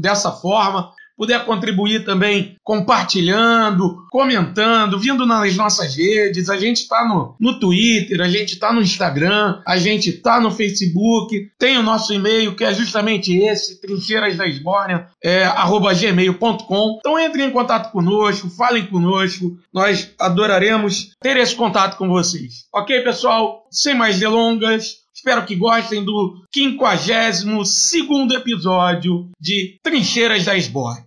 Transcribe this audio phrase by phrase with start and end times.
[0.00, 6.50] dessa forma, puder contribuir também compartilhando, comentando, vindo nas nossas redes.
[6.50, 10.50] A gente está no, no Twitter, a gente está no Instagram, a gente está no
[10.50, 11.50] Facebook.
[11.58, 16.98] Tem o nosso e-mail, que é justamente esse, trincheirasdaesbórnia, é, arroba gmail.com.
[16.98, 19.56] Então entrem em contato conosco, falem conosco.
[19.72, 22.66] Nós adoraremos ter esse contato com vocês.
[22.72, 23.66] Ok, pessoal?
[23.70, 31.05] Sem mais delongas, Espero que gostem do 52 episódio de Trincheiras da Esbórnia.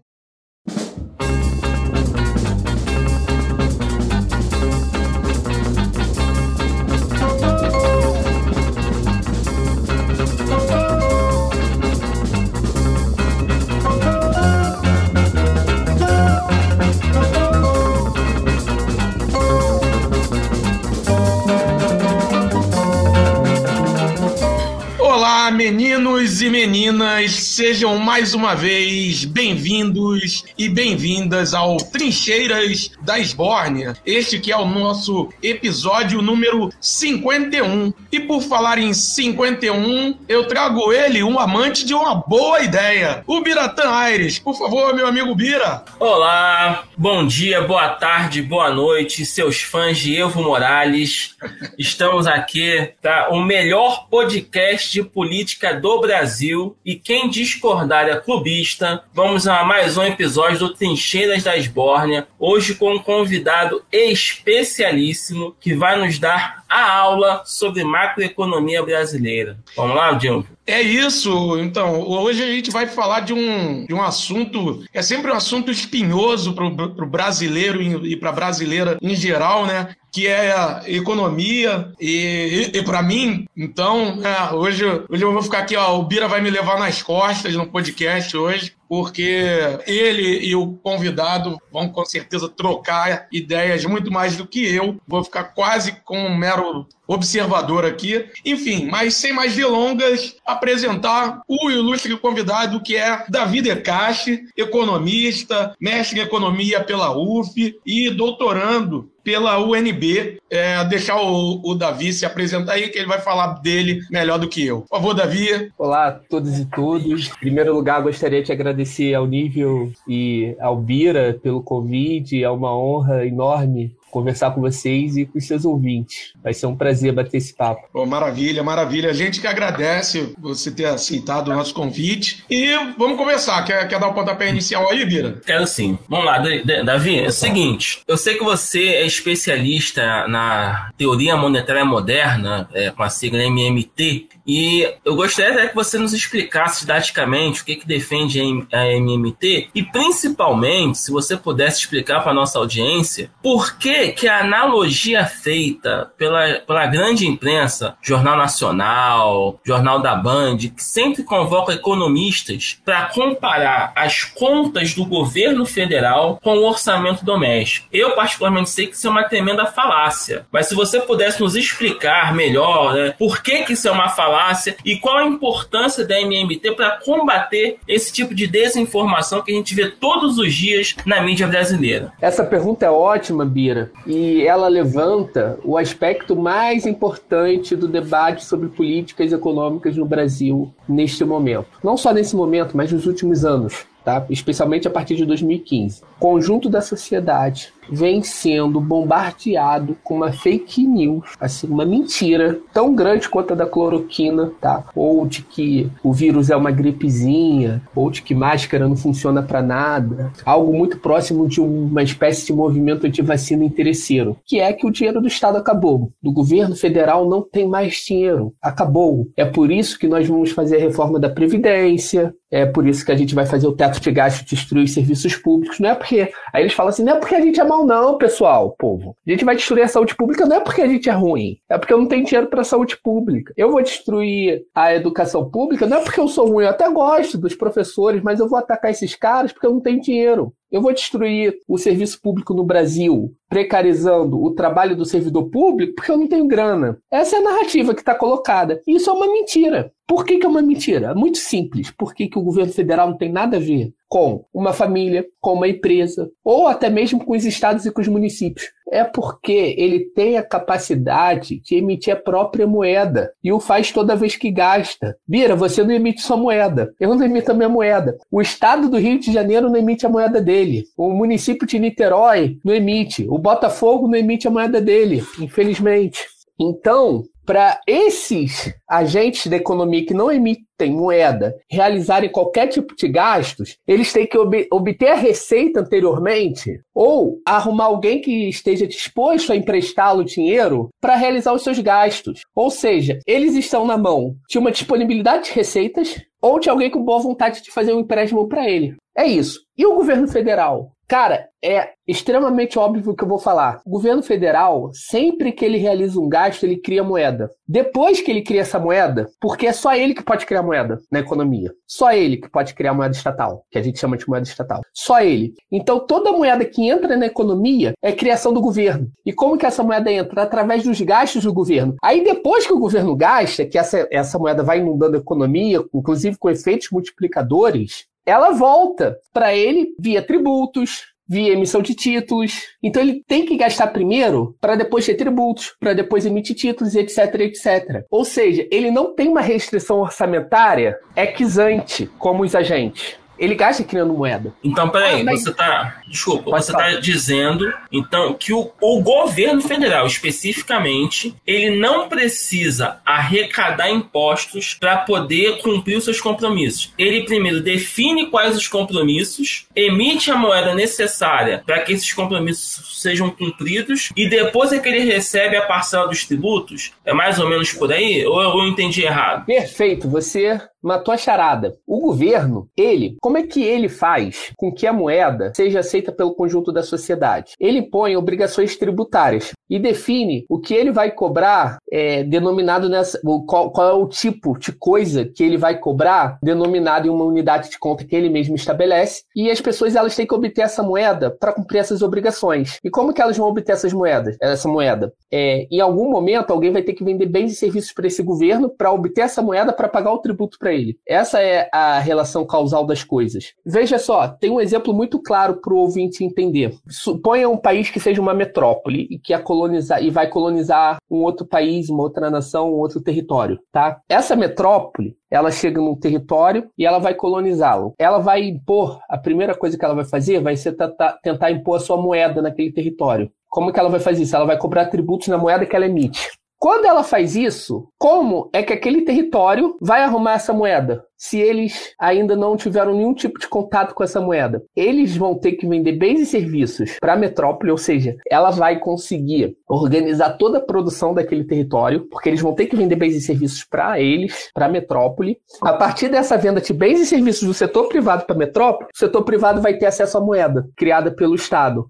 [26.92, 33.96] Meninas, sejam mais uma vez bem-vindos e bem-vindas ao Trincheiras da Esbórnia.
[34.06, 37.92] Este que é o nosso episódio número 51.
[38.12, 43.42] E por falar em 51, eu trago ele, um amante de uma boa ideia, o
[43.42, 44.38] Biratã Aires.
[44.38, 45.84] Por favor, meu amigo Bira.
[46.00, 51.36] Olá, bom dia, boa tarde, boa noite, seus fãs de Evo Morales.
[51.80, 53.30] Estamos aqui, tá?
[53.31, 59.03] O melhor podcast de política do Brasil e quem discordar é clubista.
[59.12, 66.00] Vamos a mais um episódio do Trincheiras da Esbórnia, hoje com convidado especialíssimo que vai
[66.00, 69.58] nos dar a aula sobre macroeconomia brasileira.
[69.76, 70.46] Vamos lá, Dilma?
[70.68, 71.58] É isso.
[71.60, 75.72] Então, hoje a gente vai falar de um, de um assunto, é sempre um assunto
[75.72, 79.96] espinhoso para o brasileiro e para a brasileira em geral, né?
[80.12, 85.44] Que é a economia e, e, e para mim, então, é, hoje, hoje eu vou
[85.44, 89.45] ficar aqui, ó, o Bira vai me levar nas costas no podcast hoje, porque
[89.86, 95.00] ele e o convidado vão com certeza trocar ideias muito mais do que eu.
[95.07, 98.25] Vou ficar quase com um mero observador aqui.
[98.44, 106.19] Enfim, mas sem mais delongas, apresentar o ilustre convidado que é Davi Decache, economista, mestre
[106.19, 110.40] em economia pela UF e doutorando pela UNB.
[110.50, 114.50] É, deixar o, o, Davi se apresentar aí, que ele vai falar dele melhor do
[114.50, 114.81] que eu.
[114.81, 115.72] Por favor, Davi.
[115.78, 117.28] Olá a todos e todos.
[117.28, 122.44] Em primeiro lugar, gostaria de agradecer ao Nível e ao Bira pelo convite.
[122.44, 126.34] É uma honra enorme conversar com vocês e com os seus ouvintes.
[126.44, 127.88] Vai ser um prazer bater esse papo.
[127.94, 129.10] Oh, maravilha, maravilha.
[129.10, 132.44] A gente que agradece você ter aceitado o nosso convite.
[132.50, 133.64] E vamos começar.
[133.64, 135.42] Quer, quer dar o pontapé inicial aí, Bira?
[135.46, 135.98] Quero sim.
[136.08, 136.44] Vamos lá,
[136.86, 137.20] Davi.
[137.20, 143.04] É o seguinte: eu sei que você é especialista na teoria monetária moderna, é, com
[143.04, 147.88] a sigla MMT, e eu gostaria até que você nos explicasse didaticamente o que, que
[147.88, 148.40] defende
[148.72, 154.28] a MMT e, principalmente, se você pudesse explicar para a nossa audiência por que, que
[154.28, 161.74] a analogia feita pela, pela grande imprensa, Jornal Nacional, Jornal da Band, que sempre convoca
[161.74, 167.88] economistas para comparar as contas do governo federal com o orçamento doméstico.
[167.92, 172.34] Eu, particularmente, sei que isso é uma tremenda falácia, mas se você pudesse nos explicar
[172.34, 176.72] melhor né, por que, que isso é uma falácia e qual a importância da MMT
[176.72, 181.48] para combater esse tipo de desinformação que a gente vê todos os dias na mídia
[181.48, 182.13] brasileira.
[182.22, 188.69] Essa pergunta é ótima, Bira, e ela levanta o aspecto mais importante do debate sobre
[188.69, 191.68] políticas econômicas no Brasil neste momento.
[191.83, 194.25] Não só nesse momento, mas nos últimos anos tá?
[194.30, 196.01] especialmente a partir de 2015.
[196.19, 203.27] Conjunto da sociedade vem sendo bombardeado com uma fake news, assim, uma mentira tão grande
[203.27, 204.86] quanto a da cloroquina, tá?
[204.95, 209.62] Ou de que o vírus é uma gripezinha, ou de que máscara não funciona para
[209.62, 210.31] nada.
[210.45, 215.22] Algo muito próximo de uma espécie de movimento anti-vacina interesseiro, que é que o dinheiro
[215.22, 216.12] do Estado acabou.
[216.22, 218.54] Do governo federal não tem mais dinheiro.
[218.62, 219.27] Acabou.
[219.36, 223.12] É por isso que nós vamos fazer a reforma da Previdência, é por isso que
[223.12, 225.80] a gente vai fazer o teto de gasto destruir os serviços públicos.
[225.80, 226.32] Não é porque.
[226.52, 229.16] Aí eles falam assim: não é porque a gente é mal, não, pessoal, povo.
[229.26, 231.58] A gente vai destruir a saúde pública não é porque a gente é ruim.
[231.70, 233.54] É porque eu não tenho dinheiro para saúde pública.
[233.56, 236.64] Eu vou destruir a educação pública não é porque eu sou ruim.
[236.64, 240.02] Eu até gosto dos professores, mas eu vou atacar esses caras porque eu não tenho
[240.02, 240.54] dinheiro.
[240.72, 246.12] Eu vou destruir o serviço público no Brasil, precarizando o trabalho do servidor público, porque
[246.12, 247.00] eu não tenho grana.
[247.12, 248.80] Essa é a narrativa que está colocada.
[248.88, 249.92] E isso é uma mentira.
[250.10, 251.14] Por que, que é uma mentira?
[251.14, 251.92] Muito simples.
[251.92, 255.54] Por que, que o governo federal não tem nada a ver com uma família, com
[255.54, 258.72] uma empresa, ou até mesmo com os estados e com os municípios.
[258.92, 264.16] É porque ele tem a capacidade de emitir a própria moeda e o faz toda
[264.16, 265.16] vez que gasta.
[265.28, 266.92] Bira, você não emite sua moeda.
[267.00, 268.18] Eu não emito a minha moeda.
[268.32, 270.86] O estado do Rio de Janeiro não emite a moeda dele.
[270.98, 273.28] O município de Niterói não emite.
[273.30, 276.20] O Botafogo não emite a moeda dele, infelizmente.
[276.60, 283.75] Então, para esses agentes da economia que não emitem moeda realizarem qualquer tipo de gastos,
[283.88, 289.56] eles têm que ob obter a receita anteriormente ou arrumar alguém que esteja disposto a
[289.56, 292.42] emprestá-lo dinheiro para realizar os seus gastos.
[292.56, 297.04] Ou seja, eles estão na mão de uma disponibilidade de receitas ou de alguém com
[297.04, 298.96] boa vontade de fazer um empréstimo para ele.
[299.18, 299.60] É isso.
[299.75, 300.92] E o governo federal?
[301.10, 303.82] Cara, é extremamente óbvio que eu vou falar.
[303.84, 307.50] O governo federal, sempre que ele realiza um gasto, ele cria moeda.
[307.68, 311.20] Depois que ele cria essa moeda, porque é só ele que pode criar moeda na
[311.20, 311.74] economia.
[311.88, 314.82] Só ele que pode criar moeda estatal, que a gente chama de moeda estatal.
[314.94, 315.56] Só ele.
[315.72, 319.12] Então toda moeda que entra na economia é criação do governo.
[319.26, 320.44] E como que essa moeda entra?
[320.44, 321.96] Através dos gastos do governo.
[322.04, 326.38] Aí depois que o governo gasta, que essa, essa moeda vai inundando a economia, inclusive
[326.38, 332.54] com efeitos multiplicadores, ela volta para ele via tributos, via emissão de títulos.
[332.81, 337.36] Então ele tem que gastar primeiro para depois ter tributos, para depois emitir títulos, etc,
[337.42, 338.04] etc.
[338.10, 343.19] Ou seja, ele não tem uma restrição orçamentária equisante como os agentes.
[343.39, 344.53] Ele gasta criando moeda.
[344.63, 345.43] Então, peraí, ah, mas...
[345.43, 346.01] você tá.
[346.08, 346.93] Desculpa, Pode você falar.
[346.93, 354.98] tá dizendo, então, que o, o governo federal, especificamente, ele não precisa arrecadar impostos para
[354.98, 356.93] poder cumprir os seus compromissos.
[356.98, 363.29] Ele primeiro define quais os compromissos, emite a moeda necessária para que esses compromissos sejam
[363.29, 366.91] cumpridos e depois é que ele recebe a parcela dos tributos.
[367.05, 368.25] É mais ou menos por aí?
[368.25, 369.46] Ou eu entendi errado?
[369.46, 370.10] Perfeito.
[370.10, 371.75] Você matou a charada.
[371.86, 376.33] O governo, ele, como é que ele faz com que a moeda seja aceita pelo
[376.33, 377.53] conjunto da sociedade?
[377.59, 383.19] Ele põe obrigações tributárias e define o que ele vai cobrar, é, denominado nessa.
[383.48, 387.69] Qual, qual, é o tipo de coisa que ele vai cobrar, denominado em uma unidade
[387.69, 391.29] de conta que ele mesmo estabelece, e as pessoas elas têm que obter essa moeda
[391.29, 392.79] para cumprir essas obrigações.
[392.83, 394.38] E como que elas vão obter essas moedas?
[394.41, 395.13] Essa moeda?
[395.31, 398.69] É, em algum momento, alguém vai ter que vender bens e serviços para esse governo
[398.69, 400.98] para obter essa moeda para pagar o tributo para ele.
[401.08, 403.54] Essa é a relação causal das coisas.
[403.66, 406.76] Veja só, tem um exemplo muito claro para o ouvinte entender.
[406.88, 411.24] Suponha um país que seja uma metrópole e que a colonizar e vai colonizar um
[411.24, 414.00] outro país, uma outra nação, um outro território, tá?
[414.08, 417.94] Essa metrópole, ela chega num território e ela vai colonizá-lo.
[418.00, 420.76] Ela vai impor, a primeira coisa que ela vai fazer vai ser
[421.22, 423.32] tentar impor a sua moeda naquele território.
[423.50, 424.36] Como que ela vai fazer isso?
[424.36, 426.30] Ela vai cobrar tributos na moeda que ela emite.
[426.60, 431.06] Quando ela faz isso, como é que aquele território vai arrumar essa moeda?
[431.20, 434.64] Se eles ainda não tiveram nenhum tipo de contato com essa moeda.
[434.76, 438.80] Eles vão ter que vender bens e serviços para a metrópole, ou seja, ela vai
[438.80, 443.22] conseguir organizar toda a produção daquele território, porque eles vão ter que vender bens e
[443.22, 445.38] serviços para eles, para a metrópole.
[445.62, 448.98] A partir dessa venda de bens e serviços do setor privado para a metrópole, o
[448.98, 451.90] setor privado vai ter acesso à moeda criada pelo Estado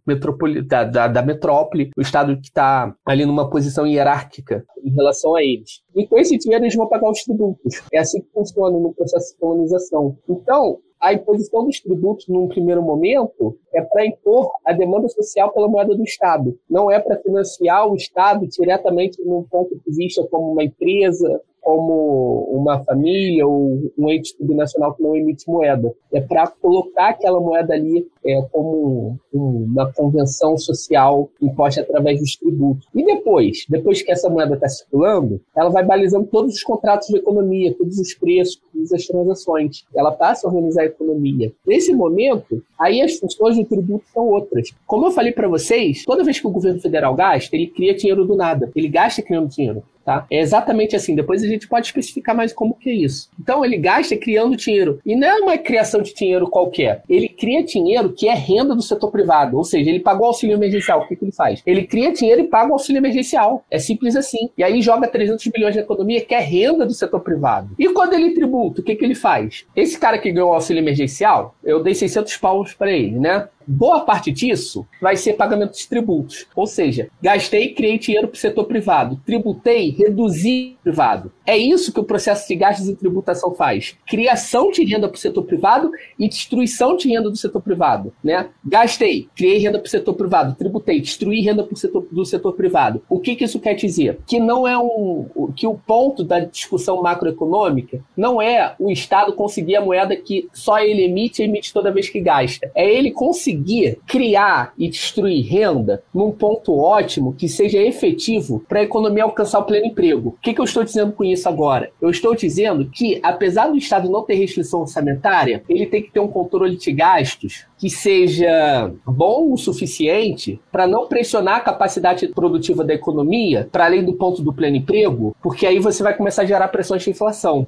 [0.65, 5.43] da, da, da metrópole, o Estado que está ali numa posição hierárquica em relação a
[5.43, 5.81] eles.
[5.95, 7.81] E com esse dinheiro eles vão pagar os tributos.
[7.93, 10.17] É assim que funciona no processo de colonização.
[10.27, 15.67] Então, a imposição dos tributos, num primeiro momento, é para impor a demanda social pela
[15.67, 16.57] moeda do Estado.
[16.69, 22.47] Não é para financiar o Estado diretamente num ponto de vista como uma empresa como
[22.51, 25.93] uma família ou um ente subnacional que não emite moeda.
[26.11, 32.87] É para colocar aquela moeda ali é, como uma convenção social imposta através dos tributos.
[32.93, 37.17] E depois, depois que essa moeda está circulando, ela vai balizando todos os contratos de
[37.17, 39.85] economia, todos os preços, todas as transações.
[39.95, 41.51] Ela passa a organizar a economia.
[41.65, 44.73] Nesse momento, aí as funções do tributo são outras.
[44.85, 48.25] Como eu falei para vocês, toda vez que o governo federal gasta, ele cria dinheiro
[48.25, 48.71] do nada.
[48.75, 49.83] Ele gasta criando dinheiro.
[50.09, 50.25] Tá?
[50.31, 51.13] É exatamente assim.
[51.13, 53.29] Depois a gente pode especificar mais como que é isso.
[53.39, 54.99] Então ele gasta criando dinheiro.
[55.05, 57.03] E não é uma criação de dinheiro qualquer.
[57.07, 59.55] Ele cria dinheiro que é renda do setor privado.
[59.55, 61.01] Ou seja, ele pagou auxílio emergencial.
[61.01, 61.61] O que, que ele faz?
[61.63, 63.63] Ele cria dinheiro e paga o auxílio emergencial.
[63.69, 64.49] É simples assim.
[64.57, 67.69] E aí joga 300 bilhões na economia, que é renda do setor privado.
[67.77, 69.67] E quando ele tributa, o que, que ele faz?
[69.75, 73.47] Esse cara que ganhou o auxílio emergencial, eu dei 600 paus para ele, né?
[73.67, 76.47] Boa parte disso vai ser pagamento de tributos.
[76.55, 79.21] Ou seja, gastei, criei dinheiro para o setor privado.
[79.25, 81.31] Tributei, reduzi privado.
[81.45, 83.95] É isso que o processo de gastos e tributação faz.
[84.07, 88.11] Criação de renda para o setor privado e destruição de renda do setor privado.
[88.23, 88.49] Né?
[88.65, 90.55] Gastei, criei renda para o setor privado.
[90.55, 93.01] Tributei, destruí renda pro setor, do setor privado.
[93.07, 94.19] O que, que isso quer dizer?
[94.25, 95.51] Que não é um.
[95.55, 100.79] que o ponto da discussão macroeconômica não é o Estado conseguir a moeda que só
[100.79, 102.71] ele emite e emite toda vez que gasta.
[102.73, 108.79] É ele conseguir conseguir criar e destruir renda num ponto ótimo que seja efetivo para
[108.79, 110.29] a economia alcançar o pleno emprego.
[110.29, 111.91] O que, que eu estou dizendo com isso agora?
[112.01, 116.19] Eu estou dizendo que, apesar do Estado não ter restrição orçamentária, ele tem que ter
[116.19, 122.83] um controle de gastos que seja bom o suficiente para não pressionar a capacidade produtiva
[122.83, 126.45] da economia para além do ponto do pleno emprego, porque aí você vai começar a
[126.45, 127.65] gerar pressões de inflação.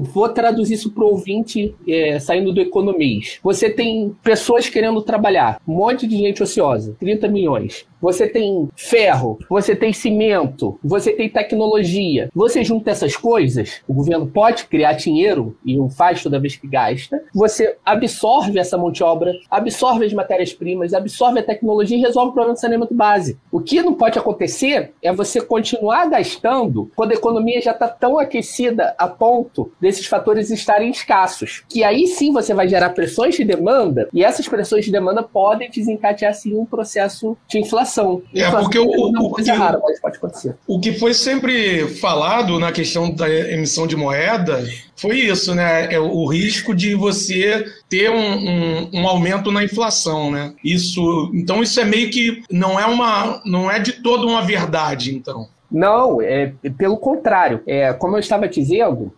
[0.00, 3.40] Vou traduzir isso para o ouvinte é, saindo do economês.
[3.42, 9.38] Você tem pessoas querendo trabalhar, um monte de gente ociosa, 30 milhões você tem ferro,
[9.48, 12.30] você tem cimento, você tem tecnologia.
[12.34, 16.66] Você junta essas coisas, o governo pode criar dinheiro e o faz toda vez que
[16.66, 17.22] gasta.
[17.34, 22.32] Você absorve essa mão de obra, absorve as matérias-primas, absorve a tecnologia e resolve o
[22.32, 23.38] problema do saneamento base.
[23.52, 28.18] O que não pode acontecer é você continuar gastando quando a economia já está tão
[28.18, 31.64] aquecida a ponto desses fatores estarem escassos.
[31.68, 35.70] Que aí sim você vai gerar pressões de demanda e essas pressões de demanda podem
[35.70, 37.89] desencadear sim um processo de inflação
[38.34, 40.56] É porque o, o, que, rara, mas pode acontecer.
[40.66, 44.64] o que foi sempre falado na questão da emissão de moeda
[44.96, 45.92] foi isso, né?
[45.92, 50.52] É o risco de você ter um, um, um, aumento na inflação, né?
[50.62, 55.14] Isso, então isso é meio que não é uma, não é de toda uma verdade,
[55.14, 55.48] então.
[55.70, 57.62] Não, é pelo contrário.
[57.66, 59.12] É, como eu estava dizendo,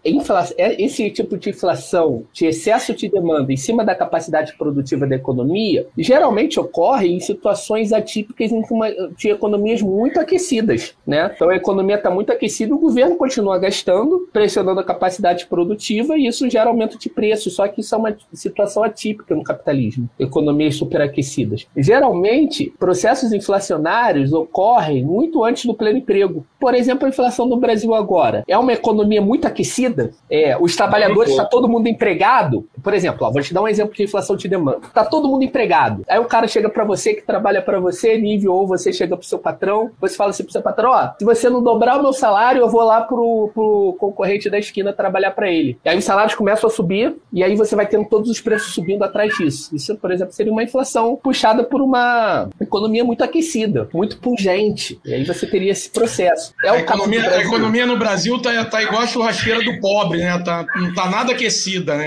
[0.59, 5.17] é, esse tipo de inflação, de excesso de demanda em cima da capacidade produtiva da
[5.17, 10.95] economia, geralmente ocorre em situações atípicas em uma, de economias muito aquecidas.
[11.07, 11.31] Né?
[11.35, 16.27] Então a economia está muito aquecida, o governo continua gastando, pressionando a capacidade produtiva e
[16.27, 17.55] isso gera aumento de preços.
[17.55, 21.67] Só que isso é uma situação atípica no capitalismo, economias superaquecidas.
[21.77, 26.42] Geralmente, processos inflacionários ocorrem muito antes do pleno emprego.
[26.59, 30.13] Por exemplo, a inflação no Brasil agora é uma economia muito aquecida.
[30.31, 32.67] É, os trabalhadores, está todo mundo empregado.
[32.83, 34.79] Por exemplo, ó, vou te dar um exemplo de inflação de demanda.
[34.87, 36.05] Está todo mundo empregado.
[36.09, 39.27] Aí o cara chega para você que trabalha para você, nível, ou você chega pro
[39.27, 42.13] seu patrão, você fala assim pro seu patrão, ó, se você não dobrar o meu
[42.13, 45.79] salário, eu vou lá pro, pro concorrente da esquina trabalhar para ele.
[45.85, 48.75] E aí os salários começam a subir, e aí você vai tendo todos os preços
[48.75, 49.75] subindo atrás disso.
[49.75, 55.01] Isso, por exemplo, seria uma inflação puxada por uma economia muito aquecida, muito pungente.
[55.05, 56.55] E aí você teria esse processo processo.
[56.65, 60.39] É a, economia, a economia no Brasil tá, tá igual a churrasqueira do pobre, né?
[60.39, 62.07] Tá, não tá nada aquecida, né?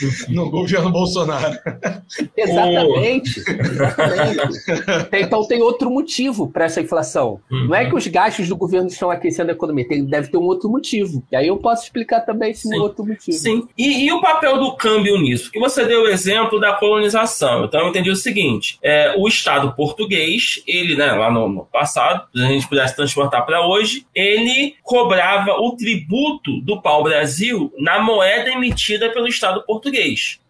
[0.28, 1.58] no governo Bolsonaro.
[2.36, 3.40] Exatamente.
[3.40, 5.10] exatamente.
[5.12, 7.40] Então tem outro motivo para essa inflação.
[7.50, 7.68] Uhum.
[7.68, 10.44] Não é que os gastos do governo estão aquecendo a economia, tem, deve ter um
[10.44, 11.22] outro motivo.
[11.30, 12.78] E aí eu posso explicar também esse Sim.
[12.78, 13.36] outro motivo.
[13.36, 13.68] Sim.
[13.76, 15.44] E, e, o papel do câmbio nisso?
[15.44, 17.64] Porque você deu o exemplo da colonização.
[17.64, 22.26] Então eu entendi o seguinte: é, o Estado português, ele, né, lá no, no passado,
[22.34, 28.50] se a gente pudesse transportar para hoje, ele cobrava o tributo do pau-brasil na moeda
[28.50, 29.89] emitida pelo Estado português.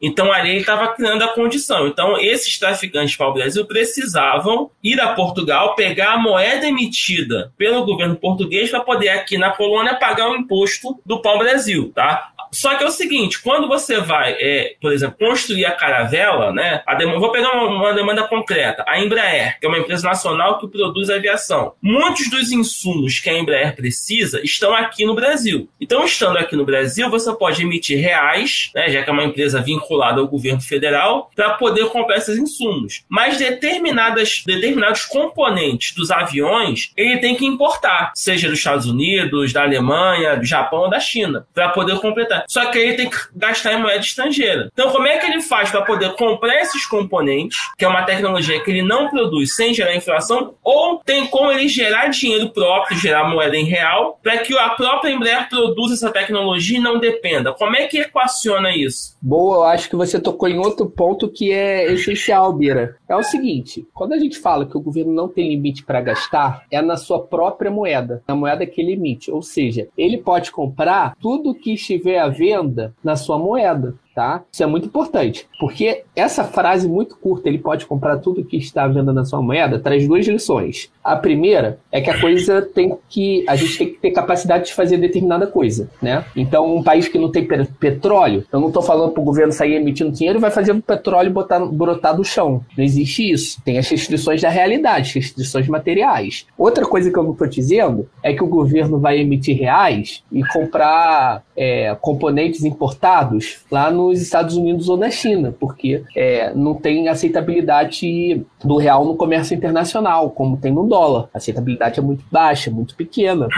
[0.00, 1.86] Então ali ele estava criando a condição.
[1.86, 8.70] Então esses traficantes pau-brasil precisavam ir a Portugal, pegar a moeda emitida pelo governo português
[8.70, 12.32] para poder aqui na colônia pagar o imposto do pau-brasil, tá?
[12.52, 16.82] Só que é o seguinte, quando você vai, é, por exemplo, construir a caravela, né?
[16.86, 18.84] A demanda, vou pegar uma, uma, demanda concreta.
[18.86, 21.74] A Embraer, que é uma empresa nacional que produz aviação.
[21.80, 25.68] Muitos dos insumos que a Embraer precisa estão aqui no Brasil.
[25.80, 29.60] Então, estando aqui no Brasil, você pode emitir reais, né, já que é uma empresa
[29.60, 33.04] vinculada ao governo federal, para poder comprar esses insumos.
[33.08, 39.62] Mas determinadas, determinados componentes dos aviões, ele tem que importar, seja dos Estados Unidos, da
[39.62, 42.39] Alemanha, do Japão ou da China, para poder completar.
[42.48, 44.70] Só que ele tem que gastar em moeda estrangeira.
[44.72, 48.60] Então, como é que ele faz para poder comprar esses componentes, que é uma tecnologia
[48.62, 53.28] que ele não produz sem gerar inflação, ou tem como ele gerar dinheiro próprio, gerar
[53.28, 57.52] moeda em real, para que a própria Embraer produza essa tecnologia e não dependa?
[57.52, 59.16] Como é que equaciona isso?
[59.20, 62.96] Boa, eu acho que você tocou em outro ponto que é essencial, Bira.
[63.08, 66.64] É o seguinte: quando a gente fala que o governo não tem limite para gastar,
[66.70, 69.30] é na sua própria moeda, na moeda que ele emite.
[69.30, 74.42] Ou seja, ele pode comprar tudo que estiver à venda na sua moeda tá?
[74.52, 78.86] Isso é muito importante, porque essa frase muito curta, ele pode comprar tudo que está
[78.86, 80.90] vendo na sua moeda, traz duas lições.
[81.02, 84.74] A primeira é que a coisa tem que, a gente tem que ter capacidade de
[84.74, 86.24] fazer determinada coisa, né?
[86.36, 87.46] Então, um país que não tem
[87.78, 90.82] petróleo, eu não estou falando para o governo sair emitindo dinheiro e vai fazer o
[90.82, 92.64] petróleo botar, brotar do chão.
[92.76, 93.60] Não existe isso.
[93.64, 96.46] Tem as restrições da realidade, restrições materiais.
[96.58, 100.42] Outra coisa que eu não estou dizendo é que o governo vai emitir reais e
[100.44, 106.74] comprar é, componentes importados lá no nos Estados Unidos ou na China, porque é, não
[106.74, 111.28] tem aceitabilidade do real no comércio internacional, como tem no dólar.
[111.34, 113.48] A aceitabilidade é muito baixa, muito pequena.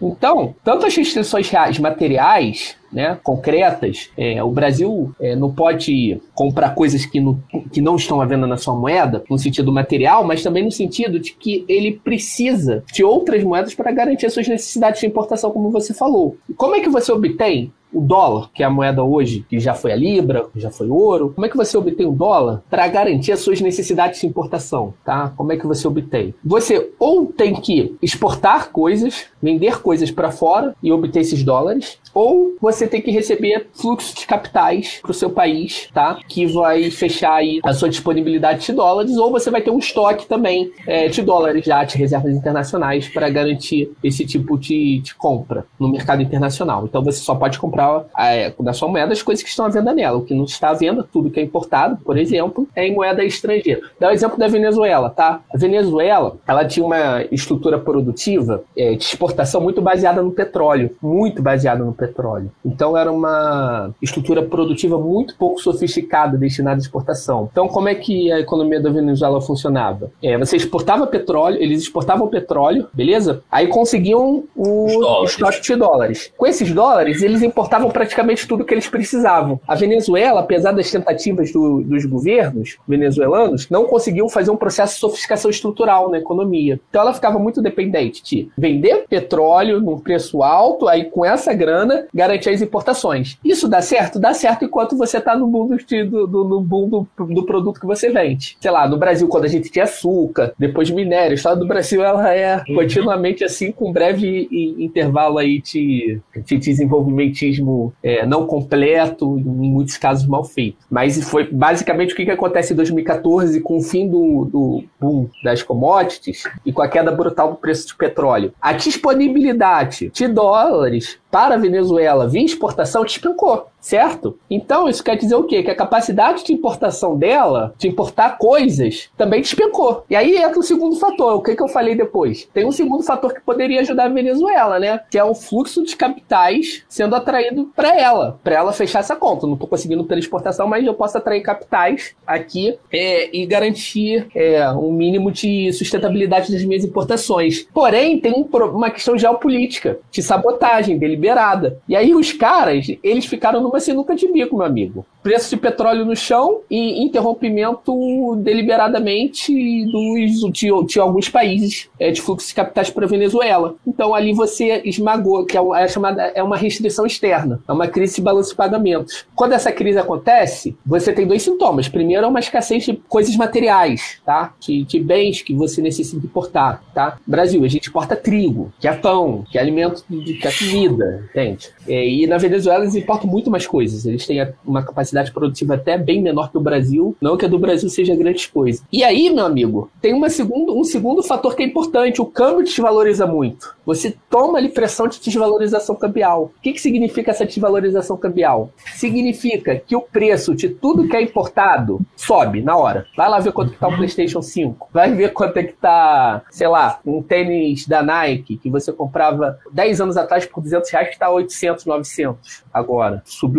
[0.00, 4.10] Então, tanto as restrições reais materiais né, concretas.
[4.16, 7.40] É, o Brasil é, não pode comprar coisas que não,
[7.72, 11.20] que não estão à venda na sua moeda, no sentido material, mas também no sentido
[11.20, 15.70] de que ele precisa de outras moedas para garantir as suas necessidades de importação, como
[15.70, 16.36] você falou.
[16.56, 19.92] como é que você obtém o dólar, que é a moeda hoje, que já foi
[19.92, 22.86] a libra, que já foi o ouro, como é que você obtém o dólar para
[22.88, 25.32] garantir as suas necessidades de importação, tá?
[25.36, 26.34] Como é que você obtém?
[26.44, 32.56] Você ou tem que exportar coisas, vender coisas para fora e obter esses dólares, ou
[32.60, 36.18] você tem que receber fluxo de capitais para o seu país, tá?
[36.28, 40.26] Que vai fechar aí a sua disponibilidade de dólares, ou você vai ter um estoque
[40.26, 45.66] também é, de dólares já de reservas internacionais para garantir esse tipo de, de, compra
[45.78, 46.84] no mercado internacional.
[46.84, 47.79] Então você só pode comprar
[48.18, 50.18] é, na sua moeda as coisas que estão à venda nela.
[50.18, 53.24] O que não está à venda, tudo que é importado, por exemplo, é em moeda
[53.24, 53.80] estrangeira.
[53.98, 55.40] Dá o exemplo da Venezuela, tá?
[55.52, 61.42] A Venezuela, ela tinha uma estrutura produtiva é, de exportação muito baseada no petróleo, muito
[61.42, 62.50] baseada no petróleo.
[62.64, 67.48] Então era uma estrutura produtiva muito pouco sofisticada destinada à exportação.
[67.50, 70.10] Então como é que a economia da Venezuela funcionava?
[70.22, 73.42] É, você exportava petróleo, eles exportavam petróleo, beleza?
[73.50, 76.32] Aí conseguiam o estoque de dólares.
[76.36, 79.60] Com esses dólares, eles importavam praticamente tudo que eles precisavam.
[79.66, 85.00] A Venezuela, apesar das tentativas do, dos governos venezuelanos, não conseguiam fazer um processo de
[85.00, 86.80] sofisticação estrutural na economia.
[86.88, 92.06] Então ela ficava muito dependente de vender petróleo num preço alto, aí com essa grana
[92.12, 93.38] garantir as importações.
[93.44, 94.18] Isso dá certo?
[94.18, 98.10] Dá certo enquanto você está no mundo do, do, no mundo do produto que você
[98.10, 98.56] vende.
[98.60, 102.02] Sei lá, no Brasil, quando a gente tinha açúcar, depois minério, o estado do Brasil
[102.04, 107.59] ela é continuamente assim, com breve intervalo aí de, de
[108.02, 110.78] é, não completo, em muitos casos mal feito.
[110.90, 115.28] Mas foi basicamente o que, que acontece em 2014 com o fim do, do boom
[115.42, 118.52] das commodities e com a queda brutal do preço de petróleo.
[118.60, 124.38] A disponibilidade de dólares para a Venezuela via exportação despencou certo?
[124.50, 125.62] Então, isso quer dizer o quê?
[125.62, 130.04] Que a capacidade de importação dela, de importar coisas, também despencou.
[130.08, 132.48] E aí entra o segundo fator, o que, que eu falei depois?
[132.52, 135.00] Tem um segundo fator que poderia ajudar a Venezuela, né?
[135.10, 139.46] Que é o fluxo de capitais sendo atraído para ela, para ela fechar essa conta.
[139.46, 144.68] Não estou conseguindo pela exportação, mas eu posso atrair capitais aqui é, e garantir é,
[144.70, 147.66] um mínimo de sustentabilidade das minhas importações.
[147.72, 151.80] Porém, tem um, uma questão geopolítica, de sabotagem deliberada.
[151.88, 155.06] E aí os caras, eles ficaram no numa sinuca de bico, meu amigo.
[155.22, 159.52] Preço de petróleo no chão e interrompimento deliberadamente
[159.86, 163.76] dos, de, de alguns países é, de fluxo de capitais para a Venezuela.
[163.86, 168.16] Então ali você esmagou, que é, é, chamada, é uma restrição externa, é uma crise
[168.16, 169.24] de balanço de pagamentos.
[169.34, 171.88] Quando essa crise acontece, você tem dois sintomas.
[171.88, 174.54] Primeiro é uma escassez de coisas materiais, tá?
[174.58, 177.18] De, de bens que você necessita importar, tá?
[177.26, 181.68] Brasil, a gente importa trigo, que é pão, que é alimento que é comida, entende?
[181.86, 184.06] É, e na Venezuela eles importam muito mais coisas.
[184.06, 187.16] Eles têm uma capacidade produtiva até bem menor que o Brasil.
[187.20, 188.82] Não que a do Brasil seja grande coisa.
[188.92, 192.20] E aí, meu amigo, tem uma segundo, um segundo fator que é importante.
[192.20, 193.74] O câmbio desvaloriza muito.
[193.84, 196.52] Você toma ali pressão de desvalorização cambial.
[196.56, 198.70] O que, que significa essa desvalorização cambial?
[198.94, 203.06] Significa que o preço de tudo que é importado sobe na hora.
[203.16, 204.88] Vai lá ver quanto que tá o PlayStation 5.
[204.92, 209.58] Vai ver quanto é que tá, sei lá, um tênis da Nike que você comprava
[209.72, 213.22] 10 anos atrás por 200 reais que tá 800, 900 agora.
[213.24, 213.49] Subiu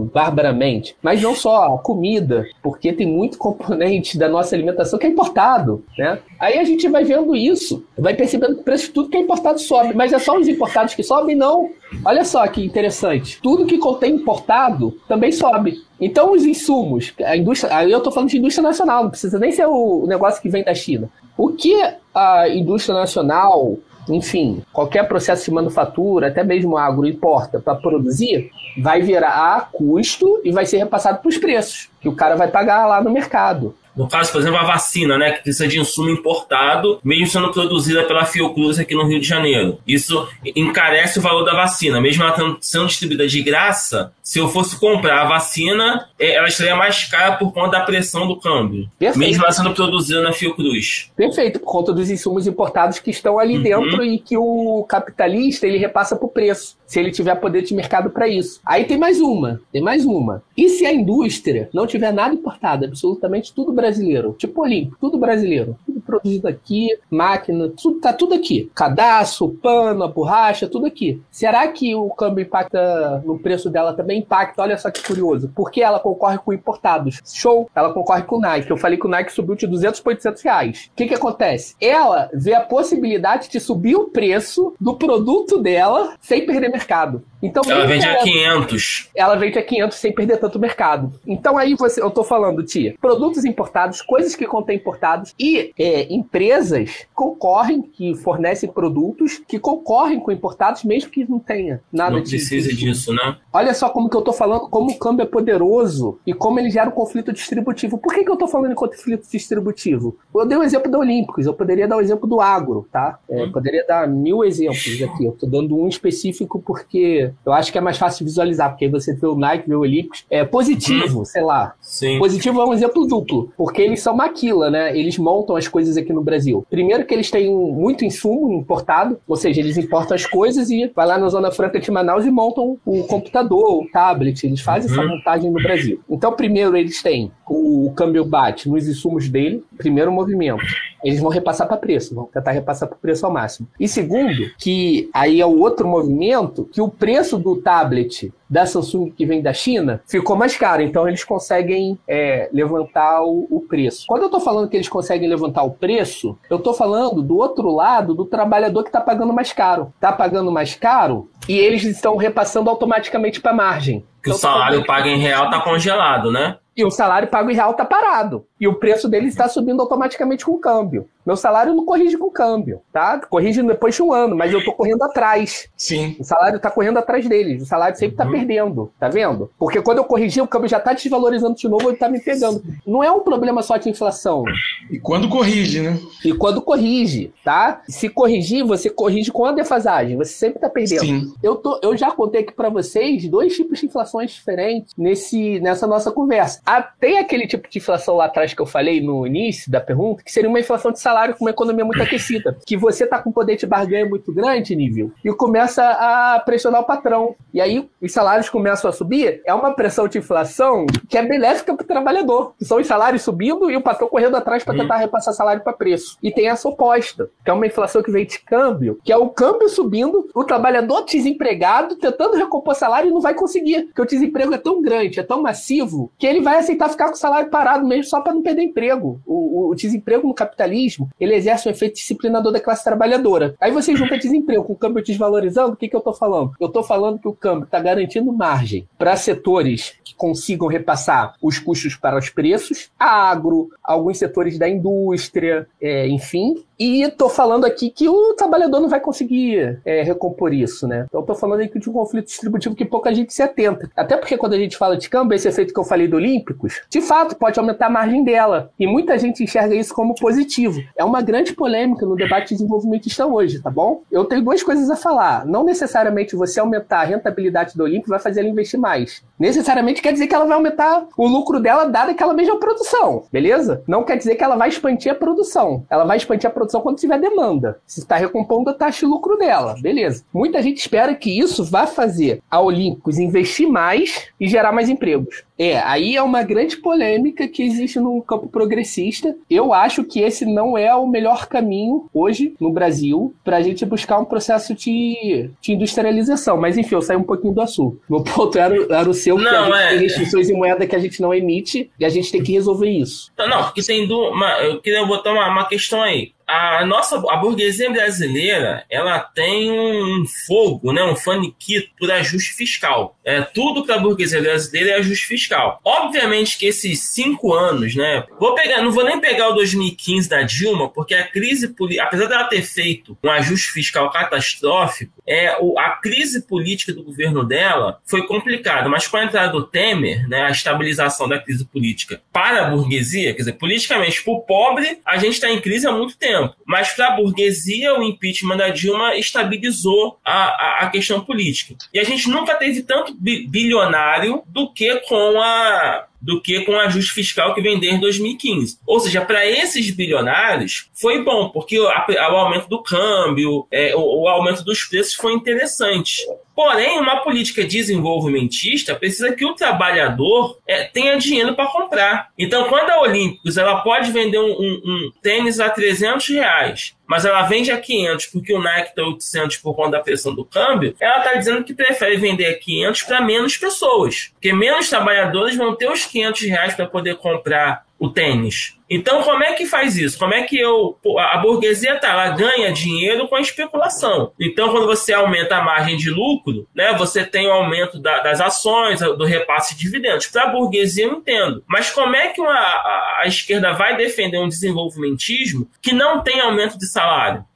[0.00, 0.96] barbaramente.
[1.02, 5.84] Mas não só a comida, porque tem muito componente da nossa alimentação que é importado,
[5.98, 6.18] né?
[6.38, 9.20] Aí a gente vai vendo isso, vai percebendo que o preço de tudo que é
[9.20, 11.36] importado sobe, mas é só os importados que sobem?
[11.36, 11.70] Não.
[12.04, 13.40] Olha só que interessante.
[13.42, 15.82] Tudo que contém importado também sobe.
[16.00, 19.52] Então os insumos, a indústria, aí eu estou falando de indústria nacional, não precisa nem
[19.52, 21.10] ser o negócio que vem da China.
[21.36, 21.74] O que
[22.14, 23.76] a indústria nacional
[24.10, 30.50] enfim, qualquer processo de manufatura, até mesmo agro, importa para produzir, vai virar custo e
[30.50, 33.74] vai ser repassado para os preços que o cara vai pagar lá no mercado.
[34.00, 38.02] No caso, por exemplo, a vacina, né, que precisa de insumo importado, mesmo sendo produzida
[38.04, 39.78] pela Fiocruz aqui no Rio de Janeiro.
[39.86, 42.00] Isso encarece o valor da vacina.
[42.00, 46.74] Mesmo ela sendo distribuída de graça, se eu fosse comprar a vacina, é, ela estaria
[46.74, 48.88] mais cara por conta da pressão do câmbio.
[48.98, 49.18] Perfeito.
[49.18, 51.10] Mesmo ela sendo produzida na Fiocruz.
[51.14, 53.62] Perfeito, por conta dos insumos importados que estão ali uhum.
[53.62, 58.10] dentro e que o capitalista ele repassa por preço, se ele tiver poder de mercado
[58.10, 58.60] para isso.
[58.66, 60.42] Aí tem mais uma, tem mais uma.
[60.56, 65.76] E se a indústria não tiver nada importado, absolutamente tudo brasileiro, tipo Olímpico, tudo brasileiro,
[65.86, 68.68] tudo produzido aqui, máquina, tudo, tá tudo aqui.
[68.74, 71.22] Cadastro, pano, a borracha, tudo aqui.
[71.30, 74.18] Será que o câmbio impacta no preço dela também?
[74.18, 75.48] Impacta, olha só que curioso.
[75.54, 77.20] Porque ela concorre com importados.
[77.24, 77.70] Show!
[77.72, 78.68] Ela concorre com o Nike.
[78.68, 80.90] Eu falei que o Nike subiu de 200 para 800 reais.
[80.92, 81.76] O que que acontece?
[81.80, 87.22] Ela vê a possibilidade de subir o preço do produto dela sem perder mercado mercado.
[87.42, 89.10] Então, ela vende a 500.
[89.14, 91.12] Ela vende a 500 sem perder tanto mercado.
[91.26, 96.12] Então aí você, eu tô falando, tia, produtos importados, coisas que contêm importados e é,
[96.12, 102.22] empresas concorrem, que fornecem produtos que concorrem com importados, mesmo que não tenha nada não
[102.22, 103.36] precisa disso, né?
[103.52, 106.70] Olha só como que eu tô falando, como o câmbio é poderoso e como ele
[106.70, 107.98] gera um conflito distributivo.
[107.98, 110.16] Por que, que eu tô falando em conflito distributivo?
[110.34, 112.86] Eu dei o um exemplo da Olímpicos, eu poderia dar o um exemplo do agro,
[112.92, 113.18] tá?
[113.28, 113.52] É, hum.
[113.52, 115.24] Poderia dar mil exemplos aqui.
[115.24, 118.84] Eu tô dando um específico porque eu acho que é mais fácil de visualizar, porque
[118.84, 120.24] aí você vê o Nike, vê o Olímpicos.
[120.30, 121.24] É positivo, hum.
[121.24, 121.74] sei lá.
[121.80, 122.18] Sim.
[122.18, 124.96] Positivo é um exemplo duplo, porque eles são maquila, né?
[124.96, 126.66] Eles montam as coisas aqui no Brasil.
[126.68, 131.06] Primeiro que eles têm muito insumo importado, ou seja, eles importam as coisas e vai
[131.06, 135.00] lá na Zona Franca de Manaus e montam o computador, o tablet, eles fazem uhum.
[135.00, 136.00] essa montagem no Brasil.
[136.08, 140.64] Então, primeiro eles têm o câmbio bate nos insumos dele, primeiro movimento.
[141.02, 143.68] Eles vão repassar para preço, vão tentar repassar para preço ao máximo.
[143.78, 149.10] E segundo, que aí é o outro movimento, que o preço do tablet da Samsung
[149.10, 154.06] que vem da China ficou mais caro, então eles conseguem é, levantar o, o, preço.
[154.08, 157.70] Quando eu estou falando que eles conseguem levantar o preço, eu estou falando do outro
[157.70, 159.92] lado do trabalhador que está pagando mais caro.
[159.94, 164.04] Está pagando mais caro e eles estão repassando automaticamente para a margem.
[164.22, 166.56] Que então, o salário pago em real está congelado, né?
[166.80, 168.46] E o salário pago em real está parado.
[168.58, 171.06] E o preço dele está subindo automaticamente com o câmbio.
[171.24, 173.20] Meu salário não corrige com o câmbio, tá?
[173.20, 175.68] Corrige depois de um ano, mas eu tô correndo atrás.
[175.76, 176.16] Sim.
[176.18, 177.62] O salário tá correndo atrás deles.
[177.62, 178.32] O salário sempre tá uhum.
[178.32, 179.50] perdendo, tá vendo?
[179.58, 182.62] Porque quando eu corrigir, o câmbio já tá desvalorizando de novo, ele tá me pegando.
[182.86, 184.44] Não é um problema só de inflação.
[184.90, 186.00] E quando corrige, né?
[186.24, 187.82] E quando corrige, tá?
[187.86, 190.16] Se corrigir, você corrige com a defasagem.
[190.16, 191.00] Você sempre tá perdendo.
[191.00, 191.32] Sim.
[191.42, 195.86] Eu, tô, eu já contei aqui para vocês dois tipos de inflações diferentes nesse, nessa
[195.86, 196.60] nossa conversa.
[196.72, 200.22] Ah, tem aquele tipo de inflação lá atrás que eu falei no início da pergunta,
[200.22, 202.56] que seria uma inflação de salário com uma economia muito aquecida.
[202.64, 206.84] Que você tá com poder de barganha muito grande, nível, e começa a pressionar o
[206.84, 207.34] patrão.
[207.52, 209.42] E aí os salários começam a subir.
[209.44, 212.54] É uma pressão de inflação que é benéfica para o trabalhador.
[212.62, 216.18] São os salários subindo e o patrão correndo atrás para tentar repassar salário para preço.
[216.22, 219.28] E tem essa oposta, que é uma inflação que vem de câmbio, que é o
[219.28, 223.86] câmbio subindo, o trabalhador desempregado tentando recompor salário e não vai conseguir.
[223.86, 227.14] Porque o desemprego é tão grande, é tão massivo, que ele vai aceitar ficar com
[227.14, 229.20] o salário parado mesmo só para não perder emprego.
[229.26, 233.54] O, o, o, desemprego no capitalismo, ele exerce um efeito disciplinador da classe trabalhadora.
[233.60, 236.52] Aí você junta desemprego com o câmbio desvalorizando, o que, que eu tô falando?
[236.60, 241.58] Eu tô falando que o câmbio está garantindo margem para setores que consigam repassar os
[241.58, 247.90] custos para os preços, agro, alguns setores da indústria, é, enfim, e tô falando aqui
[247.90, 251.04] que o trabalhador não vai conseguir é, recompor isso, né?
[251.06, 253.90] Então tô falando aqui de um conflito distributivo que pouca gente se atenta.
[253.94, 256.80] Até porque quando a gente fala de câmbio, esse efeito que eu falei do Olímpicos,
[256.88, 258.70] de fato pode aumentar a margem dela.
[258.78, 260.80] E muita gente enxerga isso como positivo.
[260.96, 264.00] É uma grande polêmica no debate de desenvolvimentista hoje, tá bom?
[264.10, 265.44] Eu tenho duas coisas a falar.
[265.44, 269.22] Não necessariamente você aumentar a rentabilidade do Olímpico vai fazer ela investir mais.
[269.38, 273.82] Necessariamente quer dizer que ela vai aumentar o lucro dela dada aquela mesma produção, beleza?
[273.86, 275.84] Não quer dizer que ela vai expandir a produção.
[275.90, 277.80] Ela vai expandir a produção produção quando tiver demanda.
[277.84, 280.24] Se está recompondo a taxa de lucro dela, beleza.
[280.32, 285.44] Muita gente espera que isso vá fazer a Olímpicos investir mais e gerar mais empregos.
[285.58, 289.36] É, aí é uma grande polêmica que existe no campo progressista.
[289.48, 293.84] Eu acho que esse não é o melhor caminho hoje no Brasil para a gente
[293.84, 296.56] buscar um processo de, de, industrialização.
[296.56, 298.00] Mas enfim, eu saí um pouquinho do assunto.
[298.08, 299.88] Meu ponto era, era o seu, não, que a gente é...
[299.90, 302.88] tem restrições em moeda que a gente não emite e a gente tem que resolver
[302.88, 303.30] isso.
[303.36, 307.90] Não, porque do, uma, eu queria botar uma, uma questão aí a nossa a burguesia
[307.90, 313.16] brasileira ela tem um fogo, né, um faniquito por ajuste fiscal.
[313.24, 315.80] É tudo para a burguesia brasileira é ajuste fiscal.
[315.84, 320.42] Obviamente que esses cinco anos, né, vou pegar, não vou nem pegar o 2015 da
[320.42, 326.42] Dilma, porque a crise apesar dela ter feito um ajuste fiscal catastrófico, é a crise
[326.42, 328.88] política do governo dela foi complicada.
[328.88, 333.32] Mas com a entrada do Temer, né, a estabilização da crise política para a burguesia,
[333.32, 336.92] quer dizer, politicamente para o pobre a gente está em crise há muito tempo Mas
[336.92, 341.74] para a burguesia, o impeachment da Dilma estabilizou a, a, a, questão política.
[341.92, 346.80] E a gente nunca teve tanto bilionário do que com a do que com o
[346.80, 348.78] ajuste fiscal que vem desde 2015.
[348.86, 354.22] Ou seja, para esses bilionários foi bom, porque o, o aumento do câmbio, é, o,
[354.22, 356.20] o, aumento dos preços foi interessante.
[356.60, 362.28] Porém, uma política desenvolvimentista precisa que o trabalhador é, tenha dinheiro para comprar.
[362.38, 367.24] Então, quando a Olímpicos ela pode vender um, um, um tênis a 300 reais, mas
[367.24, 370.94] ela vende a 500 porque o Nike está 800 por conta da pressão do câmbio,
[371.00, 375.74] ela está dizendo que prefere vender a 500 para menos pessoas, porque menos trabalhadores vão
[375.74, 378.76] ter os 500 reais para poder comprar o tênis.
[378.88, 380.18] Então, como é que faz isso?
[380.18, 380.98] Como é que eu.
[381.18, 384.32] A burguesia tá, ela ganha dinheiro com a especulação.
[384.40, 388.40] Então, quando você aumenta a margem de lucro, né, você tem o aumento da, das
[388.40, 390.26] ações, do repasse de dividendos.
[390.26, 391.62] Para a burguesia, eu entendo.
[391.68, 396.40] Mas como é que uma, a, a, esquerda vai defender um desenvolvimentismo que não tem
[396.40, 396.99] aumento de salário?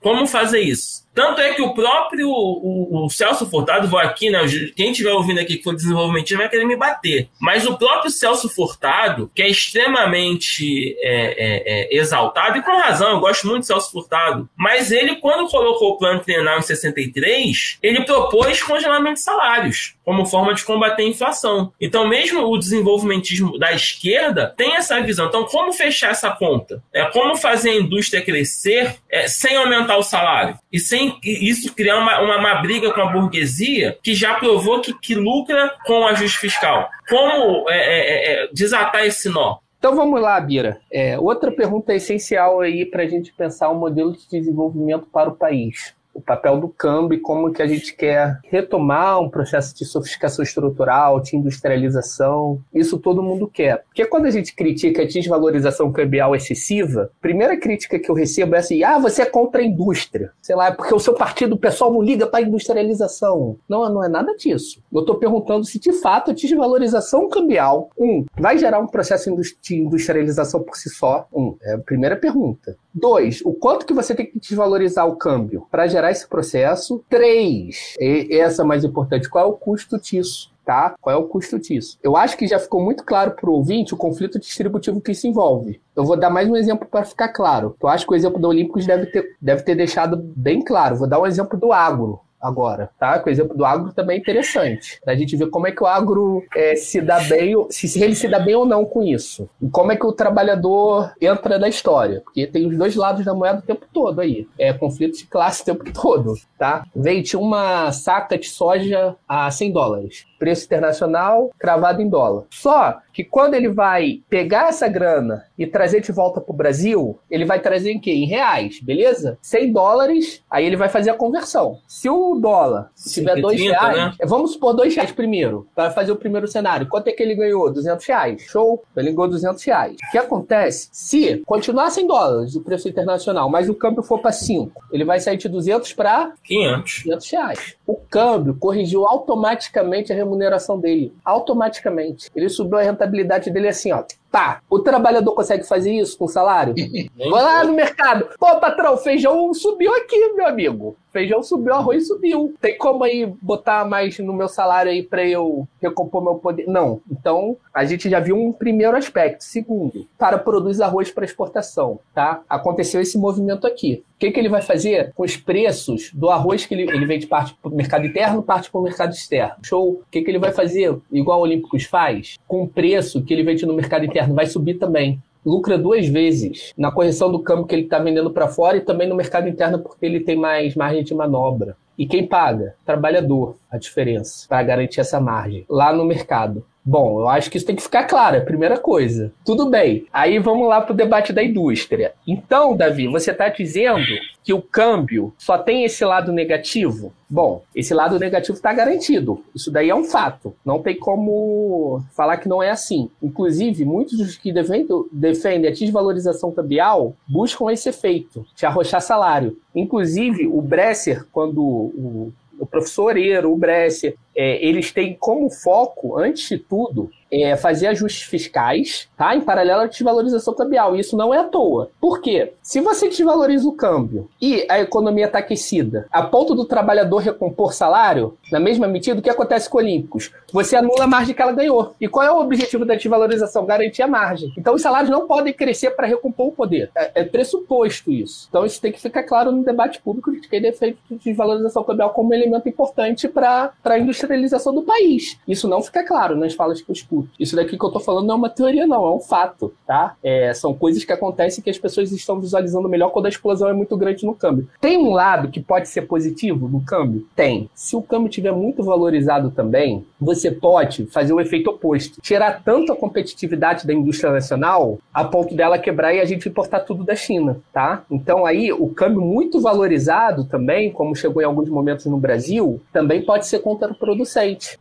[0.00, 1.03] Como fazer isso?
[1.14, 4.40] Tanto é que o próprio o, o Celso Furtado, vou aqui, né?
[4.77, 7.29] Quem estiver ouvindo aqui que for desenvolvimento vai querer me bater.
[7.40, 13.12] Mas o próprio Celso Furtado, que é extremamente é, é, é, exaltado, e com razão,
[13.12, 17.79] eu gosto muito de Celso Furtado, mas ele, quando colocou o plano trienal em 63,
[17.83, 21.72] ele propôs congelamento de salários como forma de combater a inflação.
[21.81, 25.27] Então, mesmo o desenvolvimentismo da esquerda tem essa visão.
[25.27, 26.83] Então, como fechar essa conta?
[26.92, 31.98] É como fazer a indústria crescer é, sem aumentar o salário e sem isso criar
[31.98, 36.06] uma, uma, uma, briga com a burguesia que já provou que, que lucra com o
[36.06, 36.88] ajuste fiscal.
[37.08, 39.58] Como é, é, é, desatar esse nó?
[39.78, 40.80] Então vamos lá, Bira.
[40.90, 45.36] É, outra pergunta essencial aí para a gente pensar um modelo de desenvolvimento para o
[45.36, 49.85] país o papel do câmbio e como que a gente quer retomar um processo de
[49.85, 52.61] sofisticação estrutural, de industrialização.
[52.72, 53.83] Isso todo mundo quer.
[53.85, 58.55] Porque quando a gente critica a desvalorização cambial excessiva, a primeira crítica que eu recebo
[58.55, 60.31] é assim: ah, você é contra a indústria.
[60.40, 63.57] Sei lá, é porque o seu partido, o pessoal não liga para a industrialização.
[63.68, 64.81] Não, não é nada disso.
[64.92, 69.77] Eu estou perguntando se de fato a desvalorização cambial, um, vai gerar um processo de
[69.77, 71.27] industrialização por si só.
[71.33, 72.77] Um, é a primeira pergunta.
[72.94, 77.04] Dois, o quanto que você tem que desvalorizar o câmbio para gerar esse processo.
[77.09, 80.54] Três, e essa é mais importante, qual é o custo disso?
[80.64, 80.94] Tá?
[80.98, 81.98] Qual é o custo disso?
[82.02, 85.26] Eu acho que já ficou muito claro para o ouvinte o conflito distributivo que isso
[85.26, 85.78] envolve.
[85.94, 87.76] Eu vou dar mais um exemplo para ficar claro.
[87.83, 90.96] Eu acho que o exemplo do Olímpicos deve ter, deve ter deixado bem claro.
[90.96, 93.22] Vou dar um exemplo do agro agora, tá?
[93.24, 95.00] O exemplo do agro também é interessante.
[95.07, 98.28] A gente ver como é que o agro é, se dá bem, se ele se
[98.28, 99.48] dá bem ou não com isso.
[99.61, 102.20] E como é que o trabalhador entra na história.
[102.20, 104.46] Porque tem os dois lados da moeda o tempo todo aí.
[104.59, 106.85] É conflito de classe o tempo todo, tá?
[106.94, 112.44] Vende uma saca de soja a 100 dólares preço internacional cravado em dólar.
[112.50, 117.18] Só que quando ele vai pegar essa grana e trazer de volta para o Brasil,
[117.30, 118.12] ele vai trazer em quê?
[118.12, 119.38] Em reais, beleza?
[119.40, 121.78] 100 dólares, aí ele vai fazer a conversão.
[121.88, 124.12] Se o dólar tiver 2 reais, né?
[124.26, 126.88] vamos supor 2 reais primeiro, para fazer o primeiro cenário.
[126.88, 127.72] Quanto é que ele ganhou?
[127.72, 128.42] 200 reais.
[128.42, 128.85] Show?
[128.94, 129.96] Ele ganhou 200 reais.
[130.09, 130.90] O que acontece?
[130.92, 135.20] Se continuar 100 dólares o preço internacional, mas o câmbio for para 5, ele vai
[135.20, 137.02] sair de 200 para 500.
[137.04, 137.76] 500 reais.
[137.87, 140.33] O câmbio corrigiu automaticamente a remuneração
[140.78, 141.14] dele.
[141.24, 142.30] Automaticamente.
[142.34, 144.02] Ele subiu a rentabilidade dele assim, ó.
[144.30, 146.74] Tá, o trabalhador consegue fazer isso com salário?
[147.16, 148.28] Vou lá no mercado.
[148.38, 150.96] Pô, patrão, feijão subiu aqui, meu amigo.
[151.14, 152.53] Feijão subiu, arroz subiu.
[152.61, 156.66] Tem como aí botar mais no meu salário aí para eu recompor meu poder?
[156.66, 157.00] Não.
[157.09, 159.44] Então, a gente já viu um primeiro aspecto.
[159.44, 162.42] Segundo, o cara produz arroz para exportação, tá?
[162.48, 164.03] Aconteceu esse movimento aqui.
[164.16, 167.29] O que, que ele vai fazer com os preços do arroz que ele, ele vende
[167.29, 169.55] parte para o mercado interno, parte para o mercado externo?
[169.62, 169.90] Show.
[169.90, 173.44] O que, que ele vai fazer, igual o Olímpicos faz, com o preço que ele
[173.44, 174.35] vende no mercado interno?
[174.35, 175.22] vai subir também.
[175.44, 179.09] Lucra duas vezes na correção do câmbio que ele está vendendo para fora e também
[179.09, 181.76] no mercado interno porque ele tem mais margem de manobra.
[181.96, 182.74] E quem paga?
[182.85, 186.64] Trabalhador, a diferença, para garantir essa margem lá no mercado.
[186.86, 189.32] Bom, eu acho que isso tem que ficar claro, é a primeira coisa.
[189.42, 190.06] Tudo bem.
[190.12, 192.12] Aí vamos lá para o debate da indústria.
[192.26, 194.04] Então, Davi, você está dizendo
[194.42, 197.10] que o câmbio só tem esse lado negativo?
[197.28, 199.42] Bom, esse lado negativo está garantido.
[199.54, 200.54] Isso daí é um fato.
[200.62, 203.08] Não tem como falar que não é assim.
[203.22, 209.56] Inclusive, muitos dos que defendem, defendem a desvalorização cambial buscam esse efeito, de arrochar salário.
[209.74, 216.18] Inclusive, o Bresser, quando o o professor Eiro, o Bresser, é, eles têm como foco,
[216.18, 217.10] antes de tudo,
[217.42, 219.34] é, fazer ajustes fiscais, tá?
[219.34, 220.94] Em paralelo à desvalorização cambial.
[220.94, 221.90] E isso não é à toa.
[222.00, 222.52] Por quê?
[222.62, 227.72] Se você desvaloriza o câmbio e a economia está aquecida, a ponto do trabalhador recompor
[227.72, 230.32] salário, na mesma medida, o que acontece com Olímpicos?
[230.52, 231.94] Você anula a margem que ela ganhou.
[232.00, 233.66] E qual é o objetivo da desvalorização?
[233.66, 234.52] Garantir a margem.
[234.56, 236.90] Então os salários não podem crescer para recompor o poder.
[236.96, 238.46] É, é, pressuposto isso.
[238.48, 241.82] Então isso tem que ficar claro no debate público de que ele é de desvalorização
[241.82, 245.38] cambial como um elemento importante para a industrialização do país.
[245.46, 247.28] Isso não fica claro nas falas que eu escuto.
[247.38, 250.16] Isso daqui que eu tô falando não é uma teoria, não, é um fato, tá?
[250.22, 253.72] É, são coisas que acontecem que as pessoas estão visualizando melhor quando a explosão é
[253.72, 254.68] muito grande no câmbio.
[254.80, 257.26] Tem um lado que pode ser positivo no câmbio?
[257.34, 257.68] Tem.
[257.74, 262.20] Se o câmbio estiver muito valorizado também, você pode fazer o efeito oposto.
[262.20, 266.80] Tirar tanto a competitividade da indústria nacional a ponto dela quebrar e a gente importar
[266.80, 268.04] tudo da China, tá?
[268.10, 273.22] Então aí o câmbio muito valorizado também, como chegou em alguns momentos no Brasil, também
[273.22, 274.13] pode ser contraproducente.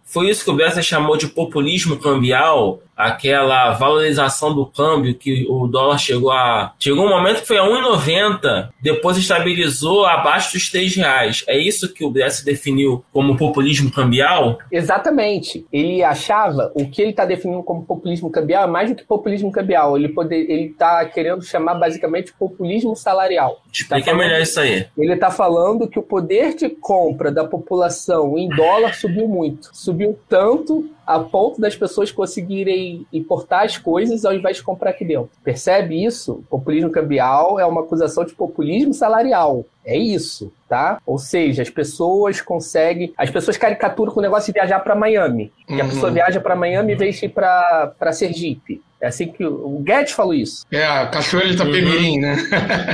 [0.03, 5.67] Foi isso que o Bessa chamou de populismo cambial aquela valorização do câmbio que o
[5.67, 6.73] dólar chegou a.
[6.79, 11.43] Chegou um momento que foi a 1,90, depois estabilizou abaixo dos 3 reais.
[11.47, 14.57] É isso que o BS definiu como populismo cambial?
[14.71, 15.65] Exatamente.
[15.71, 19.51] Ele achava o que ele está definindo como populismo cambial é mais do que populismo
[19.51, 19.97] cambial.
[19.97, 23.61] Ele poder, ele está querendo chamar basicamente populismo salarial.
[23.71, 24.85] Explica tá melhor isso aí.
[24.97, 29.69] Ele está falando que o poder de compra da população em dólar subiu muito.
[29.73, 35.03] Subiu tanto a ponto das pessoas conseguirem importar as coisas ao invés de comprar aqui
[35.03, 35.29] dentro.
[35.43, 36.43] Percebe isso?
[36.49, 39.65] Populismo cambial é uma acusação de populismo salarial.
[39.85, 40.99] É isso, tá?
[41.05, 43.13] Ou seja, as pessoas conseguem.
[43.17, 45.51] As pessoas caricaturam com o negócio de viajar para Miami.
[45.69, 45.75] Uhum.
[45.75, 48.81] Que a pessoa viaja para Miami e vem para Sergipe.
[49.03, 50.65] É assim que o Guedes falou isso.
[50.71, 52.21] É, a Cachoeira de Itapemirim, uhum.
[52.21, 52.37] né?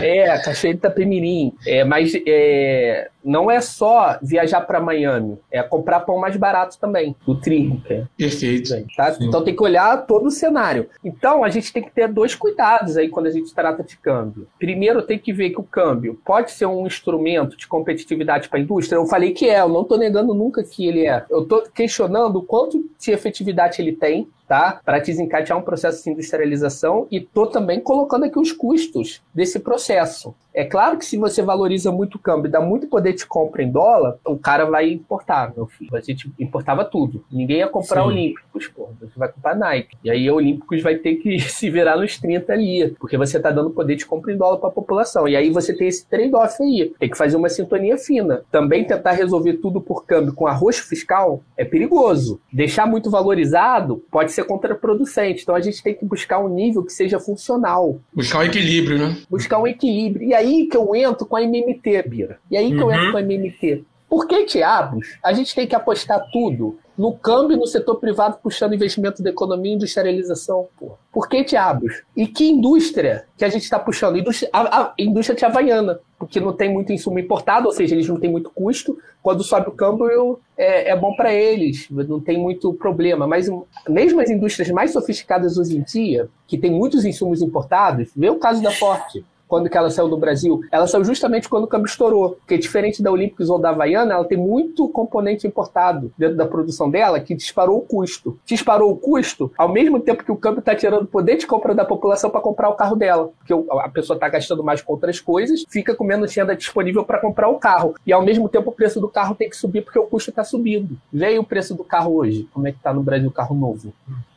[0.01, 1.53] é, a Cachoeira de Itapemirim.
[1.67, 7.15] É, mas é, não é só viajar para Miami, é comprar pão mais barato também,
[7.25, 7.81] do trigo.
[7.89, 8.03] É.
[8.17, 8.69] Perfeito.
[8.95, 9.15] Tá?
[9.19, 10.89] Então tem que olhar todo o cenário.
[11.03, 14.47] Então a gente tem que ter dois cuidados aí quando a gente trata de câmbio.
[14.57, 18.61] Primeiro tem que ver que o câmbio pode ser um instrumento de competitividade para a
[18.61, 18.97] indústria.
[18.97, 21.25] Eu falei que é, eu não estou negando nunca que ele é.
[21.29, 24.81] Eu estou questionando o quanto de efetividade ele tem tá?
[24.83, 30.33] Para desencadear um processo de industrialização e tô também colocando aqui os custos desse processo.
[30.51, 33.63] É claro que se você valoriza muito o câmbio e dá muito poder de compra
[33.63, 35.95] em dólar, o cara vai importar, meu filho.
[35.95, 37.23] A gente importava tudo.
[37.31, 38.07] Ninguém ia comprar Sim.
[38.07, 38.89] Olímpicos, pô.
[38.99, 39.97] Você vai comprar Nike.
[40.03, 43.69] E aí Olímpicos vai ter que se virar nos 30 ali, porque você tá dando
[43.69, 45.27] poder de compra em dólar para a população.
[45.27, 46.93] E aí você tem esse trade-off aí.
[46.99, 48.43] Tem que fazer uma sintonia fina.
[48.51, 52.39] Também tentar resolver tudo por câmbio com arroxo fiscal é perigoso.
[52.51, 55.43] Deixar muito valorizado pode ser contraproducente.
[55.43, 57.99] Então a gente tem que buscar um nível que seja funcional.
[58.13, 59.17] Buscar um equilíbrio, né?
[59.29, 60.27] Buscar um equilíbrio.
[60.27, 62.39] E aí que eu entro com a MMT, Bira.
[62.49, 62.91] E aí que uhum.
[62.91, 63.83] eu entro com a MMT.
[64.09, 68.73] Por que diabos a gente tem que apostar tudo no câmbio no setor privado puxando
[68.73, 70.67] investimento da economia e industrialização?
[70.79, 70.97] Pô?
[71.13, 72.01] Por que diabos?
[72.17, 74.17] E que indústria que a gente está puxando?
[74.17, 78.07] Indústria, a, a indústria de Havaiana, porque não tem muito insumo importado, ou seja, eles
[78.07, 78.97] não têm muito custo.
[79.21, 83.27] Quando sobe o câmbio, é, é bom para eles, não tem muito problema.
[83.27, 83.47] Mas
[83.87, 88.39] mesmo as indústrias mais sofisticadas hoje em dia, que tem muitos insumos importados, vê o
[88.39, 91.87] caso da Forte quando que ela saiu do Brasil, ela saiu justamente quando o câmbio
[91.87, 92.35] estourou.
[92.35, 96.89] Porque diferente da Olímpicos ou da Havaiana, ela tem muito componente importado dentro da produção
[96.89, 98.39] dela que disparou o custo.
[98.45, 101.83] Disparou o custo ao mesmo tempo que o câmbio está tirando poder de compra da
[101.83, 103.31] população para comprar o carro dela.
[103.39, 107.19] Porque a pessoa está gastando mais com outras coisas, fica com menos renda disponível para
[107.19, 107.95] comprar o carro.
[108.05, 110.43] E ao mesmo tempo o preço do carro tem que subir porque o custo está
[110.43, 110.95] subindo.
[111.11, 112.47] Veio o preço do carro hoje.
[112.53, 113.91] Como é que está no Brasil o carro novo?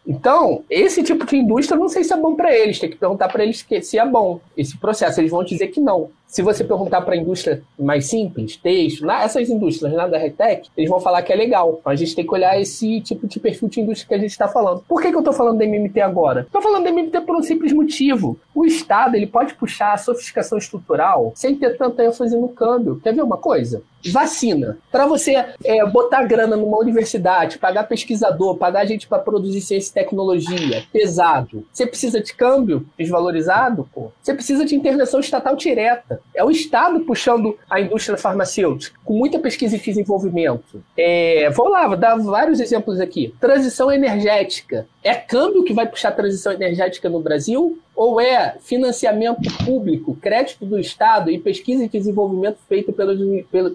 [0.07, 2.79] Então, esse tipo de indústria, não sei se é bom para eles.
[2.79, 5.21] Tem que perguntar para eles se é bom esse processo.
[5.21, 6.11] Eles vão dizer que não.
[6.33, 10.89] Se você perguntar para a indústria mais simples, texto, essas indústrias lá da Retec, eles
[10.89, 11.79] vão falar que é legal.
[11.85, 14.49] A gente tem que olhar esse tipo de perfil de indústria que a gente está
[14.49, 14.83] falando.
[14.89, 16.41] Por que, que eu estou falando da MMT agora?
[16.41, 18.41] Estou falando da MMT por um simples motivo.
[18.55, 22.99] O Estado ele pode puxar a sofisticação estrutural sem ter tanta ênfase no câmbio.
[23.05, 23.83] Quer ver uma coisa?
[24.11, 24.79] Vacina.
[24.91, 29.95] Para você é, botar grana numa universidade, pagar pesquisador, pagar gente para produzir ciência e
[29.95, 31.65] tecnologia, pesado.
[31.73, 33.89] Você precisa de câmbio desvalorizado?
[34.21, 36.22] Você precisa de intervenção estatal direta.
[36.35, 40.83] É o Estado puxando a indústria farmacêutica, com muita pesquisa e desenvolvimento.
[40.97, 43.35] É, vou lá, vou dar vários exemplos aqui.
[43.41, 44.87] Transição energética.
[45.03, 47.79] É câmbio que vai puxar a transição energética no Brasil?
[47.95, 52.95] Ou é financiamento público, crédito do Estado e pesquisa e desenvolvimento feito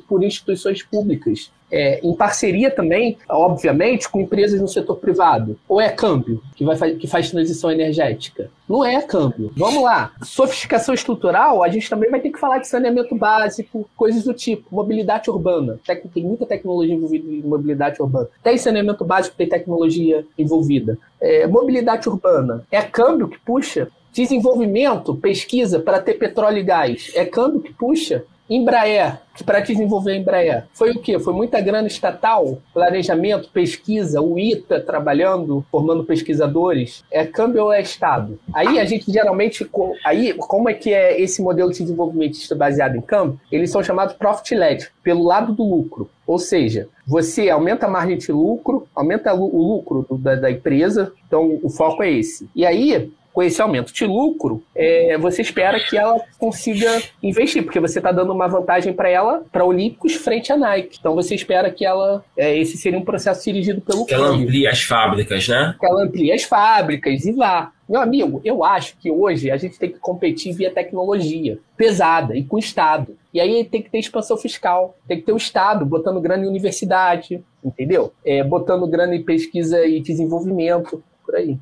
[0.07, 1.51] por instituições públicas?
[1.71, 5.57] É, em parceria também, obviamente, com empresas no setor privado.
[5.67, 8.49] Ou é câmbio que, vai, que faz transição energética?
[8.67, 9.51] Não é câmbio.
[9.55, 10.11] Vamos lá.
[10.23, 14.63] Sofisticação estrutural, a gente também vai ter que falar de saneamento básico, coisas do tipo.
[14.73, 15.79] Mobilidade urbana.
[16.13, 18.29] Tem muita tecnologia envolvida em mobilidade urbana.
[18.43, 20.97] Tem saneamento básico, tem tecnologia envolvida.
[21.19, 22.63] É, mobilidade urbana.
[22.71, 27.11] É câmbio que puxa Desenvolvimento, pesquisa para ter petróleo e gás.
[27.13, 28.23] É câmbio que puxa.
[28.49, 31.19] Embraer, para desenvolver a Embraer, foi o quê?
[31.19, 37.03] Foi muita grana estatal, planejamento, pesquisa, o ITA trabalhando, formando pesquisadores.
[37.11, 38.39] É câmbio ou é Estado?
[38.53, 39.69] Aí a gente geralmente,
[40.05, 43.39] aí como é que é esse modelo de desenvolvimento baseado em câmbio?
[43.51, 46.09] Eles são chamados profit-led, pelo lado do lucro.
[46.25, 51.57] Ou seja, você aumenta a margem de lucro, aumenta o lucro da, da empresa, então
[51.63, 52.49] o foco é esse.
[52.53, 57.79] E aí, com esse aumento de lucro, é, você espera que ela consiga investir, porque
[57.79, 60.97] você está dando uma vantagem para ela, para Olímpicos, frente à Nike.
[60.99, 62.25] Então você espera que ela.
[62.35, 65.75] É, esse seria um processo dirigido pelo Que ela amplie as fábricas, né?
[65.79, 67.71] Que ela amplie as fábricas e vá.
[67.87, 72.43] Meu amigo, eu acho que hoje a gente tem que competir via tecnologia pesada e
[72.43, 73.15] com o Estado.
[73.31, 76.47] E aí tem que ter expansão fiscal, tem que ter o Estado botando grana em
[76.47, 78.11] universidade, entendeu?
[78.25, 81.57] É, botando grana em pesquisa e desenvolvimento por aí.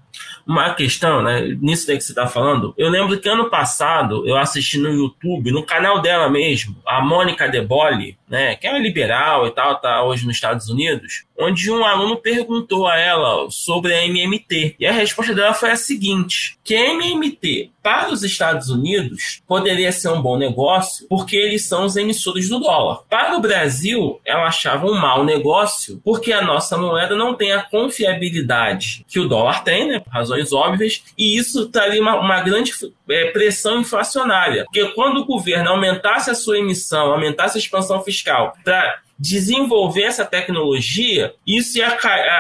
[0.46, 1.42] Uma questão, né?
[1.60, 5.52] Nisso daí que você está falando, eu lembro que ano passado eu assisti no YouTube,
[5.52, 8.56] no canal dela mesmo, a Mônica Deboli, né?
[8.56, 12.98] Que é liberal e tal, tá hoje nos Estados Unidos, onde um aluno perguntou a
[12.98, 14.76] ela sobre a MMT.
[14.80, 19.92] E a resposta dela foi a seguinte: que a MMT para os Estados Unidos poderia
[19.92, 23.02] ser um bom negócio porque eles são os emissores do dólar.
[23.08, 27.62] Para o Brasil, ela achava um mau negócio porque a nossa moeda não tem a
[27.62, 30.00] confiabilidade que o dólar tem, né?
[30.00, 32.72] Por razões óbvias, e isso traria uma, uma grande
[33.08, 34.66] é, pressão inflacionária.
[34.66, 40.26] Porque quando o governo aumentasse a sua emissão, aumentasse a expansão fiscal para desenvolver essa
[40.26, 41.98] tecnologia, isso ia,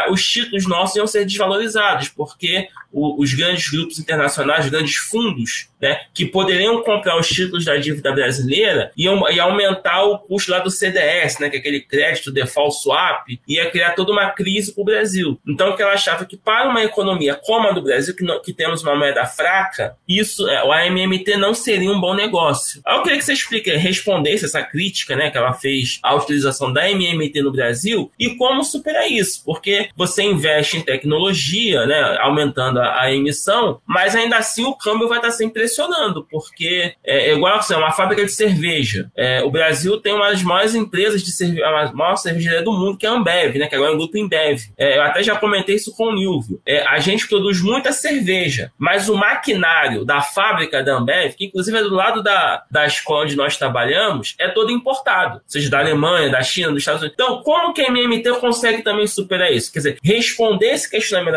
[0.09, 5.99] os títulos nossos iam ser desvalorizados, porque os grandes grupos internacionais, os grandes fundos, né,
[6.13, 10.71] que poderiam comprar os títulos da dívida brasileira iam, ia aumentar o custo lá do
[10.71, 14.85] CDS, né, que é aquele crédito default swap, ia criar toda uma crise para o
[14.85, 15.39] Brasil.
[15.45, 18.53] Então, que ela achava que para uma economia como a do Brasil, que, não, que
[18.53, 22.81] temos uma moeda fraca, isso, é, o AMMT não seria um bom negócio.
[22.87, 26.89] Eu queria que você explique, respondesse essa crítica, né, que ela fez à utilização da
[26.89, 32.95] MMT no Brasil e como superar isso, porque você investe em tecnologia, né, aumentando a
[33.05, 37.57] a, emissão, mas ainda assim o câmbio vai estar sempre pressionando, porque é, é igual
[37.57, 39.09] assim, uma fábrica de cerveja.
[39.15, 42.97] É, o Brasil tem uma das maiores empresas de cerveja, a maior cervejaria do mundo,
[42.97, 43.67] que é a Ambev, né?
[43.67, 44.61] Que agora é o grupo Embev.
[44.77, 46.61] É, eu até já comentei isso com o Nilvio.
[46.65, 51.77] É, a gente produz muita cerveja, mas o maquinário da fábrica da Ambev, que inclusive
[51.77, 55.41] é do lado da, da escola onde nós trabalhamos, é todo importado.
[55.47, 57.15] Seja da Alemanha, da, China, dos Estados Unidos.
[57.19, 59.71] Então, como que a MMT consegue também superar isso?
[59.71, 61.35] Quer dizer, responder esse questionamento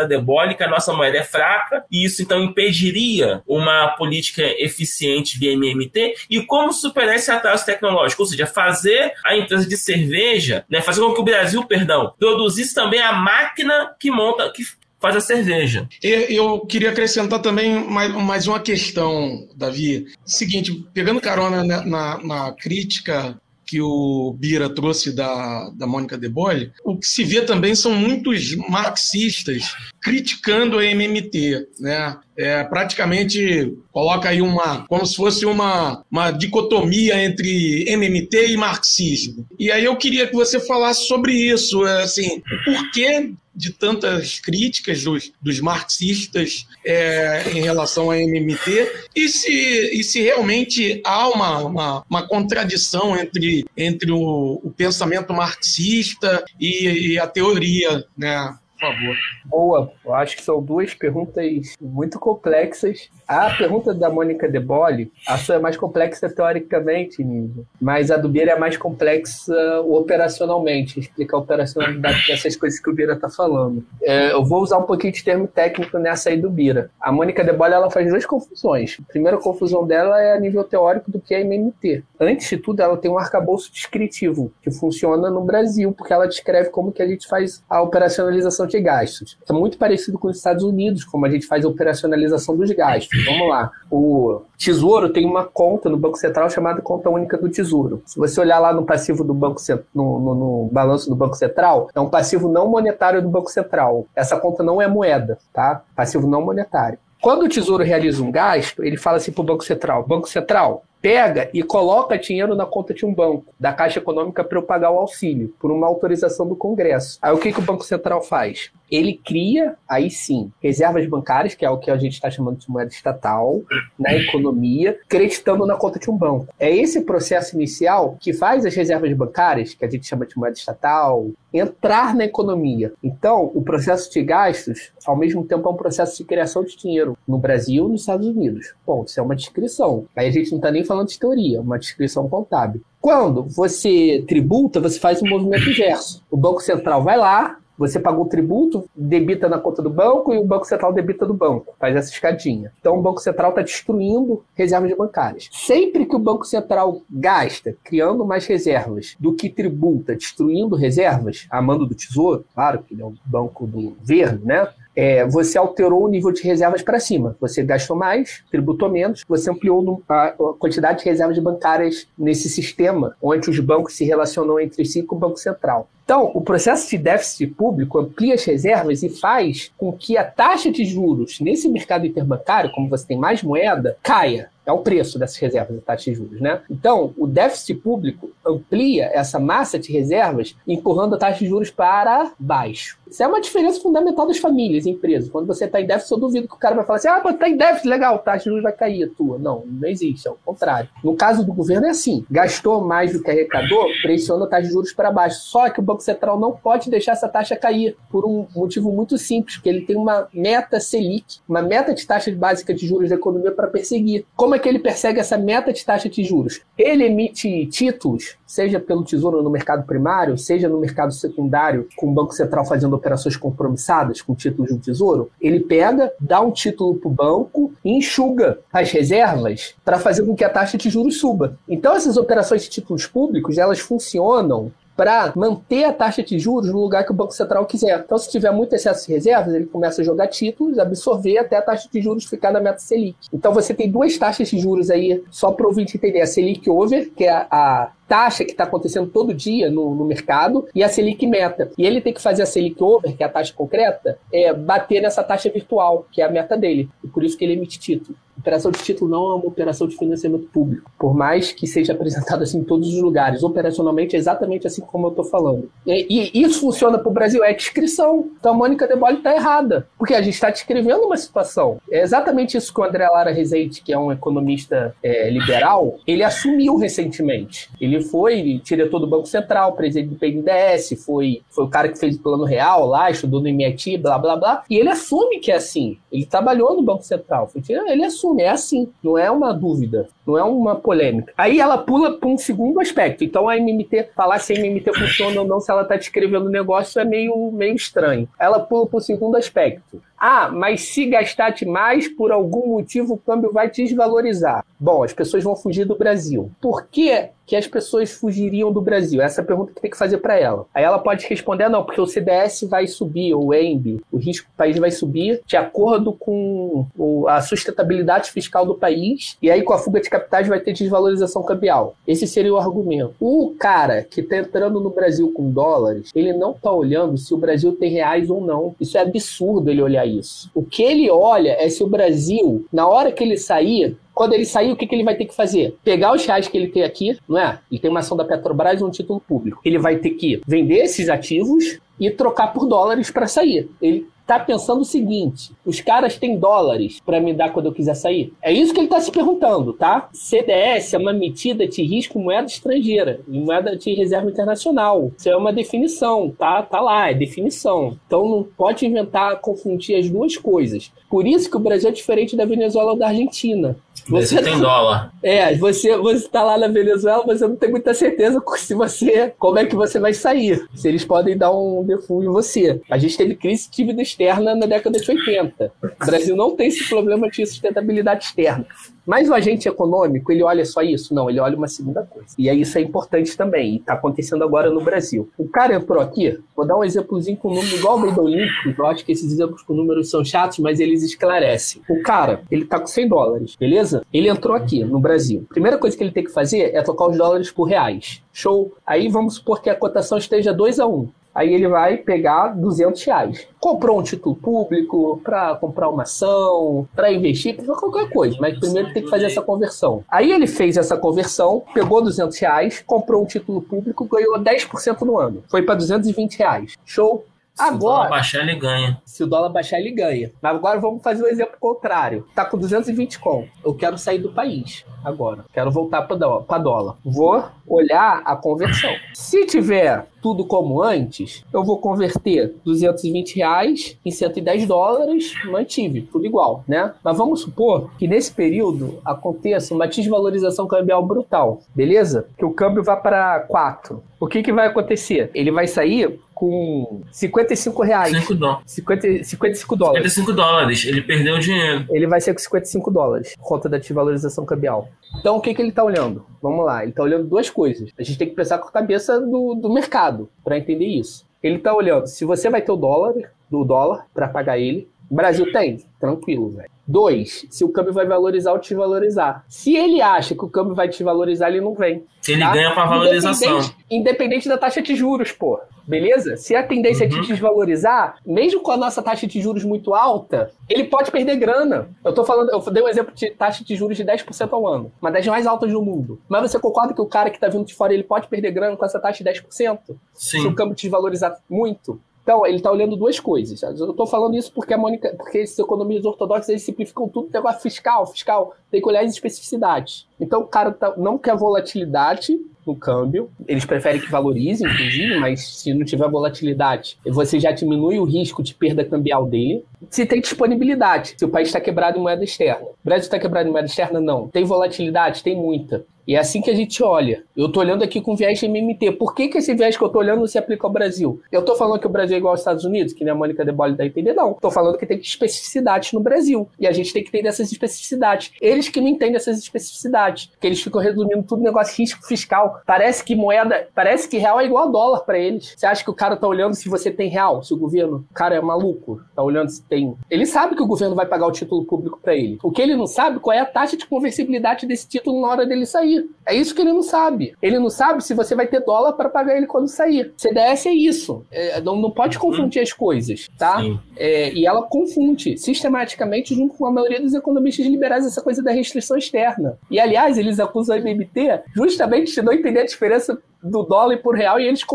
[0.55, 6.15] que a nossa moeda é fraca, e isso então impediria uma política eficiente via MMT,
[6.29, 11.01] e como superar esse atraso tecnológico, ou seja, fazer a empresa de cerveja, né, fazer
[11.01, 14.63] com que o Brasil, perdão, produzisse também a máquina que monta, que
[14.99, 15.87] faz a cerveja.
[16.03, 20.07] Eu queria acrescentar também mais, uma questão, Davi.
[20.25, 23.39] Seguinte, pegando carona na, na, na crítica
[23.69, 27.93] que o Bira trouxe da, da Mônica De Bolle, o que se vê também são
[27.93, 32.17] muitos marxistas criticando a MMT, né?
[32.35, 39.45] É, praticamente coloca aí uma, como se fosse uma, uma dicotomia entre MMT e marxismo.
[39.59, 44.39] E aí eu queria que você falasse sobre isso, é, assim, o porquê de tantas
[44.39, 51.27] críticas dos, dos marxistas é, em relação à MMT e se, e se realmente há
[51.27, 58.55] uma, uma, uma contradição entre, entre o, o pensamento marxista e, e a teoria né,
[58.79, 59.17] por favor.
[59.43, 63.09] Boa, eu acho que são duas perguntas muito complexas.
[63.29, 68.17] A pergunta da Mônica De Bolle, a sua é mais complexa teoricamente, Nível, mas a
[68.17, 73.29] do Bira é mais complexa operacionalmente, explicar a operacionalidade dessas coisas que o Bira está
[73.29, 73.85] falando.
[74.01, 76.89] É, eu vou usar um pouquinho de termo técnico nessa aí do Bira.
[76.99, 78.97] A Mônica De Bolle, ela faz duas confusões.
[78.99, 82.03] A primeira confusão dela é a nível teórico do que é MMT.
[82.19, 86.71] Antes de tudo, ela tem um arcabouço descritivo, que funciona no Brasil, porque ela descreve
[86.71, 89.37] como que a gente faz a operacionalização de gastos.
[89.47, 93.18] É muito parecido com os Estados Unidos, como a gente faz a operacionalização dos gastos.
[93.25, 93.71] Vamos lá.
[93.89, 98.01] O Tesouro tem uma conta no Banco Central chamada Conta Única do Tesouro.
[98.05, 99.59] Se você olhar lá no passivo do Banco
[99.93, 104.05] no, no, no balanço do Banco Central, é um passivo não monetário do Banco Central.
[104.15, 105.81] Essa conta não é moeda, tá?
[105.95, 106.99] Passivo não monetário.
[107.21, 110.83] Quando o Tesouro realiza um gasto, ele fala assim para o Banco Central: Banco Central,
[111.01, 114.91] pega e coloca dinheiro na conta de um banco, da Caixa Econômica, para eu pagar
[114.91, 117.17] o auxílio, por uma autorização do Congresso.
[117.21, 118.71] Aí o que, que o Banco Central faz?
[118.91, 122.69] Ele cria, aí sim, reservas bancárias, que é o que a gente está chamando de
[122.69, 123.61] moeda estatal,
[123.97, 126.47] na economia, creditando na conta de um banco.
[126.59, 130.57] É esse processo inicial que faz as reservas bancárias, que a gente chama de moeda
[130.57, 132.93] estatal, entrar na economia.
[133.03, 137.17] Então, o processo de gastos, ao mesmo tempo, é um processo de criação de dinheiro
[137.27, 138.73] no Brasil e nos Estados Unidos.
[138.85, 140.05] Bom, isso é uma descrição.
[140.15, 142.81] Aí a gente não está nem falando de teoria, é uma descrição contábil.
[143.01, 146.23] Quando você tributa, você faz um movimento inverso.
[146.29, 150.37] O Banco Central vai lá, você pagou o tributo, debita na conta do banco e
[150.37, 151.73] o Banco Central debita do banco.
[151.79, 152.73] Faz essa escadinha.
[152.81, 155.49] Então o Banco Central está destruindo reservas bancárias.
[155.53, 161.61] Sempre que o Banco Central gasta criando mais reservas do que tributa destruindo reservas, a
[161.61, 164.67] mando do Tesouro, claro que ele é um banco do governo, né?
[164.99, 167.37] é, você alterou o nível de reservas para cima.
[167.39, 173.49] Você gastou mais, tributou menos, você ampliou a quantidade de reservas bancárias nesse sistema, onde
[173.49, 175.87] os bancos se relacionam entre si com o Banco Central.
[176.09, 180.71] Então, o processo de déficit público amplia as reservas e faz com que a taxa
[180.71, 184.49] de juros nesse mercado interbancário, como você tem mais moeda, caia.
[184.69, 186.61] É o preço dessas reservas, a taxa de juros, né?
[186.69, 192.33] Então, o déficit público amplia essa massa de reservas, empurrando a taxa de juros para
[192.37, 192.99] baixo.
[193.09, 195.27] Isso é uma diferença fundamental das famílias e empresas.
[195.27, 197.49] Quando você está em déficit, eu duvido que o cara vai falar assim: ah, está
[197.49, 199.39] em déficit, legal, a taxa de juros vai cair a tua.
[199.39, 200.87] Não, não existe, é o contrário.
[201.03, 204.73] No caso do governo é assim: gastou mais do que arrecadou, pressiona a taxa de
[204.73, 205.39] juros para baixo.
[205.45, 209.17] Só que o Banco Central não pode deixar essa taxa cair, por um motivo muito
[209.17, 213.15] simples, porque ele tem uma meta Selic, uma meta de taxa básica de juros da
[213.15, 214.25] economia para perseguir.
[214.35, 216.61] Como é que ele persegue essa meta de taxa de juros?
[216.77, 222.13] Ele emite títulos, seja pelo Tesouro no mercado primário, seja no mercado secundário, com o
[222.13, 225.31] Banco Central fazendo operações compromissadas com títulos do Tesouro.
[225.41, 230.35] Ele pega, dá um título para o banco e enxuga as reservas para fazer com
[230.35, 231.57] que a taxa de juros suba.
[231.67, 236.81] Então, essas operações de títulos públicos, elas funcionam para manter a taxa de juros no
[236.81, 238.01] lugar que o Banco Central quiser.
[238.03, 241.61] Então, se tiver muito excesso de reservas, ele começa a jogar títulos, absorver até a
[241.61, 243.15] taxa de juros ficar na meta Selic.
[243.31, 246.69] Então, você tem duas taxas de juros aí, só para o ouvinte entender: a Selic
[246.69, 250.89] Over, que é a taxa que está acontecendo todo dia no, no, mercado e a
[250.89, 251.71] Selic meta.
[251.77, 255.01] E ele tem que fazer a Selic over, que é a taxa concreta, é, bater
[255.01, 256.89] nessa taxa virtual, que é a meta dele.
[257.03, 258.17] E por isso que ele emite título.
[258.39, 262.43] Operação de título não é uma operação de financiamento público, por mais que seja apresentado
[262.43, 263.43] assim em todos os lugares.
[263.43, 265.69] Operacionalmente é exatamente assim como eu estou falando.
[265.85, 268.29] E, e, isso funciona para o Brasil, é descrição.
[268.39, 271.77] Então a Mônica De Bolle está errada, porque a gente está descrevendo uma situação.
[271.91, 276.23] É exatamente isso que o André Lara Rezende, que é um economista é, liberal, ele
[276.23, 277.69] assumiu recentemente.
[277.79, 282.15] Ele foi diretor do Banco Central, presidente do PNDES, foi, foi o cara que fez
[282.15, 284.63] o Plano Real lá, estudou no MIT, blá blá blá.
[284.69, 285.97] E ele assume que é assim.
[286.11, 287.49] Ele trabalhou no Banco Central.
[287.87, 291.33] Ele assume assume, é assim, não é uma dúvida, não é uma polêmica.
[291.37, 293.23] Aí ela pula para um segundo aspecto.
[293.23, 296.51] Então a MMT, falar se a MMT funciona ou não, se ela está descrevendo o
[296.51, 298.27] negócio, é meio, meio estranho.
[298.39, 300.01] Ela pula para o segundo aspecto.
[300.19, 304.63] Ah, mas se gastar mais, por algum motivo o câmbio vai desvalorizar.
[304.79, 306.51] Bom, as pessoas vão fugir do Brasil.
[306.61, 309.21] Por que, que as pessoas fugiriam do Brasil?
[309.21, 310.65] Essa é a pergunta que tem que fazer para ela.
[310.73, 314.47] Aí ela pode responder: não, porque o CDS vai subir, ou o EMB, o risco
[314.47, 316.85] do país vai subir de acordo com
[317.27, 321.43] a sustentabilidade fiscal do país, e aí com a fuga de capitais vai ter desvalorização
[321.43, 321.95] cambial.
[322.07, 323.15] Esse seria o argumento.
[323.19, 327.37] O cara que está entrando no Brasil com dólares, ele não está olhando se o
[327.37, 328.75] Brasil tem reais ou não.
[328.79, 330.49] Isso é absurdo ele olhar isso.
[330.53, 334.45] O que ele olha é se o Brasil, na hora que ele sair, quando ele
[334.45, 335.77] sair, o que, que ele vai ter que fazer?
[335.83, 337.59] Pegar os reais que ele tem aqui, não é?
[337.71, 339.61] Ele tem uma ação da Petrobras e um título público.
[339.63, 343.69] Ele vai ter que vender esses ativos e trocar por dólares para sair.
[343.81, 347.95] Ele tá pensando o seguinte: os caras têm dólares para me dar quando eu quiser
[347.95, 348.31] sair?
[348.41, 350.07] É isso que ele tá se perguntando, tá?
[350.13, 355.11] CDS é uma medida de risco moeda estrangeira e moeda de reserva internacional.
[355.17, 356.61] Isso é uma definição, tá?
[356.61, 357.97] Tá lá, é definição.
[358.05, 360.91] Então não pode inventar, confundir as duas coisas.
[361.09, 363.75] Por isso que o Brasil é diferente da Venezuela ou da Argentina.
[364.07, 365.11] Você tem dólar.
[365.21, 369.59] É, você você tá lá na Venezuela, você não tem muita certeza se você como
[369.59, 370.67] é que você vai sair.
[370.75, 372.81] Se eles podem dar um default em você.
[372.89, 375.71] A gente teve crise de dívida externa na década de 80.
[375.81, 378.65] O Brasil não tem esse problema de sustentabilidade externa.
[379.05, 381.15] Mas o agente econômico, ele olha só isso?
[381.15, 382.29] Não, ele olha uma segunda coisa.
[382.37, 385.29] E isso é importante também, e está acontecendo agora no Brasil.
[385.35, 388.81] O cara entrou aqui, vou dar um exemplozinho com um número igual ao do Olímpico,
[388.81, 391.81] eu acho que esses exemplos com números são chatos, mas eles esclarecem.
[391.89, 394.03] O cara, ele tá com 100 dólares, beleza?
[394.13, 395.45] Ele entrou aqui no Brasil.
[395.49, 398.21] Primeira coisa que ele tem que fazer é trocar os dólares por reais.
[398.31, 398.73] Show.
[398.85, 401.09] Aí vamos supor que a cotação esteja 2 a 1.
[401.39, 403.47] Aí ele vai pegar 200 reais.
[403.61, 408.35] Comprou um título público para comprar uma ação, para investir, para qualquer coisa.
[408.41, 410.03] Mas primeiro tem que fazer essa conversão.
[410.09, 415.17] Aí ele fez essa conversão, pegou 200 reais, comprou um título público, ganhou 10% no
[415.17, 415.41] ano.
[415.47, 416.73] Foi para 220 reais.
[416.83, 417.23] Show?
[417.57, 419.01] Agora, se o dólar baixar, ele ganha.
[419.05, 420.31] Se o dólar baixar, ele ganha.
[420.41, 422.25] Mas agora vamos fazer o um exemplo contrário.
[422.33, 423.47] Tá com 220 com.
[423.63, 425.43] Eu quero sair do país agora.
[425.53, 426.95] Quero voltar para dólar.
[427.03, 428.93] Vou olhar a conversão.
[429.13, 436.25] Se tiver tudo como antes, eu vou converter 220 reais em 110 dólares, mantive, tudo
[436.25, 436.93] igual, né?
[437.03, 442.27] Mas vamos supor que nesse período aconteça uma desvalorização cambial brutal, beleza?
[442.37, 444.03] Que o câmbio vá para 4.
[444.19, 445.31] O que, que vai acontecer?
[445.33, 448.17] Ele vai sair com 55 reais.
[448.17, 448.63] 5 dólares.
[448.65, 450.13] 50, 55 dólares.
[450.13, 450.85] 55 dólares.
[450.85, 451.85] Ele perdeu o dinheiro.
[451.89, 454.89] Ele vai ser com 55 dólares, conta da desvalorização cambial.
[455.19, 456.25] Então, o que, que ele está olhando?
[456.41, 457.91] Vamos lá, ele está olhando duas coisas.
[457.97, 461.27] A gente tem que pensar com a cabeça do, do mercado para entender isso.
[461.41, 463.13] Ele está olhando se você vai ter o dólar,
[463.49, 464.87] do dólar, para pagar ele.
[465.09, 465.83] O Brasil tem?
[465.99, 466.69] Tranquilo, velho.
[466.87, 469.43] Dois, se o câmbio vai valorizar ou desvalorizar.
[469.47, 472.03] Se ele acha que o câmbio vai desvalorizar, ele não vem.
[472.27, 472.51] Ele tá?
[472.51, 473.47] ganha com a valorização.
[473.57, 475.59] Independente, independente, da taxa de juros, pô.
[475.89, 476.37] Beleza?
[476.37, 477.17] Se a tendência uhum.
[477.17, 481.35] é de desvalorizar, mesmo com a nossa taxa de juros muito alta, ele pode perder
[481.37, 481.89] grana.
[482.05, 484.91] Eu tô falando, eu dei um exemplo de taxa de juros de 10% ao ano,
[485.01, 486.21] uma das mais altas do mundo.
[486.29, 488.77] Mas você concorda que o cara que tá vindo de fora, ele pode perder grana
[488.77, 489.79] com essa taxa de 10%?
[490.13, 490.41] Sim.
[490.41, 491.99] Se o câmbio desvalorizar muito?
[492.21, 493.63] Então, ele está olhando duas coisas.
[493.63, 497.59] Eu estou falando isso porque a Mônica, porque esses economistas ortodoxos eles simplificam tudo, negócio
[497.59, 500.07] fiscal, fiscal, tem que olhar as especificidades.
[500.19, 505.41] Então, o cara tá, não quer volatilidade no câmbio, eles preferem que valorize, inclusive, mas
[505.41, 509.63] se não tiver volatilidade, você já diminui o risco de perda cambial dele.
[509.89, 512.65] Se tem disponibilidade, se o país está quebrado em moeda externa.
[512.65, 513.99] O Brasil está quebrado em moeda externa?
[513.99, 514.27] Não.
[514.27, 515.23] Tem volatilidade?
[515.23, 515.85] Tem muita.
[516.09, 517.23] E é assim que a gente olha.
[517.37, 518.93] Eu estou olhando aqui com viés de MMT.
[518.93, 521.21] Por que, que esse viés que eu estou olhando não se aplica ao Brasil?
[521.31, 523.45] Eu estou falando que o Brasil é igual aos Estados Unidos, que nem a Mônica
[523.45, 524.31] de Bolle dá entender, não.
[524.31, 526.49] Estou falando que tem especificidades no Brasil.
[526.59, 528.31] E a gente tem que entender essas especificidades.
[528.41, 530.31] Eles que não entendem essas especificidades.
[530.41, 532.58] Que eles ficam resumindo tudo negócio risco fiscal.
[532.65, 535.53] Parece que moeda, parece que real é igual a dólar para eles.
[535.55, 538.13] Você acha que o cara está olhando se você tem real, se o governo, o
[538.13, 539.95] cara é maluco, está olhando se tem.
[540.09, 542.37] Ele sabe que o governo vai pagar o título público para ele.
[542.43, 545.45] O que ele não sabe qual é a taxa de conversibilidade desse título na hora
[545.45, 546.09] dele sair.
[546.25, 547.33] É isso que ele não sabe.
[547.41, 550.13] Ele não sabe se você vai ter dólar para pagar ele quando sair.
[550.17, 551.25] CDS é isso.
[551.31, 553.61] É, não, não pode confundir as coisas, tá?
[553.97, 558.51] É, e ela confunde sistematicamente junto com a maioria dos economistas liberais essa coisa da
[558.51, 559.57] restrição externa.
[559.69, 564.15] E aliás, eles acusam a MMT justamente de não entender a diferença do dólar por
[564.15, 564.65] real e eles,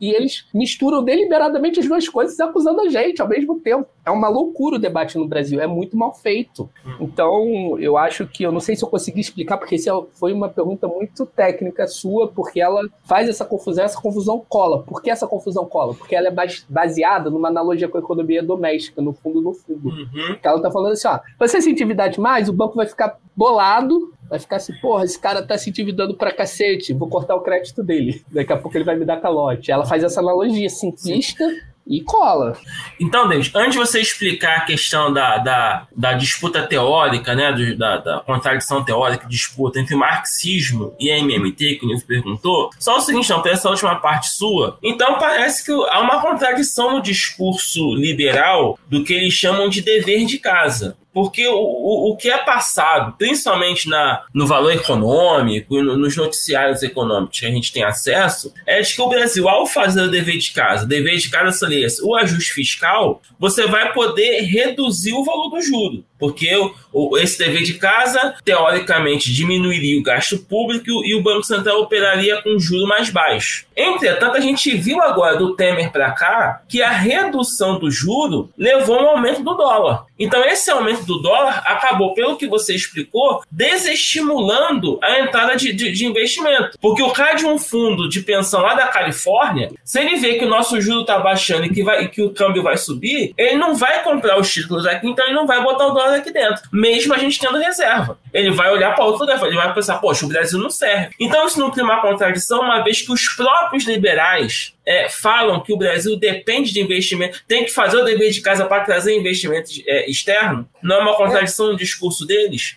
[0.00, 3.86] e eles misturam deliberadamente as duas coisas acusando a gente ao mesmo tempo.
[4.04, 6.68] É uma loucura o debate no Brasil, é muito mal feito.
[7.00, 10.48] Então, eu acho que, eu não sei se eu consegui explicar, porque essa foi uma
[10.48, 14.82] pergunta muito técnica sua, porque ela faz essa confusão, essa confusão cola.
[14.82, 15.94] Por que essa confusão cola?
[15.94, 16.34] Porque ela é
[16.68, 19.88] baseada numa analogia com a economia doméstica, no fundo, no fundo.
[19.88, 20.36] Uhum.
[20.42, 24.38] Ela tá falando assim, ó, você se endividar demais, o banco vai ficar bolado, vai
[24.38, 28.13] ficar assim, porra, esse cara tá se endividando pra cacete, vou cortar o crédito dele.
[28.30, 29.70] Daqui a pouco ele vai me dar calote.
[29.70, 31.44] Ela faz essa analogia simplista
[31.86, 32.56] e cola.
[32.98, 37.76] Então, Deus, antes de você explicar a questão da, da, da disputa teórica, né, do,
[37.76, 43.00] da, da, contradição teórica, disputa entre marxismo e MMT, que o Nilson perguntou, só o
[43.00, 44.78] seguinte, não, essa última parte sua.
[44.82, 50.24] Então, parece que há uma contradição no discurso liberal do que eles chamam de dever
[50.24, 50.96] de casa.
[51.14, 56.82] Porque o, o, o que é passado, principalmente na, no valor econômico, no, nos noticiários
[56.82, 60.38] econômicos que a gente tem acesso, é de que o Brasil, ao fazer o dever
[60.38, 65.50] de casa, dever de casa seria o ajuste fiscal, você vai poder reduzir o valor
[65.50, 66.04] do juro.
[66.18, 66.50] Porque
[66.92, 72.40] o, esse dever de casa, teoricamente, diminuiria o gasto público e o Banco Central operaria
[72.42, 73.66] com juro mais baixo.
[73.76, 78.98] Entretanto, a gente viu agora do Temer para cá que a redução do juro levou
[78.98, 80.04] a um aumento do dólar.
[80.18, 85.90] Então, esse aumento do dólar acabou, pelo que você explicou, desestimulando a entrada de, de,
[85.90, 86.78] de investimento.
[86.80, 90.44] Porque o cara de um fundo de pensão lá da Califórnia, se ele vê que
[90.44, 93.56] o nosso juro está baixando e que, vai, e que o câmbio vai subir, ele
[93.56, 96.62] não vai comprar os títulos aqui, então ele não vai botar o dólar aqui dentro,
[96.72, 98.18] mesmo a gente tendo reserva.
[98.32, 101.14] Ele vai olhar para outro lugar, ele vai pensar, poxa, o Brasil não serve.
[101.20, 105.72] Então, isso não cria uma contradição, uma vez que os próprios liberais é, falam que
[105.72, 109.70] o Brasil depende de investimento, tem que fazer o dever de casa para trazer investimento
[109.86, 110.68] é, externo?
[110.82, 112.76] Não é uma contradição no discurso deles?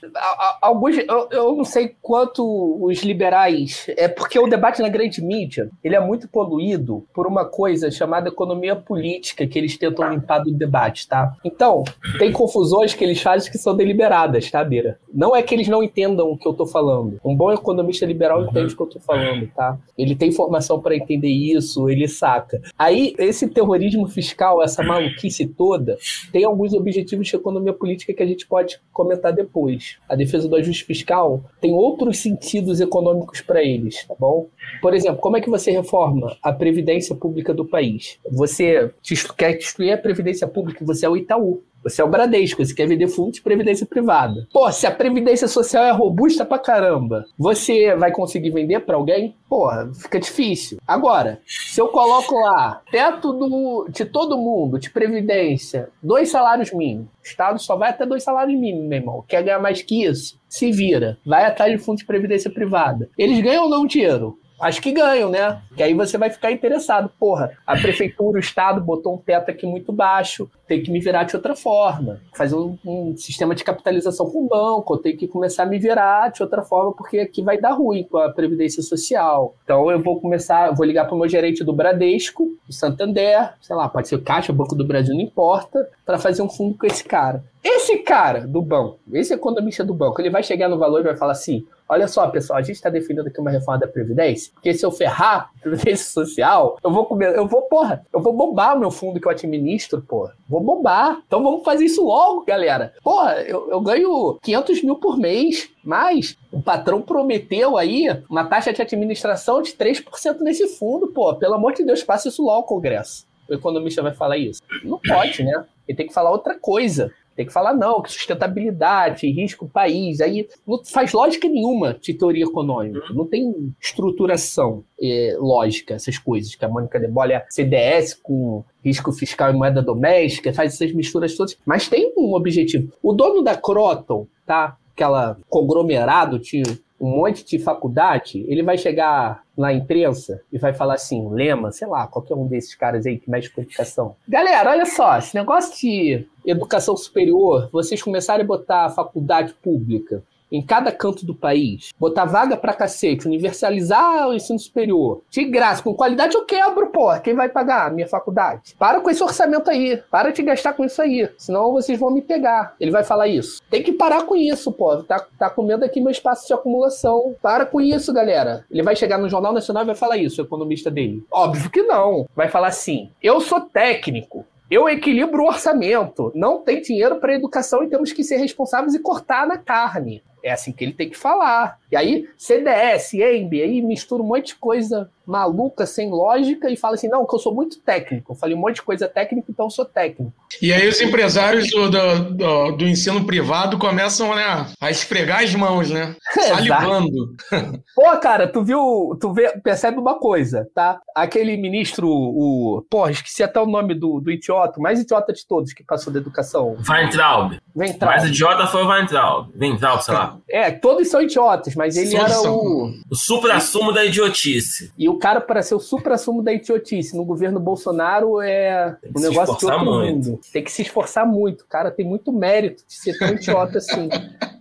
[0.61, 3.85] Alguns, eu, eu, não sei quanto os liberais.
[3.97, 8.29] É porque o debate na grande mídia ele é muito poluído por uma coisa chamada
[8.29, 11.33] economia política que eles tentam limpar do debate, tá?
[11.43, 11.83] Então,
[12.17, 14.99] tem confusões que eles fazem que são deliberadas, tá, Beira?
[15.13, 17.19] Não é que eles não entendam o que eu tô falando.
[17.23, 18.49] Um bom economista liberal uhum.
[18.49, 19.77] entende o que eu tô falando, tá?
[19.97, 22.61] Ele tem formação para entender isso, ele saca.
[22.77, 25.97] Aí, esse terrorismo fiscal, essa maluquice toda,
[26.31, 29.97] tem alguns objetivos de economia política que a gente pode comentar depois.
[30.07, 34.47] A defesa do ajuste fiscal tem outros sentidos econômicos para eles, tá bom?
[34.81, 38.19] Por exemplo, como é que você reforma a previdência pública do país?
[38.31, 38.91] Você
[39.37, 41.61] quer destruir a previdência pública, você é o Itaú.
[41.89, 44.47] Você é o Bradesco, você quer vender fundo de previdência privada.
[44.51, 49.35] Pô, se a previdência social é robusta pra caramba, você vai conseguir vender para alguém?
[49.49, 50.77] Porra, fica difícil.
[50.85, 57.07] Agora, se eu coloco lá teto do, de todo mundo, de previdência, dois salários mínimos,
[57.07, 59.23] o Estado só vai até dois salários mínimos, meu irmão.
[59.27, 60.37] Quer ganhar mais que isso?
[60.49, 61.17] Se vira.
[61.25, 63.09] Vai atrás de fundo de previdência privada.
[63.17, 64.37] Eles ganham ou não dinheiro?
[64.59, 65.61] Acho que ganham, né?
[65.75, 67.09] Que aí você vai ficar interessado.
[67.19, 71.23] Porra, a prefeitura, o Estado botou um teto aqui muito baixo, tem que me virar
[71.23, 72.19] de outra forma.
[72.33, 75.77] Fazer um, um sistema de capitalização com o banco, eu tenho que começar a me
[75.77, 79.55] virar de outra forma, porque aqui vai dar ruim com a Previdência Social.
[79.63, 83.75] Então eu vou começar, vou ligar para o meu gerente do Bradesco, do Santander, sei
[83.75, 87.03] lá, pode ser Caixa, Banco do Brasil, não importa, para fazer um fundo com esse
[87.03, 87.43] cara.
[87.69, 91.17] Esse cara do banco, esse economista do banco, ele vai chegar no valor e vai
[91.17, 94.73] falar assim: olha só, pessoal, a gente está definindo aqui uma reforma da Previdência, porque
[94.73, 98.77] se eu ferrar a Previdência Social, eu vou comer, eu vou, porra, eu vou bombar
[98.77, 100.33] o meu fundo que eu administro, porra.
[100.47, 101.21] Vou bombar.
[101.27, 102.93] Então vamos fazer isso logo, galera.
[103.03, 108.71] Porra, eu, eu ganho 500 mil por mês, mas o patrão prometeu aí uma taxa
[108.71, 111.35] de administração de 3% nesse fundo, pô.
[111.35, 113.27] Pelo amor de Deus, faça isso logo, Congresso.
[113.49, 114.61] O economista vai falar isso?
[114.85, 115.65] Não pode, né?
[115.85, 117.11] Ele tem que falar outra coisa.
[117.37, 120.19] Tem que falar, não, que sustentabilidade, risco país.
[120.21, 123.13] Aí não faz lógica nenhuma de teoria econômica.
[123.13, 126.55] Não tem estruturação é, lógica, essas coisas.
[126.55, 131.35] Que a Mônica de olha CDS com risco fiscal e moeda doméstica, faz essas misturas
[131.37, 131.55] todas.
[131.63, 132.91] Mas tem um objetivo.
[133.03, 134.75] O dono da Croton, tá?
[134.95, 136.63] Aquela conglomerado de
[136.99, 141.87] um monte de faculdade, ele vai chegar na imprensa e vai falar assim, Lema, sei
[141.87, 144.15] lá, qualquer um desses caras aí que mexe com educação.
[144.27, 150.65] Galera, olha só, esse negócio de educação superior, vocês começarem a botar faculdade pública em
[150.65, 155.93] cada canto do país, botar vaga pra cacete, universalizar o ensino superior, de graça, com
[155.93, 157.07] qualidade, eu quebro, pô.
[157.19, 157.91] Quem vai pagar?
[157.91, 158.75] Minha faculdade.
[158.77, 160.01] Para com esse orçamento aí.
[160.09, 161.29] Para de gastar com isso aí.
[161.37, 162.75] Senão vocês vão me pegar.
[162.79, 163.61] Ele vai falar isso.
[163.69, 165.03] Tem que parar com isso, pô.
[165.03, 167.35] Tá, tá comendo aqui meu espaço de acumulação.
[167.41, 168.65] Para com isso, galera.
[168.69, 171.25] Ele vai chegar no Jornal Nacional e vai falar isso, o economista dele.
[171.31, 172.25] Óbvio que não.
[172.35, 174.45] Vai falar assim: eu sou técnico.
[174.69, 176.29] Eu equilibro o orçamento.
[176.35, 180.21] Não tem dinheiro para educação e temos que ser responsáveis e cortar na carne.
[180.43, 181.79] É assim que ele tem que falar.
[181.91, 186.95] E aí, CDS, EMB, aí mistura um monte de coisa maluca, sem lógica, e fala
[186.95, 188.31] assim: não, que eu sou muito técnico.
[188.31, 190.33] Eu falei um monte de coisa técnica, então eu sou técnico.
[190.61, 195.53] E aí os empresários do, do, do, do ensino privado começam né, a esfregar as
[195.53, 196.15] mãos, né?
[196.31, 197.35] Salivando.
[197.93, 200.99] Pô, cara, tu viu, tu vê, percebe uma coisa, tá?
[201.13, 202.85] Aquele ministro, o.
[202.89, 206.13] Porra, esqueci até o nome do, do idiota, o mais idiota de todos que passou
[206.13, 206.77] da educação.
[206.87, 207.57] Weintraub.
[207.75, 208.15] Weintraub.
[208.15, 209.49] Mais idiota foi o Weintraub.
[209.59, 210.37] Weintraub, sei lá.
[210.49, 212.91] É, todos são idiotas, mas ele era o.
[213.09, 214.91] O supra-sumo da idiotice.
[214.97, 219.19] E o cara, para ser o supra-sumo da idiotice no governo Bolsonaro, é Tem que
[219.19, 220.29] um se negócio de esforçar outro muito.
[220.29, 220.39] mundo.
[220.51, 221.61] Tem que se esforçar muito.
[221.61, 224.09] O cara tem muito mérito de ser tão idiota assim.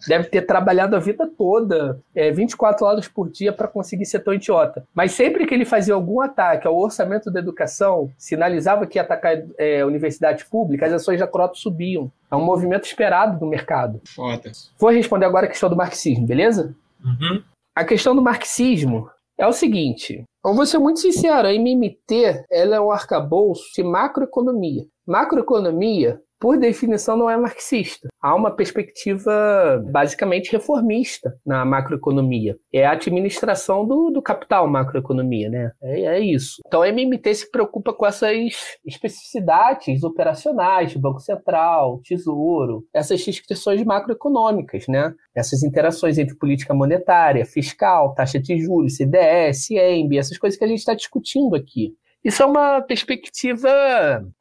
[0.06, 4.32] Deve ter trabalhado a vida toda, é, 24 horas por dia, para conseguir ser tão
[4.34, 4.84] idiota.
[4.94, 9.36] Mas sempre que ele fazia algum ataque ao orçamento da educação, sinalizava que ia atacar
[9.58, 12.10] é, universidades públicas, as ações da Croto subiam.
[12.30, 14.00] É um movimento esperado do mercado.
[14.04, 14.52] Foda.
[14.78, 16.74] Vou responder agora a questão do marxismo, beleza?
[17.06, 17.42] Uhum.
[17.74, 20.24] A questão do marxismo é o seguinte.
[20.44, 24.84] Eu vou ser muito sincero, a MMT ela é um arcabouço de macroeconomia.
[25.06, 28.08] Macroeconomia, por definição, não é marxista.
[28.20, 32.56] Há uma perspectiva basicamente reformista na macroeconomia.
[32.72, 35.72] É a administração do, do capital macroeconomia, né?
[35.82, 36.56] É, é isso.
[36.66, 43.82] Então a MMT se preocupa com essas especificidades operacionais de Banco Central, Tesouro, essas restrições
[43.84, 45.14] macroeconômicas, né?
[45.34, 50.68] Essas interações entre política monetária, fiscal, taxa de juros, CDS, EMB, essas coisas que a
[50.68, 51.94] gente está discutindo aqui.
[52.24, 53.70] Isso é uma perspectiva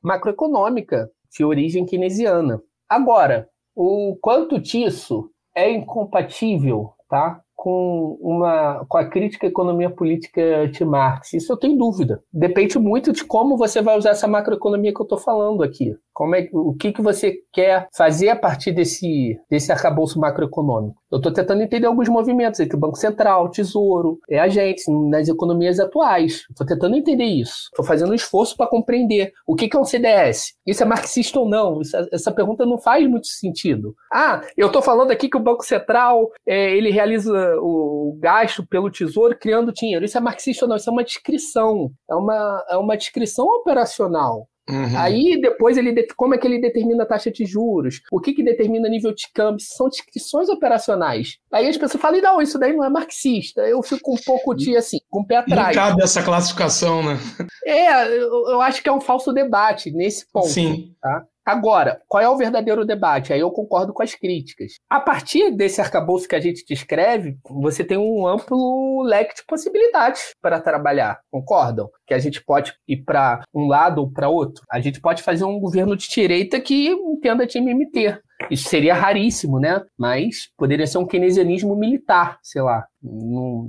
[0.02, 2.62] macroeconômica de origem keynesiana.
[2.90, 10.68] Agora, o quanto disso é incompatível tá, com, uma, com a crítica à economia política
[10.68, 11.34] de Marx?
[11.34, 12.24] Isso eu tenho dúvida.
[12.32, 15.98] Depende muito de como você vai usar essa macroeconomia que eu estou falando aqui.
[16.16, 20.96] Como é, o que, que você quer fazer a partir desse, desse arcabouço macroeconômico?
[21.12, 25.78] Eu estou tentando entender alguns movimentos entre o Banco Central, Tesouro, é agentes nas economias
[25.78, 26.46] atuais.
[26.50, 27.68] Estou tentando entender isso.
[27.70, 30.54] Estou fazendo um esforço para compreender o que, que é um CDS.
[30.66, 31.82] Isso é marxista ou não?
[31.82, 33.94] Isso- essa pergunta não faz muito sentido.
[34.14, 38.66] Ah, eu estou falando aqui que o Banco Central é, ele realiza o, o gasto
[38.66, 40.06] pelo Tesouro criando dinheiro.
[40.06, 40.78] Isso é marxista ou não?
[40.78, 41.92] Isso é uma descrição.
[42.10, 44.48] É uma, é uma descrição operacional.
[44.70, 44.98] Uhum.
[44.98, 48.02] Aí depois ele como é que ele determina a taxa de juros?
[48.12, 49.64] O que, que determina nível de câmbio?
[49.64, 51.38] São descrições operacionais.
[51.52, 53.62] Aí as pessoas falam, não, isso daí não é marxista.
[53.62, 55.76] Eu fico um pouco de assim, com o pé Não atrás.
[55.76, 57.20] cabe essa classificação, né?
[57.64, 60.48] É, eu, eu acho que é um falso debate nesse ponto.
[60.48, 60.96] Sim.
[61.02, 61.26] Tá?
[61.46, 63.32] Agora, qual é o verdadeiro debate?
[63.32, 64.80] Aí eu concordo com as críticas.
[64.90, 70.34] A partir desse arcabouço que a gente descreve, você tem um amplo leque de possibilidades
[70.42, 71.20] para trabalhar.
[71.30, 71.88] Concordam?
[72.08, 74.64] Que a gente pode ir para um lado ou para outro.
[74.72, 78.20] A gente pode fazer um governo de direita que entenda de MMT.
[78.50, 79.82] Isso seria raríssimo, né?
[79.98, 82.86] Mas poderia ser um keynesianismo militar, sei lá.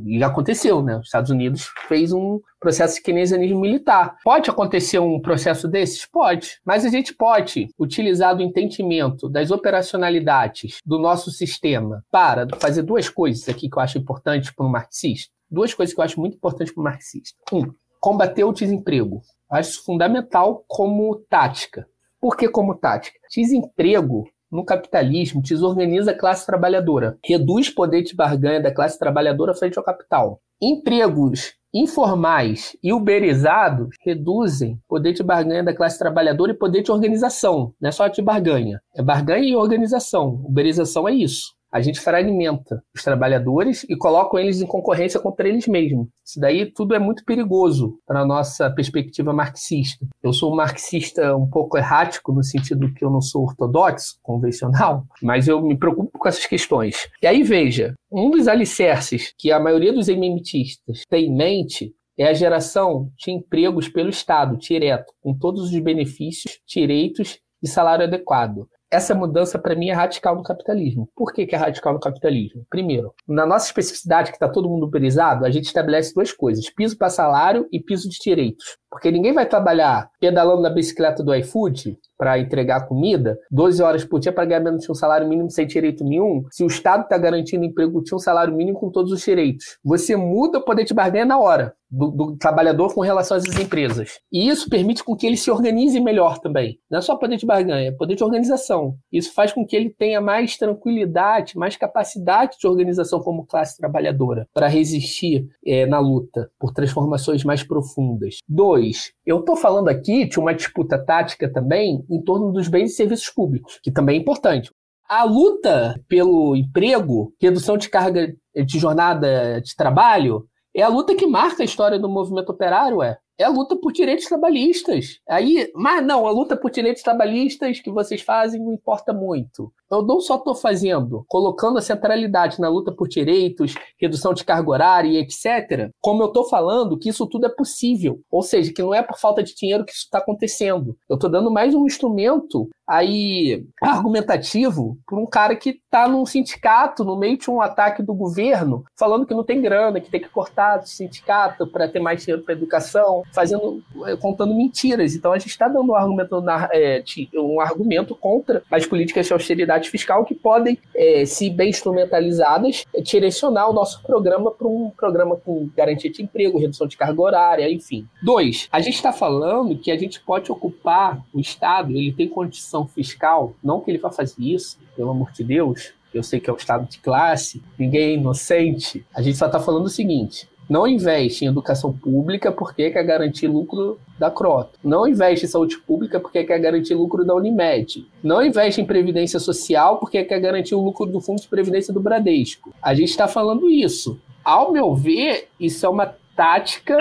[0.04, 0.98] E aconteceu, né?
[0.98, 4.16] Os Estados Unidos fez um processo de keynesianismo militar.
[4.24, 6.04] Pode acontecer um processo desses?
[6.06, 6.60] Pode.
[6.64, 13.08] Mas a gente pode utilizar do entendimento das operacionalidades do nosso sistema para fazer duas
[13.08, 15.32] coisas aqui que eu acho importantes para um marxista.
[15.50, 17.38] Duas coisas que eu acho muito importantes para um marxista.
[17.52, 19.22] Um, combater o desemprego.
[19.50, 21.86] Eu acho fundamental como tática.
[22.20, 23.18] Por que como tática?
[23.32, 29.78] Desemprego no capitalismo desorganiza a classe trabalhadora, reduz poder de barganha da classe trabalhadora frente
[29.78, 30.40] ao capital.
[30.60, 37.74] Empregos informais e uberizados reduzem poder de barganha da classe trabalhadora e poder de organização.
[37.80, 40.42] Não é só de barganha, é barganha e organização.
[40.44, 41.54] Uberização é isso.
[41.72, 46.08] A gente fragmenta os trabalhadores e coloca eles em concorrência contra eles mesmos.
[46.24, 50.06] Isso daí tudo é muito perigoso para a nossa perspectiva marxista.
[50.22, 55.04] Eu sou um marxista um pouco errático, no sentido que eu não sou ortodoxo, convencional,
[55.22, 57.08] mas eu me preocupo com essas questões.
[57.22, 62.26] E aí, veja, um dos alicerces que a maioria dos MMTistas tem em mente é
[62.26, 68.66] a geração de empregos pelo Estado, direto, com todos os benefícios, direitos e salário adequado.
[68.96, 71.06] Essa mudança, para mim, é radical no capitalismo.
[71.14, 72.64] Por que, que é radical no capitalismo?
[72.70, 76.96] Primeiro, na nossa especificidade, que está todo mundo uberizado, a gente estabelece duas coisas: piso
[76.96, 78.78] para salário e piso de direitos.
[78.96, 84.18] Porque ninguém vai trabalhar pedalando na bicicleta do iFood para entregar comida 12 horas por
[84.18, 87.18] dia para ganhar menos de um salário mínimo sem direito nenhum, se o Estado está
[87.18, 89.76] garantindo emprego de um salário mínimo com todos os direitos.
[89.84, 94.18] Você muda o poder de barganha na hora do, do trabalhador com relação às empresas.
[94.32, 96.78] E isso permite com que ele se organize melhor também.
[96.90, 98.96] Não é só poder de barganha, é poder de organização.
[99.12, 104.48] Isso faz com que ele tenha mais tranquilidade, mais capacidade de organização como classe trabalhadora
[104.52, 108.38] para resistir é, na luta por transformações mais profundas.
[108.48, 108.85] Dois,
[109.24, 113.30] eu estou falando aqui de uma disputa tática também em torno dos bens e serviços
[113.30, 114.70] públicos, que também é importante.
[115.08, 121.26] A luta pelo emprego, redução de carga de jornada de trabalho, É a luta que
[121.26, 123.16] marca a história do movimento operário, é.
[123.38, 125.20] É a luta por direitos trabalhistas.
[125.26, 129.72] Aí, mas não, a luta por direitos trabalhistas que vocês fazem não importa muito.
[129.90, 134.70] Eu não só estou fazendo, colocando a centralidade na luta por direitos, redução de carga
[134.70, 138.20] horária e etc., como eu estou falando que isso tudo é possível.
[138.30, 140.96] Ou seja, que não é por falta de dinheiro que isso está acontecendo.
[141.08, 147.04] Eu estou dando mais um instrumento aí argumentativo por um cara que está num sindicato,
[147.04, 150.28] no meio de um ataque do governo, falando que não tem grana, que tem que
[150.28, 155.14] cortar o sindicato para ter mais dinheiro para educação, fazendo, eh, contando mentiras.
[155.14, 157.02] Então a gente está dando um argumento, é,
[157.34, 163.68] um argumento contra as políticas de austeridade fiscal que podem, é, se bem instrumentalizadas, direcionar
[163.68, 168.06] o nosso programa para um programa com garantia de emprego, redução de carga horária, enfim.
[168.22, 172.86] Dois, a gente está falando que a gente pode ocupar o Estado, ele tem condição
[172.86, 176.52] fiscal, não que ele vá fazer isso, pelo amor de Deus, eu sei que é
[176.52, 179.04] o estado de classe, ninguém é inocente.
[179.14, 183.46] A gente só está falando o seguinte: não investe em educação pública porque quer garantir
[183.46, 184.78] lucro da Croto.
[184.82, 188.06] Não investe em saúde pública porque quer garantir lucro da Unimed.
[188.22, 192.00] Não investe em previdência social porque quer garantir o lucro do Fundo de Previdência do
[192.00, 192.74] Bradesco.
[192.82, 194.18] A gente está falando isso.
[194.44, 196.96] Ao meu ver, isso é uma tática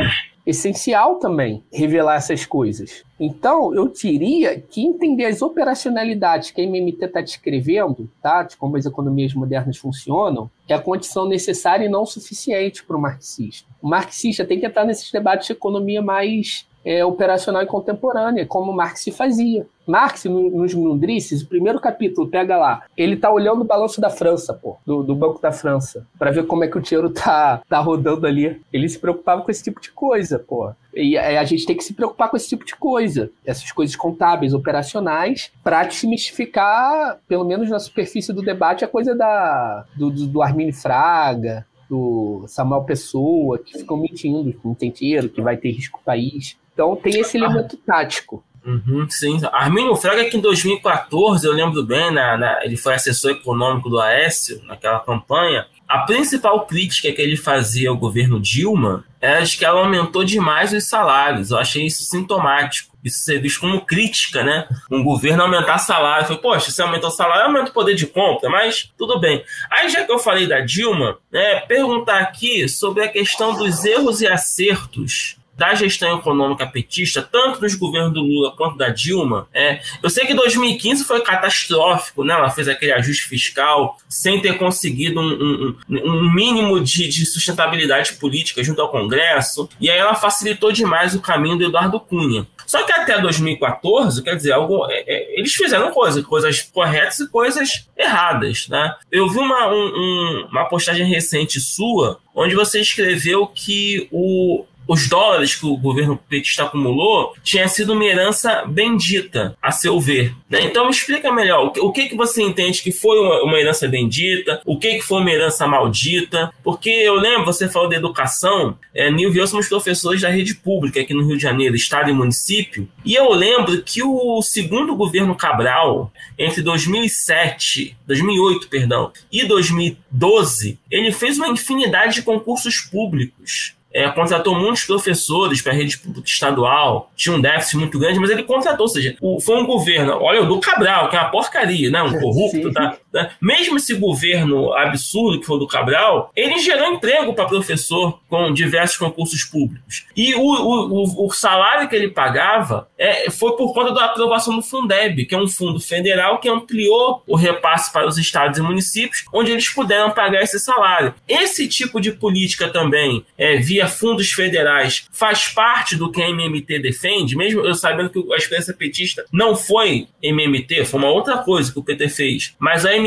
[0.46, 3.04] essencial também revelar essas coisas.
[3.20, 8.78] Então, eu diria que entender as operacionalidades que a MMT está descrevendo, tá, de como
[8.78, 13.70] as economias modernas funcionam, é a condição necessária e não suficiente para o marxista.
[13.82, 18.72] O marxista tem que entrar nesses debates de economia mais é, operacional e contemporânea, como
[18.72, 19.66] Marx se fazia.
[19.88, 24.10] Marx, no, nos Mundrices, o primeiro capítulo, pega lá, ele tá olhando o balanço da
[24.10, 27.62] França, pô, do, do Banco da França, para ver como é que o dinheiro tá,
[27.68, 28.62] tá rodando ali.
[28.72, 30.72] Ele se preocupava com esse tipo de coisa, pô.
[30.94, 33.96] E a, a gente tem que se preocupar com esse tipo de coisa, essas coisas
[33.96, 40.28] contábeis, operacionais, para desmistificar, pelo menos na superfície do debate, a coisa da, do, do,
[40.28, 40.40] do
[40.74, 46.00] Fraga, do Samuel Pessoa, que ficam mentindo que não tem dinheiro, que vai ter risco
[46.00, 46.58] o país.
[46.76, 48.44] Então tem esse elemento tático.
[48.66, 49.40] Uhum, sim.
[49.54, 54.00] Arminio Fraga, que em 2014, eu lembro bem, na, na, ele foi assessor econômico do
[54.00, 55.68] Aécio naquela campanha.
[55.88, 60.74] A principal crítica que ele fazia ao governo Dilma era de que ela aumentou demais
[60.74, 61.52] os salários.
[61.52, 62.98] Eu achei isso sintomático.
[63.04, 64.68] Isso ser visto como crítica, né?
[64.92, 66.26] Um governo aumentar salário.
[66.26, 69.44] Falei, poxa, se aumentou o salário, aumenta o poder de compra, mas tudo bem.
[69.70, 74.22] Aí, já que eu falei da Dilma, né, perguntar aqui sobre a questão dos erros
[74.22, 79.82] e acertos da gestão econômica petista, tanto dos governos do Lula quanto da Dilma, é,
[80.04, 82.34] eu sei que 2015 foi catastrófico, né?
[82.34, 88.14] Ela fez aquele ajuste fiscal sem ter conseguido um, um, um mínimo de, de, sustentabilidade
[88.14, 92.46] política junto ao Congresso, e aí ela facilitou demais o caminho do Eduardo Cunha.
[92.66, 97.30] Só que até 2014, quer dizer, algo, é, é, eles fizeram coisas, coisas corretas e
[97.30, 98.96] coisas erradas, né?
[99.12, 105.56] Eu vi uma, um, uma postagem recente sua, onde você escreveu que o os dólares
[105.56, 110.34] que o governo petista acumulou tinha sido uma herança bendita, a seu ver.
[110.50, 110.62] Né?
[110.64, 114.62] Então me explica melhor, o que, que você entende que foi uma, uma herança bendita,
[114.66, 119.12] o que, que foi uma herança maldita, porque eu lembro, você falou de educação, é,
[119.12, 122.88] Nil eu somos professores da rede pública aqui no Rio de Janeiro, estado e município,
[123.04, 131.12] e eu lembro que o segundo governo Cabral, entre 2007, 2008, perdão, e 2012, ele
[131.12, 137.10] fez uma infinidade de concursos públicos é, contratou muitos professores para a rede pública estadual,
[137.16, 140.44] tinha um déficit muito grande, mas ele contratou, ou seja, o, foi um governo, olha,
[140.44, 142.04] o do Cabral, que é uma porcaria, né?
[142.04, 143.32] Um corrupto, tá, tá?
[143.42, 148.52] Mesmo esse governo absurdo que foi o do Cabral, ele gerou emprego para professor com
[148.54, 150.06] diversos concursos públicos.
[150.16, 154.62] E o, o, o, salário que ele pagava é, foi por conta da aprovação do
[154.62, 159.24] Fundeb, que é um fundo federal que ampliou o repasse para os estados e municípios,
[159.34, 161.14] onde eles puderam pagar esse salário.
[161.28, 166.80] Esse tipo de política também, é, via fundos federais faz parte do que a MMT
[166.80, 171.72] defende, mesmo eu sabendo que a experiência petista não foi MMT, foi uma outra coisa
[171.72, 172.56] que o PT fez.
[172.60, 173.05] Mas a MMT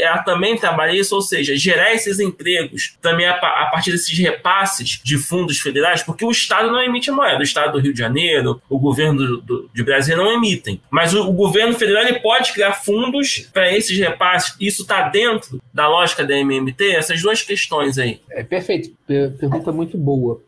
[0.00, 5.00] ela também trabalha isso, ou seja, gerar esses empregos também a, a partir desses repasses
[5.02, 7.40] de fundos federais, porque o Estado não emite moeda.
[7.40, 10.80] O Estado do Rio de Janeiro, o governo do, do, de Brasília não emitem.
[10.90, 14.56] Mas o, o governo federal ele pode criar fundos para esses repasses.
[14.60, 16.90] Isso está dentro da lógica da MMT?
[16.92, 18.20] Essas duas questões aí.
[18.30, 18.90] É perfeito.
[19.06, 20.40] Pergunta muito boa.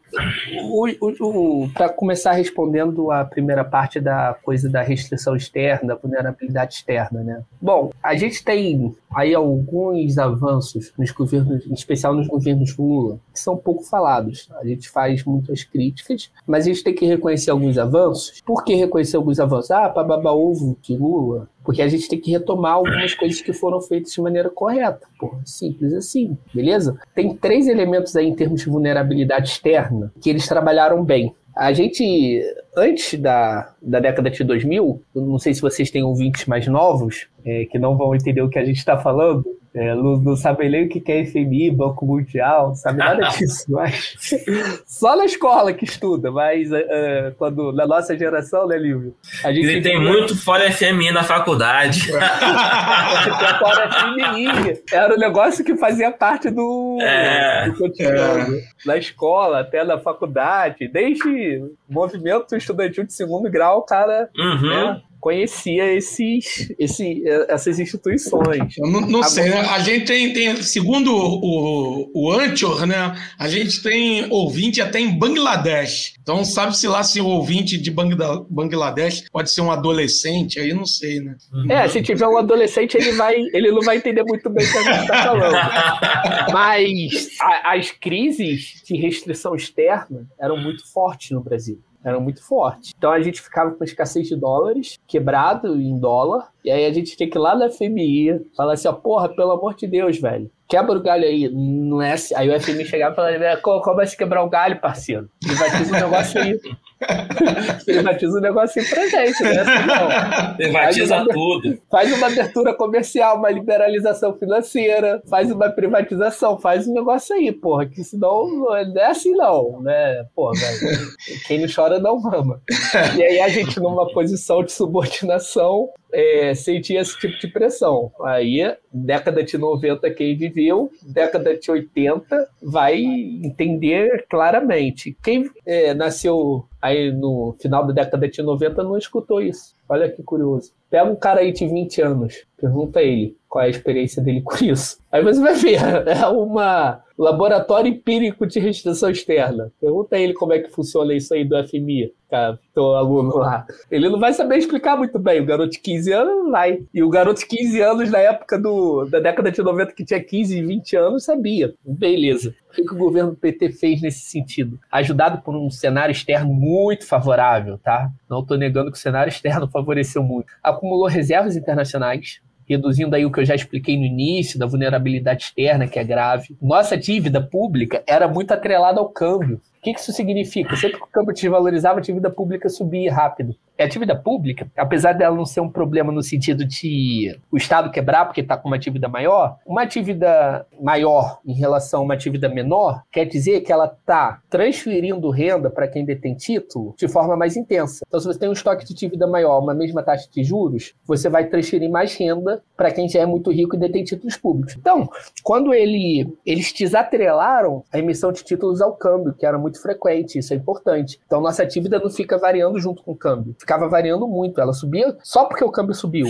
[1.75, 7.43] Para começar respondendo a primeira parte da coisa da restrição externa, da vulnerabilidade externa, né?
[7.61, 13.41] Bom, a gente tem aí alguns avanços nos governos, em especial nos governos Lula, que
[13.41, 14.49] são pouco falados.
[14.61, 18.41] A gente faz muitas críticas, mas a gente tem que reconhecer alguns avanços.
[18.45, 19.71] Por que reconhecer alguns avanços?
[19.71, 23.53] Ah, para babar ovo de Lula, Porque a gente tem que retomar algumas coisas que
[23.53, 25.07] foram feitas de maneira correta.
[25.19, 26.99] Porra, simples assim, beleza?
[27.14, 31.35] Tem três elementos aí em termos de vulnerabilidade externa que eles trabalharam bem.
[31.55, 32.43] A gente,
[32.75, 37.66] antes da, da década de 2000, não sei se vocês têm ouvintes mais novos, é,
[37.66, 39.45] que não vão entender o que a gente está falando,
[39.75, 43.66] é, não, não sabem nem o que é FMI, Banco Mundial, não sabe nada disso,
[43.69, 44.16] mas
[44.87, 49.14] só na escola que estuda, mas uh, quando, na nossa geração, né, Lívio?
[49.45, 52.11] A gente Ele tem muito fora FMI na faculdade.
[53.59, 54.83] fora FMI.
[54.93, 58.55] Era um negócio que fazia parte do, é, do cotidiano.
[58.57, 58.62] É.
[58.87, 64.69] Na escola, até na faculdade, desde movimento estudantil de segundo grau, o cara uhum.
[64.69, 68.77] né, conhecia esses, esse, essas instituições.
[68.79, 69.61] Eu não, não sei, né?
[69.61, 73.14] A gente tem, tem segundo o, o Anchor, né?
[73.39, 76.14] A gente tem ouvinte até em Bangladesh.
[76.21, 81.21] Então, sabe-se lá se o ouvinte de Bangladesh pode ser um adolescente, aí não sei,
[81.21, 81.37] né?
[81.69, 84.79] É, se tiver um adolescente, ele, vai, ele não vai entender muito bem o que
[84.79, 86.53] a gente está falando.
[86.53, 92.93] Mas a, as crises de restrição externa eram muito fortes no Brasil eram muito fortes.
[92.97, 97.17] Então a gente ficava com escassez de dólares, quebrado em dólar, e aí a gente
[97.17, 100.51] tinha que ir lá na FMI falar assim, ó, porra, pelo amor de Deus, velho,
[100.69, 101.49] quebra o galho aí.
[101.49, 102.35] Não é assim.
[102.35, 105.29] Aí o FMI chegava e falava, como vai se quebrar o galho, parceiro?
[105.41, 106.61] Privatiza o negócio aí.
[107.85, 109.61] Privatiza o negócio aí pra gente, né?
[109.61, 110.57] Assim, não.
[110.57, 111.79] Privatiza faz uma, tudo.
[111.91, 117.87] Faz uma abertura comercial, uma liberalização financeira, faz uma privatização, faz um negócio aí, porra,
[117.87, 120.25] que senão não é assim não, né?
[120.35, 121.09] Pô, velho,
[121.47, 122.61] quem não chora não mama.
[123.16, 128.11] E aí a gente numa posição de subordinação é, sentia esse tipo de pressão.
[128.25, 128.61] Aí,
[128.93, 135.17] década de 90, quem viveu, década de 80, vai entender claramente.
[135.23, 139.75] Quem é, nasceu aí no final da década de 90 não escutou isso.
[139.89, 140.73] Olha que curioso.
[140.91, 144.64] Pega um cara aí de 20 anos, pergunta ele qual é a experiência dele com
[144.64, 144.99] isso.
[145.11, 149.72] Aí você vai ver, é uma laboratório empírico de restrição externa.
[149.80, 153.66] Pergunta a ele como é que funciona isso aí do FMI, cara, teu aluno lá.
[153.90, 155.40] Ele não vai saber explicar muito bem.
[155.40, 156.80] O garoto de 15 anos vai.
[156.94, 160.22] E o garoto de 15 anos, na época do, da década de 90, que tinha
[160.22, 161.74] 15 e 20 anos, sabia.
[161.84, 162.55] Beleza.
[162.70, 164.78] O que, que o governo PT fez nesse sentido?
[164.92, 168.12] Ajudado por um cenário externo muito favorável, tá?
[168.30, 170.53] Não estou negando que o cenário externo favoreceu muito.
[170.62, 175.89] Acumulou reservas internacionais, reduzindo aí o que eu já expliquei no início, da vulnerabilidade externa,
[175.89, 176.57] que é grave.
[176.61, 179.61] Nossa dívida pública era muito atrelada ao câmbio.
[179.79, 180.74] O que isso significa?
[180.76, 183.55] Sempre que o câmbio desvalorizava, a dívida pública subia rápido.
[183.79, 187.93] E a dívida pública, apesar dela não ser um problema no sentido de o Estado
[187.93, 192.49] quebrar porque está com uma dívida maior, uma dívida maior em relação a uma dívida
[192.49, 197.57] menor quer dizer que ela está transferindo renda para quem detém título de forma mais
[197.57, 198.05] intensa.
[198.09, 201.29] Então, se você tem um estoque de dívida maior, uma mesma taxa de juros, você
[201.29, 204.74] vai transferir mais renda para quem já é muito rico e detém títulos públicos.
[204.76, 205.09] Então,
[205.45, 210.39] quando ele, eles desatrelaram a emissão de títulos ao câmbio, que era muito muito frequente,
[210.39, 211.21] isso é importante.
[211.27, 213.55] Então nossa dívida não fica variando junto com o câmbio.
[213.59, 216.27] Ficava variando muito, ela subia só porque o câmbio subiu.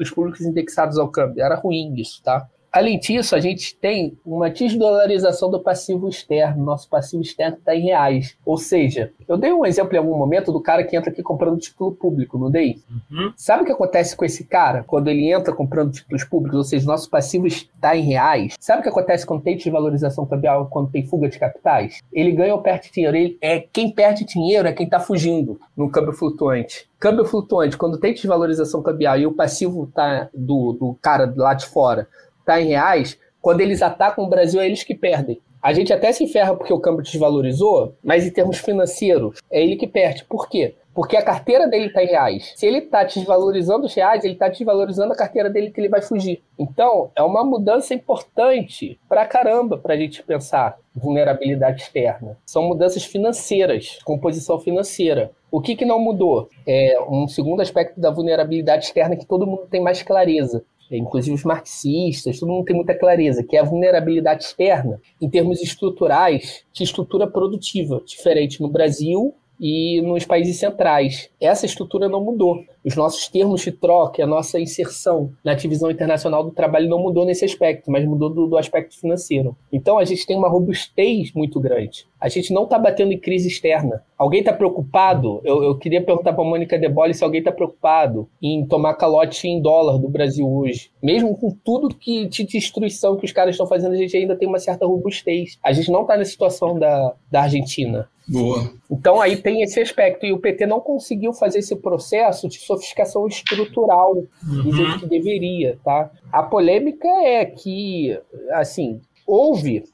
[0.00, 1.42] Os públicos indexados ao câmbio.
[1.42, 2.48] Era ruim isso, tá?
[2.72, 6.64] Além disso, a gente tem uma desdolarização do passivo externo.
[6.64, 8.34] Nosso passivo externo está em reais.
[8.46, 11.58] Ou seja, eu dei um exemplo em algum momento do cara que entra aqui comprando
[11.58, 12.78] título público, não dei?
[12.90, 13.30] Uhum.
[13.36, 16.56] Sabe o que acontece com esse cara quando ele entra comprando títulos públicos?
[16.56, 18.54] Ou seja, nosso passivo está em reais.
[18.58, 22.00] Sabe o que acontece quando tem desvalorização cambial, quando tem fuga de capitais?
[22.10, 23.14] Ele ganha ou perde dinheiro.
[23.14, 27.98] Ele, é, quem perde dinheiro é quem está fugindo no câmbio flutuante câmbio flutuante, quando
[27.98, 32.06] tem desvalorização cambial e o passivo tá do, do cara lá de fora
[32.42, 35.40] está em reais, quando eles atacam o Brasil, é eles que perdem.
[35.62, 39.76] A gente até se ferra porque o câmbio desvalorizou, mas em termos financeiros, é ele
[39.76, 40.24] que perde.
[40.24, 40.74] Por quê?
[40.92, 42.52] Porque a carteira dele está em reais.
[42.56, 46.02] Se ele está desvalorizando os reais, ele está desvalorizando a carteira dele que ele vai
[46.02, 46.42] fugir.
[46.58, 52.36] Então, é uma mudança importante pra caramba para a gente pensar vulnerabilidade externa.
[52.44, 55.30] São mudanças financeiras, composição financeira.
[55.50, 56.48] O que, que não mudou?
[56.66, 60.64] É um segundo aspecto da vulnerabilidade externa que todo mundo tem mais clareza
[60.96, 65.62] inclusive os marxistas, todo mundo tem muita clareza, que é a vulnerabilidade externa, em termos
[65.62, 71.30] estruturais, de estrutura produtiva, diferente no Brasil e nos países centrais.
[71.40, 72.64] Essa estrutura não mudou.
[72.84, 77.24] Os nossos termos de troca, a nossa inserção na divisão internacional do trabalho não mudou
[77.24, 79.56] nesse aspecto, mas mudou do, do aspecto financeiro.
[79.72, 82.08] Então a gente tem uma robustez muito grande.
[82.20, 84.02] A gente não está batendo em crise externa.
[84.18, 85.40] Alguém está preocupado?
[85.44, 89.46] Eu, eu, queria perguntar para a Mônica Debole se alguém está preocupado em tomar calote
[89.46, 90.91] em dólar do Brasil hoje.
[91.02, 94.48] Mesmo com tudo que de destruição que os caras estão fazendo, a gente ainda tem
[94.48, 95.58] uma certa robustez.
[95.62, 98.72] A gente não está na situação da, da Argentina Boa.
[98.90, 100.24] Então aí tem esse aspecto.
[100.24, 104.62] E o PT não conseguiu fazer esse processo de sofisticação estrutural uhum.
[104.62, 106.10] do jeito que deveria, tá?
[106.30, 108.18] A polêmica é que,
[108.52, 109.84] assim, houve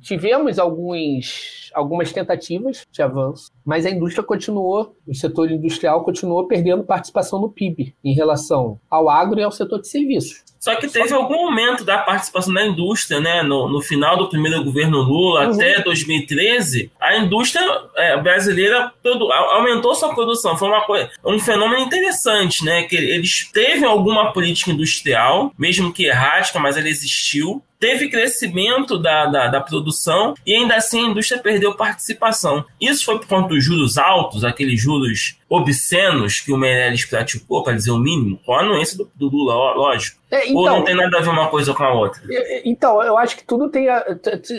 [0.00, 6.84] tivemos alguns, algumas tentativas de avanço, mas a indústria continuou, o setor industrial continuou perdendo
[6.84, 10.44] participação no PIB em relação ao agro e ao setor de serviços.
[10.60, 13.42] Só que teve algum aumento da participação da indústria, né?
[13.42, 15.54] No, no final do primeiro governo Lula uhum.
[15.54, 17.64] até 2013, a indústria
[17.96, 18.92] é, brasileira
[19.52, 20.58] aumentou sua produção.
[20.58, 22.82] Foi uma coisa, um fenômeno interessante, né?
[22.82, 29.24] Que eles teve alguma política industrial, mesmo que errática, mas ela existiu teve crescimento da,
[29.24, 32.62] da, da, produção e ainda assim a indústria perdeu participação.
[32.78, 37.74] Isso foi por conta dos juros altos, aqueles juros obscenos que o Meirelles praticou, para
[37.74, 40.20] dizer o mínimo, com a anuência do, do Lula, lógico.
[40.30, 42.22] É, então, Ou não tem nada a ver uma coisa com a outra?
[42.64, 43.88] Então, eu acho que tudo tem.
[43.88, 44.04] A,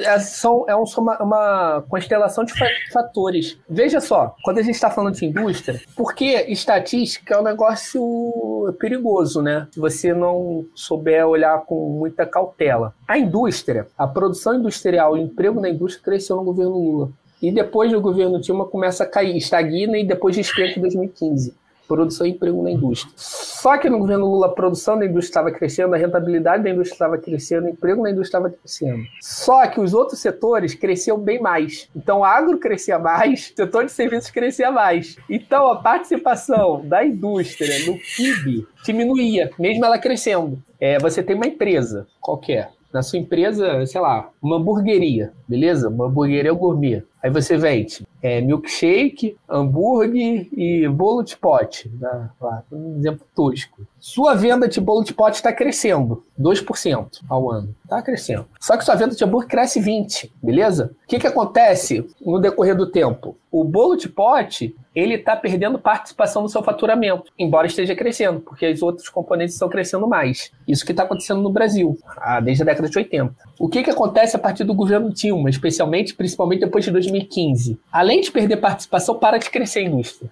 [0.09, 2.53] a, são, é uma, uma constelação de
[2.91, 3.57] fatores.
[3.69, 9.41] Veja só, quando a gente está falando de indústria, porque estatística é um negócio perigoso,
[9.41, 9.68] né?
[9.72, 12.93] Se você não souber olhar com muita cautela.
[13.07, 17.09] A indústria, a produção industrial, o emprego na indústria cresceu no governo Lula.
[17.41, 21.55] E depois do governo Dilma começa a cair, estagna e depois despenca em 2015.
[21.88, 23.11] Produção e emprego na indústria.
[23.18, 26.95] Só que no governo Lula a produção da indústria estava crescendo, a rentabilidade da indústria
[26.95, 29.03] estava crescendo, o emprego na indústria estava crescendo.
[29.19, 31.89] Só que os outros setores cresciam bem mais.
[31.95, 35.18] Então o agro crescia mais, o setor de serviços crescia mais.
[35.30, 40.61] Então a participação da indústria no PIB diminuía, mesmo ela crescendo.
[40.80, 45.89] É, você tem uma empresa qualquer, na sua empresa, sei lá, uma hamburgueria, beleza?
[45.89, 47.03] Uma hamburgueria gourmet.
[47.23, 51.89] Aí você vende é, milkshake, hambúrguer e bolo de pote.
[51.99, 52.30] Né?
[52.72, 53.85] Um exemplo tosco.
[53.99, 57.76] Sua venda de bolo de pote está crescendo 2% ao ano.
[57.84, 58.47] Está crescendo.
[58.59, 60.95] Só que sua venda de hambúrguer cresce 20%, beleza?
[61.03, 63.38] O que, que acontece no decorrer do tempo?
[63.51, 68.69] O bolo de pote ele está perdendo participação no seu faturamento, embora esteja crescendo, porque
[68.69, 70.51] os outros componentes estão crescendo mais.
[70.68, 73.34] Isso que está acontecendo no Brasil, ah, desde a década de 80.
[73.59, 77.80] O que, que acontece a partir do governo Dilma, especialmente, principalmente depois de 2015?
[77.91, 80.30] Além de perder participação, para de crescer a indústria.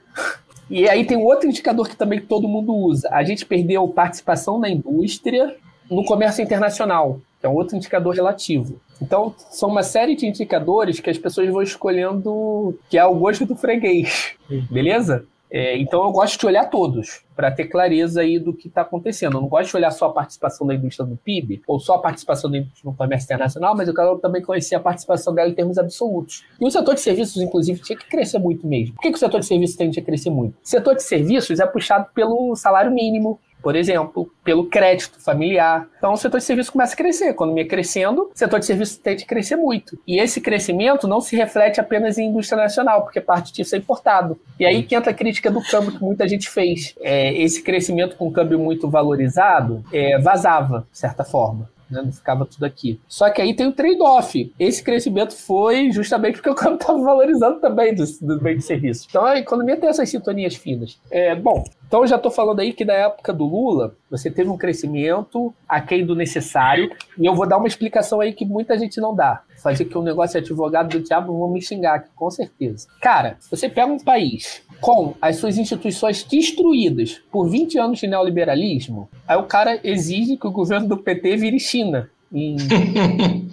[0.69, 3.09] E aí tem outro indicador que também todo mundo usa.
[3.11, 5.55] A gente perdeu participação na indústria
[5.89, 8.79] no comércio internacional, que é um outro indicador relativo.
[9.01, 13.45] Então, são uma série de indicadores que as pessoas vão escolhendo que é o gosto
[13.45, 14.33] do freguês,
[14.69, 15.25] beleza?
[15.51, 19.37] É, então eu gosto de olhar todos para ter clareza aí do que está acontecendo.
[19.37, 21.99] Eu não gosto de olhar só a participação da indústria no PIB ou só a
[21.99, 25.55] participação da indústria no comércio internacional, mas eu quero também conhecer a participação dela em
[25.55, 26.43] termos absolutos.
[26.59, 28.93] E o setor de serviços, inclusive, tinha que crescer muito mesmo.
[28.93, 30.53] Por que, que o setor de serviços tem que crescer muito?
[30.53, 35.87] O setor de serviços é puxado pelo salário mínimo, por exemplo, pelo crédito familiar.
[35.97, 37.25] Então, o setor de serviços começa a crescer.
[37.25, 39.99] A economia crescendo, o setor de serviços tem que crescer muito.
[40.07, 44.39] E esse crescimento não se reflete apenas em indústria nacional, porque parte disso é importado.
[44.59, 46.95] E aí que entra a crítica do câmbio que muita gente fez.
[47.01, 51.69] É, esse crescimento com câmbio muito valorizado é, vazava, de certa forma.
[51.89, 52.01] Né?
[52.01, 52.99] Não ficava tudo aqui.
[53.07, 54.53] Só que aí tem o trade-off.
[54.59, 59.07] Esse crescimento foi justamente porque o câmbio estava valorizando também do, do bem de serviço.
[59.09, 60.99] Então a economia tem essas sintonias finas.
[61.09, 64.49] É, bom, então eu já estou falando aí que na época do Lula, você teve
[64.49, 69.01] um crescimento aquém do necessário, e eu vou dar uma explicação aí que muita gente
[69.01, 69.41] não dá.
[69.61, 72.87] Fazer que o um negócio é advogado do diabo, vão me xingar aqui, com certeza.
[73.01, 79.09] Cara, você pega um país com as suas instituições destruídas por 20 anos de neoliberalismo,
[79.27, 82.55] aí o cara exige que o governo do PT vire China em,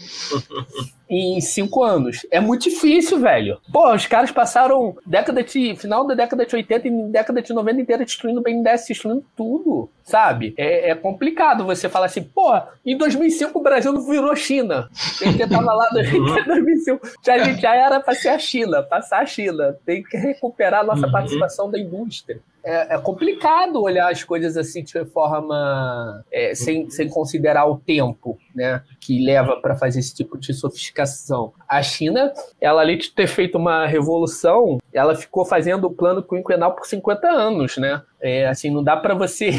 [1.08, 2.26] em cinco anos.
[2.30, 3.58] É muito difícil, velho.
[3.72, 5.76] Pô, os caras passaram década de.
[5.76, 9.88] final da década de 80 e década de 90 inteira destruindo o BNDES, destruindo tudo,
[10.02, 10.54] sabe?
[10.56, 14.88] É, é, complicado você falar assim, pô, em 2005 o Brasil não virou China.
[15.20, 17.06] Ele tava lá em 2005.
[17.24, 19.76] Já, gente já era pra ser a China, passar a China.
[19.84, 21.12] Tem que recuperar a nossa uhum.
[21.12, 27.08] participação da indústria é, é, complicado olhar as coisas assim de forma é, sem, sem
[27.08, 31.52] considerar o tempo, né, que leva para fazer esse tipo de sofisticação.
[31.68, 36.74] A China, ela além de ter feito uma revolução, ela ficou fazendo o plano quinquenal
[36.74, 38.02] por 50 anos, né?
[38.20, 39.50] É, assim, não dá para você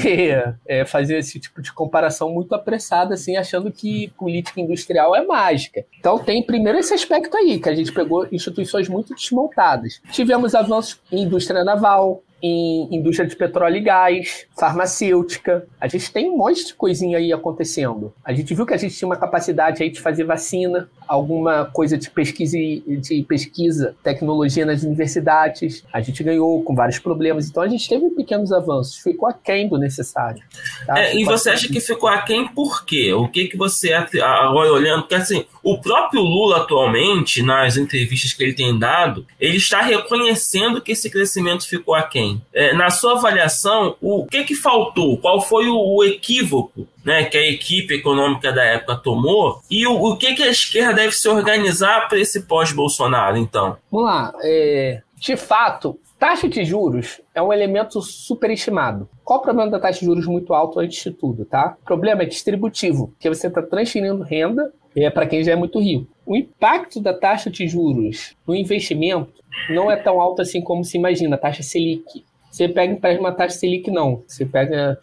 [0.68, 5.86] é, fazer esse tipo de comparação muito apressada, assim, achando que política industrial é mágica.
[5.98, 10.02] Então tem primeiro esse aspecto aí, que a gente pegou instituições muito desmontadas.
[10.12, 15.68] Tivemos avanços em indústria naval, em indústria de petróleo e gás, farmacêutica.
[15.80, 18.14] A gente tem um monte de coisinha aí acontecendo.
[18.24, 21.98] A gente viu que a gente tinha uma capacidade aí de fazer vacina, alguma coisa
[21.98, 25.84] de pesquisa, de pesquisa, tecnologia nas universidades.
[25.92, 27.50] A gente ganhou com vários problemas.
[27.50, 28.98] Então a gente teve pequenos avanços.
[28.98, 30.42] Ficou aquém do necessário.
[30.86, 31.00] Tá?
[31.00, 33.14] É, e você acha que ficou aquém por quê?
[33.14, 38.44] O que, que você, agora olhando, porque assim, o próprio Lula atualmente, nas entrevistas que
[38.44, 42.27] ele tem dado, ele está reconhecendo que esse crescimento ficou aquém.
[42.54, 45.18] É, na sua avaliação, o que, que faltou?
[45.18, 49.94] Qual foi o, o equívoco né, que a equipe econômica da época tomou e o,
[49.94, 53.78] o que, que a esquerda deve se organizar para esse pós-Bolsonaro, então?
[53.92, 54.34] Vamos lá.
[54.44, 59.08] É, de fato, taxa de juros é um elemento superestimado.
[59.24, 61.76] Qual o problema da taxa de juros muito alto antes de tudo, tá?
[61.82, 65.80] O problema é distributivo, que você está transferindo renda é, para quem já é muito
[65.80, 66.08] rico.
[66.26, 69.34] O impacto da taxa de juros no investimento
[69.70, 72.26] não é tão alto assim como se imagina, a taxa Selic.
[72.52, 74.24] Você pega empréstimo uma taxa Selic, não.
[74.28, 74.98] Você pega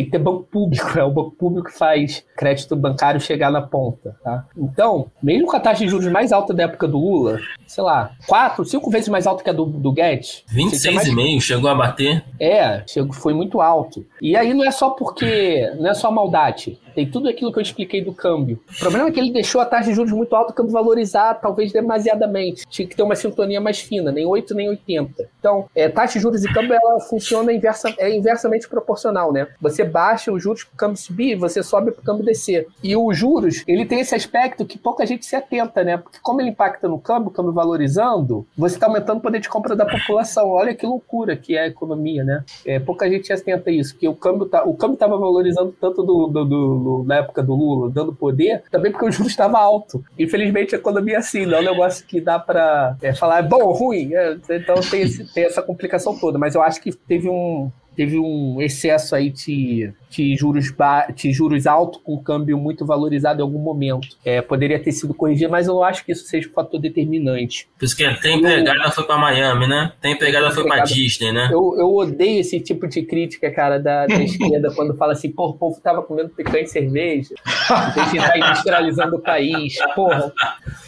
[0.00, 3.60] tem que ter banco público, é o banco público que faz crédito bancário chegar na
[3.60, 4.46] ponta, tá?
[4.56, 8.12] Então, mesmo com a taxa de juros mais alta da época do Lula, sei lá,
[8.26, 10.42] quatro, cinco vezes mais alta que a do, do Guedes.
[10.52, 11.42] 26,5 mais...
[11.42, 12.24] chegou a bater?
[12.40, 14.06] É, chegou, foi muito alto.
[14.22, 16.78] E aí não é só porque, não é só maldade.
[16.94, 18.60] Tem tudo aquilo que eu expliquei do câmbio.
[18.68, 21.34] O problema é que ele deixou a taxa de juros muito alta, o câmbio valorizar
[21.34, 22.64] talvez demasiadamente.
[22.68, 25.28] Tinha que ter uma sintonia mais fina, nem 8 nem 80.
[25.38, 29.46] Então, é, taxa de juros e câmbio ela funciona inversa, é inversamente proporcional, né?
[29.60, 32.66] Você baixa os juros para o câmbio subir, você sobe para o câmbio descer.
[32.82, 35.96] E os juros, ele tem esse aspecto que pouca gente se atenta, né?
[35.96, 39.48] Porque como ele impacta no câmbio, o câmbio valorizando, você está aumentando o poder de
[39.48, 40.48] compra da população.
[40.50, 42.44] Olha que loucura que é a economia, né?
[42.64, 45.74] É, pouca gente se atenta a isso, porque o câmbio tá, o câmbio estava valorizando
[45.80, 49.58] tanto do, do, do, na época do Lula, dando poder, também porque o juros estava
[49.58, 50.04] alto.
[50.18, 53.42] Infelizmente a economia é assim, não é um negócio que dá para é, falar é
[53.42, 54.14] bom, ruim.
[54.14, 58.18] É, então tem, esse, tem essa complicação toda, mas eu acho que teve um teve
[58.18, 60.66] um excesso aí de, de juros,
[61.14, 64.08] de juros altos com câmbio muito valorizado em algum momento.
[64.24, 67.68] É, poderia ter sido corrigido, mas eu não acho que isso seja um fator determinante.
[67.78, 69.92] Por isso que tem empregada foi para Miami, né?
[70.00, 71.48] Tem empregada foi para Disney, né?
[71.52, 75.48] Eu, eu odeio esse tipo de crítica, cara, da, da esquerda, quando fala assim, pô,
[75.48, 77.34] o povo tava comendo picanha e cerveja,
[77.68, 79.76] a gente tá industrializando o país.
[79.94, 80.32] Porra,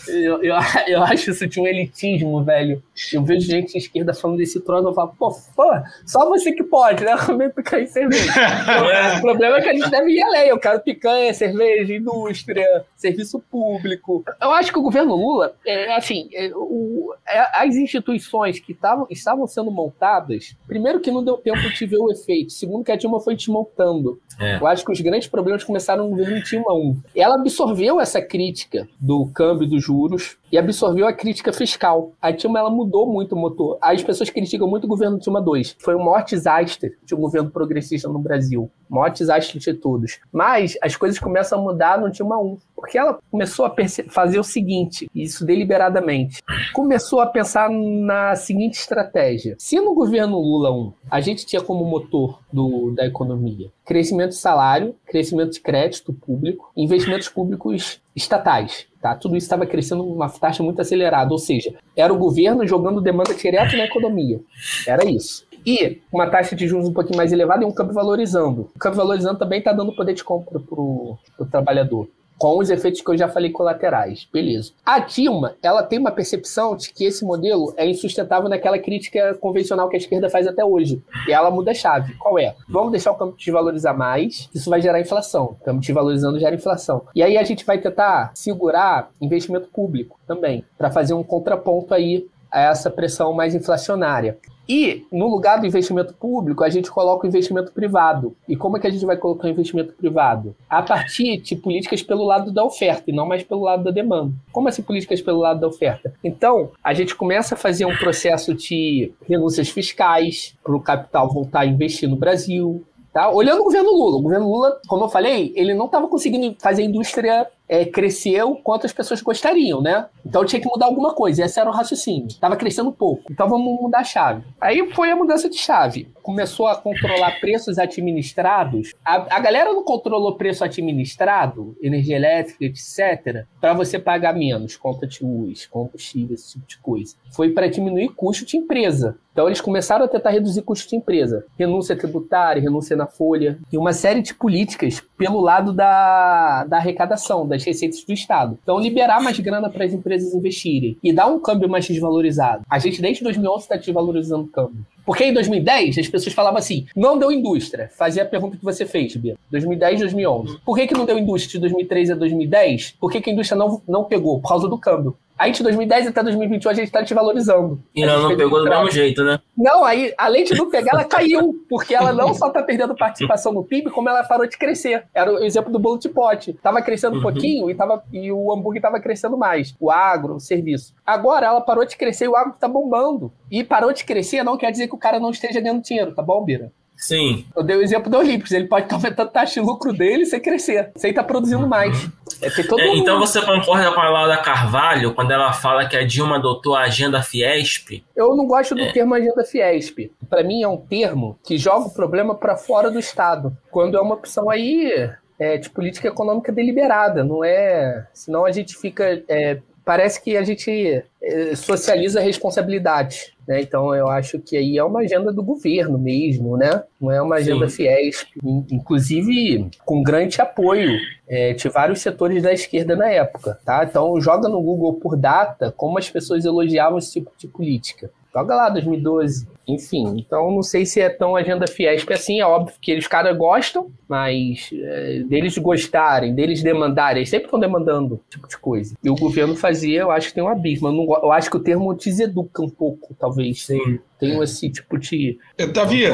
[0.08, 0.54] eu, eu,
[0.86, 2.82] eu acho isso de um elitismo, velho.
[3.12, 5.72] Eu vejo gente de esquerda falando desse troço, eu falo, pô, pô,
[6.06, 7.16] só você que pode, né?
[7.24, 8.32] Comer picanha e cerveja.
[9.18, 10.48] o problema é que a gente deve ir além.
[10.48, 14.24] Eu quero picanha, cerveja, indústria, serviço público.
[14.40, 19.06] Eu acho que o governo Lula, é, assim, é, o, é, as instituições que tavam,
[19.10, 22.96] estavam sendo montadas, primeiro que não deu tempo de ver o efeito, segundo que a
[22.96, 24.20] Dilma foi desmontando.
[24.40, 24.56] É.
[24.56, 27.00] Eu acho que os grandes problemas começaram no governo Dilma 1.
[27.14, 32.12] Ela absorveu essa crítica do câmbio dos juros e absorveu a crítica fiscal.
[32.20, 33.78] A Dilma ela mudou muito o motor.
[33.80, 35.76] As pessoas criticam muito o governo Dilma 2.
[35.80, 38.70] Foi o maior desastre de um governo progressista no Brasil.
[38.90, 40.20] O maior desastre de todos.
[40.30, 42.58] Mas as coisas começam a mudar no Dilma 1.
[42.82, 43.72] Porque ela começou a
[44.08, 46.42] fazer o seguinte, isso deliberadamente.
[46.74, 49.54] Começou a pensar na seguinte estratégia.
[49.56, 54.36] Se no governo Lula 1 a gente tinha como motor do, da economia crescimento de
[54.36, 58.86] salário, crescimento de crédito público, investimentos públicos estatais.
[59.00, 59.14] Tá?
[59.14, 63.34] Tudo isso estava crescendo numa taxa muito acelerada, ou seja, era o governo jogando demanda
[63.34, 64.40] direto na economia.
[64.88, 65.46] Era isso.
[65.64, 68.70] E uma taxa de juros um pouquinho mais elevada e um câmbio valorizando.
[68.74, 71.18] O câmbio valorizando também está dando poder de compra para o
[71.50, 72.08] trabalhador
[72.42, 74.28] com os efeitos que eu já falei colaterais.
[74.32, 74.72] Beleza.
[74.84, 79.88] A Dilma, ela tem uma percepção de que esse modelo é insustentável naquela crítica convencional
[79.88, 81.00] que a esquerda faz até hoje.
[81.28, 82.14] E ela muda a chave.
[82.14, 82.56] Qual é?
[82.68, 85.56] Vamos deixar o câmbio desvalorizar mais, isso vai gerar inflação.
[85.60, 87.06] O câmbio desvalorizando gera inflação.
[87.14, 92.26] E aí a gente vai tentar segurar investimento público também, para fazer um contraponto aí
[92.52, 94.38] a essa pressão mais inflacionária.
[94.68, 98.36] E, no lugar do investimento público, a gente coloca o investimento privado.
[98.48, 100.54] E como é que a gente vai colocar o investimento privado?
[100.70, 104.32] A partir de políticas pelo lado da oferta e não mais pelo lado da demanda.
[104.52, 106.14] Como assim políticas pelo lado da oferta?
[106.22, 111.60] Então, a gente começa a fazer um processo de renúncias fiscais para o capital voltar
[111.60, 113.30] a investir no Brasil, Tá?
[113.30, 116.82] Olhando o governo Lula, o governo Lula, como eu falei, ele não estava conseguindo fazer
[116.82, 120.06] indústria é, cresceu quanto as pessoas gostariam, né?
[120.26, 121.42] Então tinha que mudar alguma coisa.
[121.42, 122.28] Esse era o raciocínio.
[122.38, 123.32] Tava crescendo pouco.
[123.32, 124.44] Então vamos mudar a chave.
[124.60, 126.12] Aí foi a mudança de chave.
[126.22, 128.92] Começou a controlar preços administrados.
[129.02, 135.06] A, a galera não controlou preço administrado, energia elétrica, etc., para você pagar menos, conta
[135.06, 137.16] de luz, combustível, esse tipo de coisa.
[137.32, 139.16] Foi para diminuir custo de empresa.
[139.32, 141.44] Então eles começaram a tentar reduzir custo de empresa.
[141.58, 147.46] Renúncia tributária, renúncia na folha e uma série de políticas pelo lado da, da arrecadação,
[147.46, 148.58] das receitas do Estado.
[148.60, 152.64] Então, liberar mais grana para as empresas investirem e dar um câmbio mais desvalorizado.
[152.68, 154.84] A gente, desde 2011, está desvalorizando o câmbio.
[155.06, 157.88] Porque em 2010 as pessoas falavam assim: não deu indústria.
[157.96, 159.36] Fazia a pergunta que você fez, Bia.
[159.50, 160.58] 2010, 2011.
[160.64, 162.96] Por que, que não deu indústria de 2013 a 2010?
[163.00, 164.40] Por que, que a indústria não, não pegou?
[164.40, 165.16] Por causa do câmbio.
[165.42, 167.82] Aí de 2010 até 2021 a gente está desvalorizando.
[167.92, 169.40] E não, não pegou do mesmo jeito, né?
[169.58, 171.52] Não, aí, além de não pegar, ela caiu.
[171.68, 175.04] Porque ela não só está perdendo participação no PIB, como ela parou de crescer.
[175.12, 176.52] Era o exemplo do bolo de pote.
[176.62, 177.22] Tava crescendo um uhum.
[177.22, 179.74] pouquinho e, tava, e o hambúrguer estava crescendo mais.
[179.80, 180.94] O agro, o serviço.
[181.04, 183.32] Agora ela parou de crescer e o agro está bombando.
[183.50, 186.22] E parou de crescer não quer dizer que o cara não esteja ganhando dinheiro, tá
[186.22, 186.70] bom, Bira?
[187.02, 187.44] Sim.
[187.56, 188.52] Eu dei o exemplo do Olímpicos.
[188.52, 192.08] Ele pode estar aumentando a taxa de lucro dele sem crescer, sem estar produzindo mais.
[192.42, 196.36] É, é, então você concorda com a Laura Carvalho quando ela fala que a Dilma
[196.36, 198.04] adotou a agenda Fiesp?
[198.16, 198.92] Eu não gosto do é.
[198.92, 200.10] termo agenda Fiesp.
[200.28, 203.56] Para mim é um termo que joga o problema para fora do Estado.
[203.70, 208.06] Quando é uma opção aí é, de política econômica deliberada, não é?
[208.12, 213.34] Senão a gente fica é, parece que a gente é, socializa a responsabilidade.
[213.46, 213.60] Né?
[213.62, 216.82] Então, eu acho que aí é uma agenda do governo mesmo, né?
[217.00, 217.76] Não é uma agenda Sim.
[217.76, 218.26] fiéis,
[218.70, 220.98] inclusive com grande apoio
[221.28, 223.58] é, de vários setores da esquerda na época.
[223.64, 223.84] Tá?
[223.84, 228.10] Então, joga no Google por data como as pessoas elogiavam esse tipo de política.
[228.34, 229.46] Joga lá, 2012.
[229.68, 232.40] Enfim, então não sei se é tão agenda Fiesp assim.
[232.40, 237.60] É óbvio que eles caras gostam, mas é, deles gostarem, deles demandarem, eles sempre estão
[237.60, 238.96] demandando esse tipo de coisa.
[239.02, 240.88] E o governo fazia, eu acho que tem um abismo.
[240.88, 243.66] Eu, não, eu acho que o termo deseduca um pouco, talvez.
[243.66, 244.00] Sim.
[244.18, 245.38] Tem esse tipo de.
[245.72, 246.06] Davi,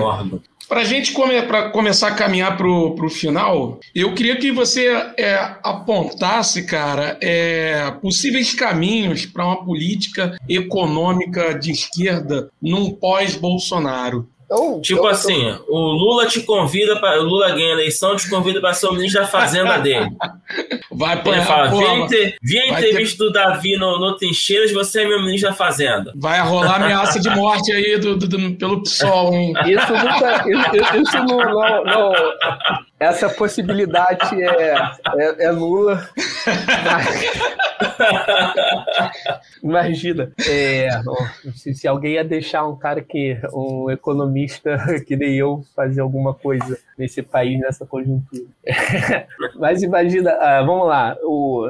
[0.69, 1.35] para a gente come,
[1.73, 4.86] começar a caminhar para o final, eu queria que você
[5.16, 14.28] é, apontasse, cara, é, possíveis caminhos para uma política econômica de esquerda num pós-Bolsonaro.
[14.51, 15.77] Oh, tipo oh, assim, oh.
[15.77, 18.93] o Lula te convida para o Lula ganha a eleição, te convida para ser o
[18.93, 20.11] ministro da fazenda dele.
[20.91, 21.70] Vai para fala,
[22.43, 23.25] vi a entrevista ter...
[23.25, 26.12] do Davi no, no Trincheiras, você é meu ministro da fazenda.
[26.16, 29.53] Vai rolar ameaça de morte aí do, do, do pelo PSOL, hein?
[29.66, 32.12] Isso nunca, isso, isso não, não, não,
[32.99, 34.75] essa possibilidade é,
[35.16, 36.09] é, é nula.
[39.62, 40.89] Imagina, é,
[41.55, 44.77] se, se, alguém ia deixar um cara que, um economista
[45.07, 48.47] que nem eu, fazer alguma coisa nesse país, nessa conjuntura.
[49.57, 51.69] Mas imagina, uh, vamos lá, o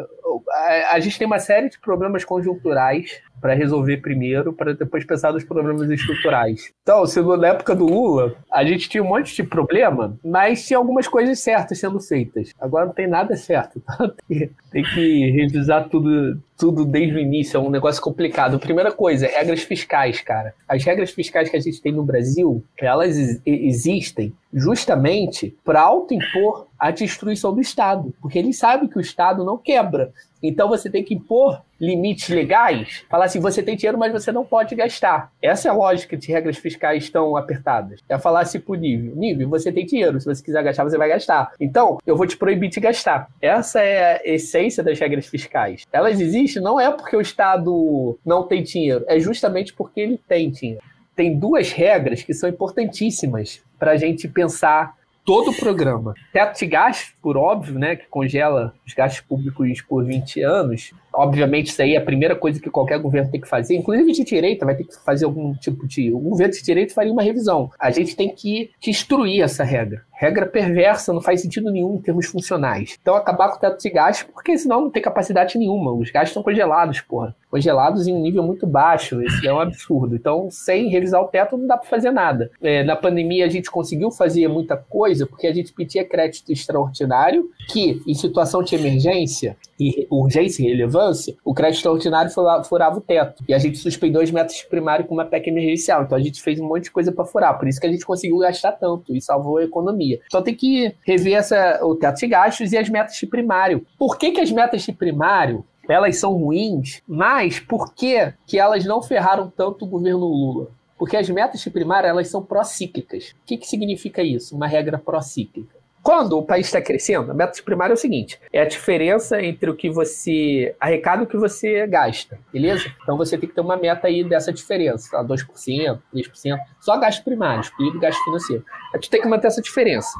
[0.50, 5.32] a, a gente tem uma série de problemas conjunturais para resolver primeiro, para depois pensar
[5.32, 6.72] nos problemas estruturais.
[6.82, 10.78] Então, se na época do Lula a gente tinha um monte de problema, mas tinha
[10.78, 12.52] algumas coisas certas sendo feitas.
[12.60, 13.82] Agora não tem nada certo.
[14.28, 17.56] Então, tem que revisar tudo, tudo desde o início.
[17.56, 18.59] É um negócio complicado.
[18.59, 20.55] Primeira coisa, regras fiscais, cara.
[20.68, 26.90] As regras fiscais que a gente tem no Brasil, elas existem justamente para autoimpor a
[26.90, 30.12] destruição do Estado, porque eles sabem que o Estado não quebra.
[30.42, 34.44] Então você tem que impor limites legais, falar assim, você tem dinheiro, mas você não
[34.44, 35.32] pode gastar.
[35.42, 38.00] Essa é a lógica de regras fiscais tão apertadas.
[38.09, 41.09] É falar assim pro nível, nível, você tem dinheiro, se você quiser gastar, você vai
[41.09, 41.52] gastar.
[41.60, 43.28] Então, eu vou te proibir de gastar.
[43.40, 45.84] Essa é a essência das regras fiscais.
[45.92, 50.50] Elas existem não é porque o Estado não tem dinheiro, é justamente porque ele tem
[50.50, 50.82] dinheiro.
[51.16, 54.97] Tem duas regras que são importantíssimas para a gente pensar
[55.28, 56.14] todo o programa.
[56.32, 60.94] Teto de gastos, por óbvio, né, que congela os gastos públicos por 20 anos.
[61.18, 63.74] Obviamente, isso aí é a primeira coisa que qualquer governo tem que fazer.
[63.74, 66.12] Inclusive de direita vai ter que fazer algum tipo de.
[66.12, 67.70] O governo de direita faria uma revisão.
[67.76, 70.02] A gente tem que destruir essa regra.
[70.12, 72.98] Regra perversa, não faz sentido nenhum em termos funcionais.
[73.00, 75.92] Então, acabar com o teto de gastos, porque senão não tem capacidade nenhuma.
[75.92, 77.36] Os gastos estão congelados, porra.
[77.48, 79.22] Congelados em um nível muito baixo.
[79.22, 80.16] Isso é um absurdo.
[80.16, 82.50] Então, sem revisar o teto, não dá para fazer nada.
[82.60, 87.48] É, na pandemia, a gente conseguiu fazer muita coisa porque a gente pedia crédito extraordinário,
[87.68, 91.07] que, em situação de emergência, e urgência e relevância,
[91.44, 92.30] o crédito extraordinário
[92.64, 93.43] furava o teto.
[93.48, 96.02] E a gente suspendeu as metas primárias com uma PEC emergencial.
[96.02, 97.59] Então a gente fez um monte de coisa para furar.
[97.59, 100.20] Por isso que a gente conseguiu gastar tanto e salvou a economia.
[100.26, 103.86] Então tem que rever essa, o teto de gastos e as metas de primário.
[103.98, 108.85] Por que, que as metas de primário elas são ruins, mas por que, que elas
[108.85, 110.68] não ferraram tanto o governo Lula?
[110.98, 113.30] Porque as metas de primário elas são pró-cíclicas.
[113.43, 114.55] O que, que significa isso?
[114.55, 115.77] Uma regra pró-cíclica.
[116.02, 119.70] Quando o país está crescendo, a meta primária é o seguinte: é a diferença entre
[119.70, 122.90] o que você arrecada e o que você gasta, beleza?
[123.02, 125.24] Então você tem que ter uma meta aí dessa diferença, tá?
[125.24, 128.64] 2%, 3%, só gasto primário, excluído gasto financeiro.
[128.92, 130.10] A gente tem que manter essa diferença.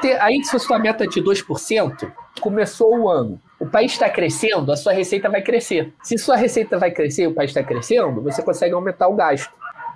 [0.00, 0.12] Te...
[0.20, 4.72] Aí, se a sua meta é de 2%, começou o ano, o país está crescendo,
[4.72, 5.92] a sua receita vai crescer.
[6.02, 9.52] Se sua receita vai crescer e o país está crescendo, você consegue aumentar o gasto.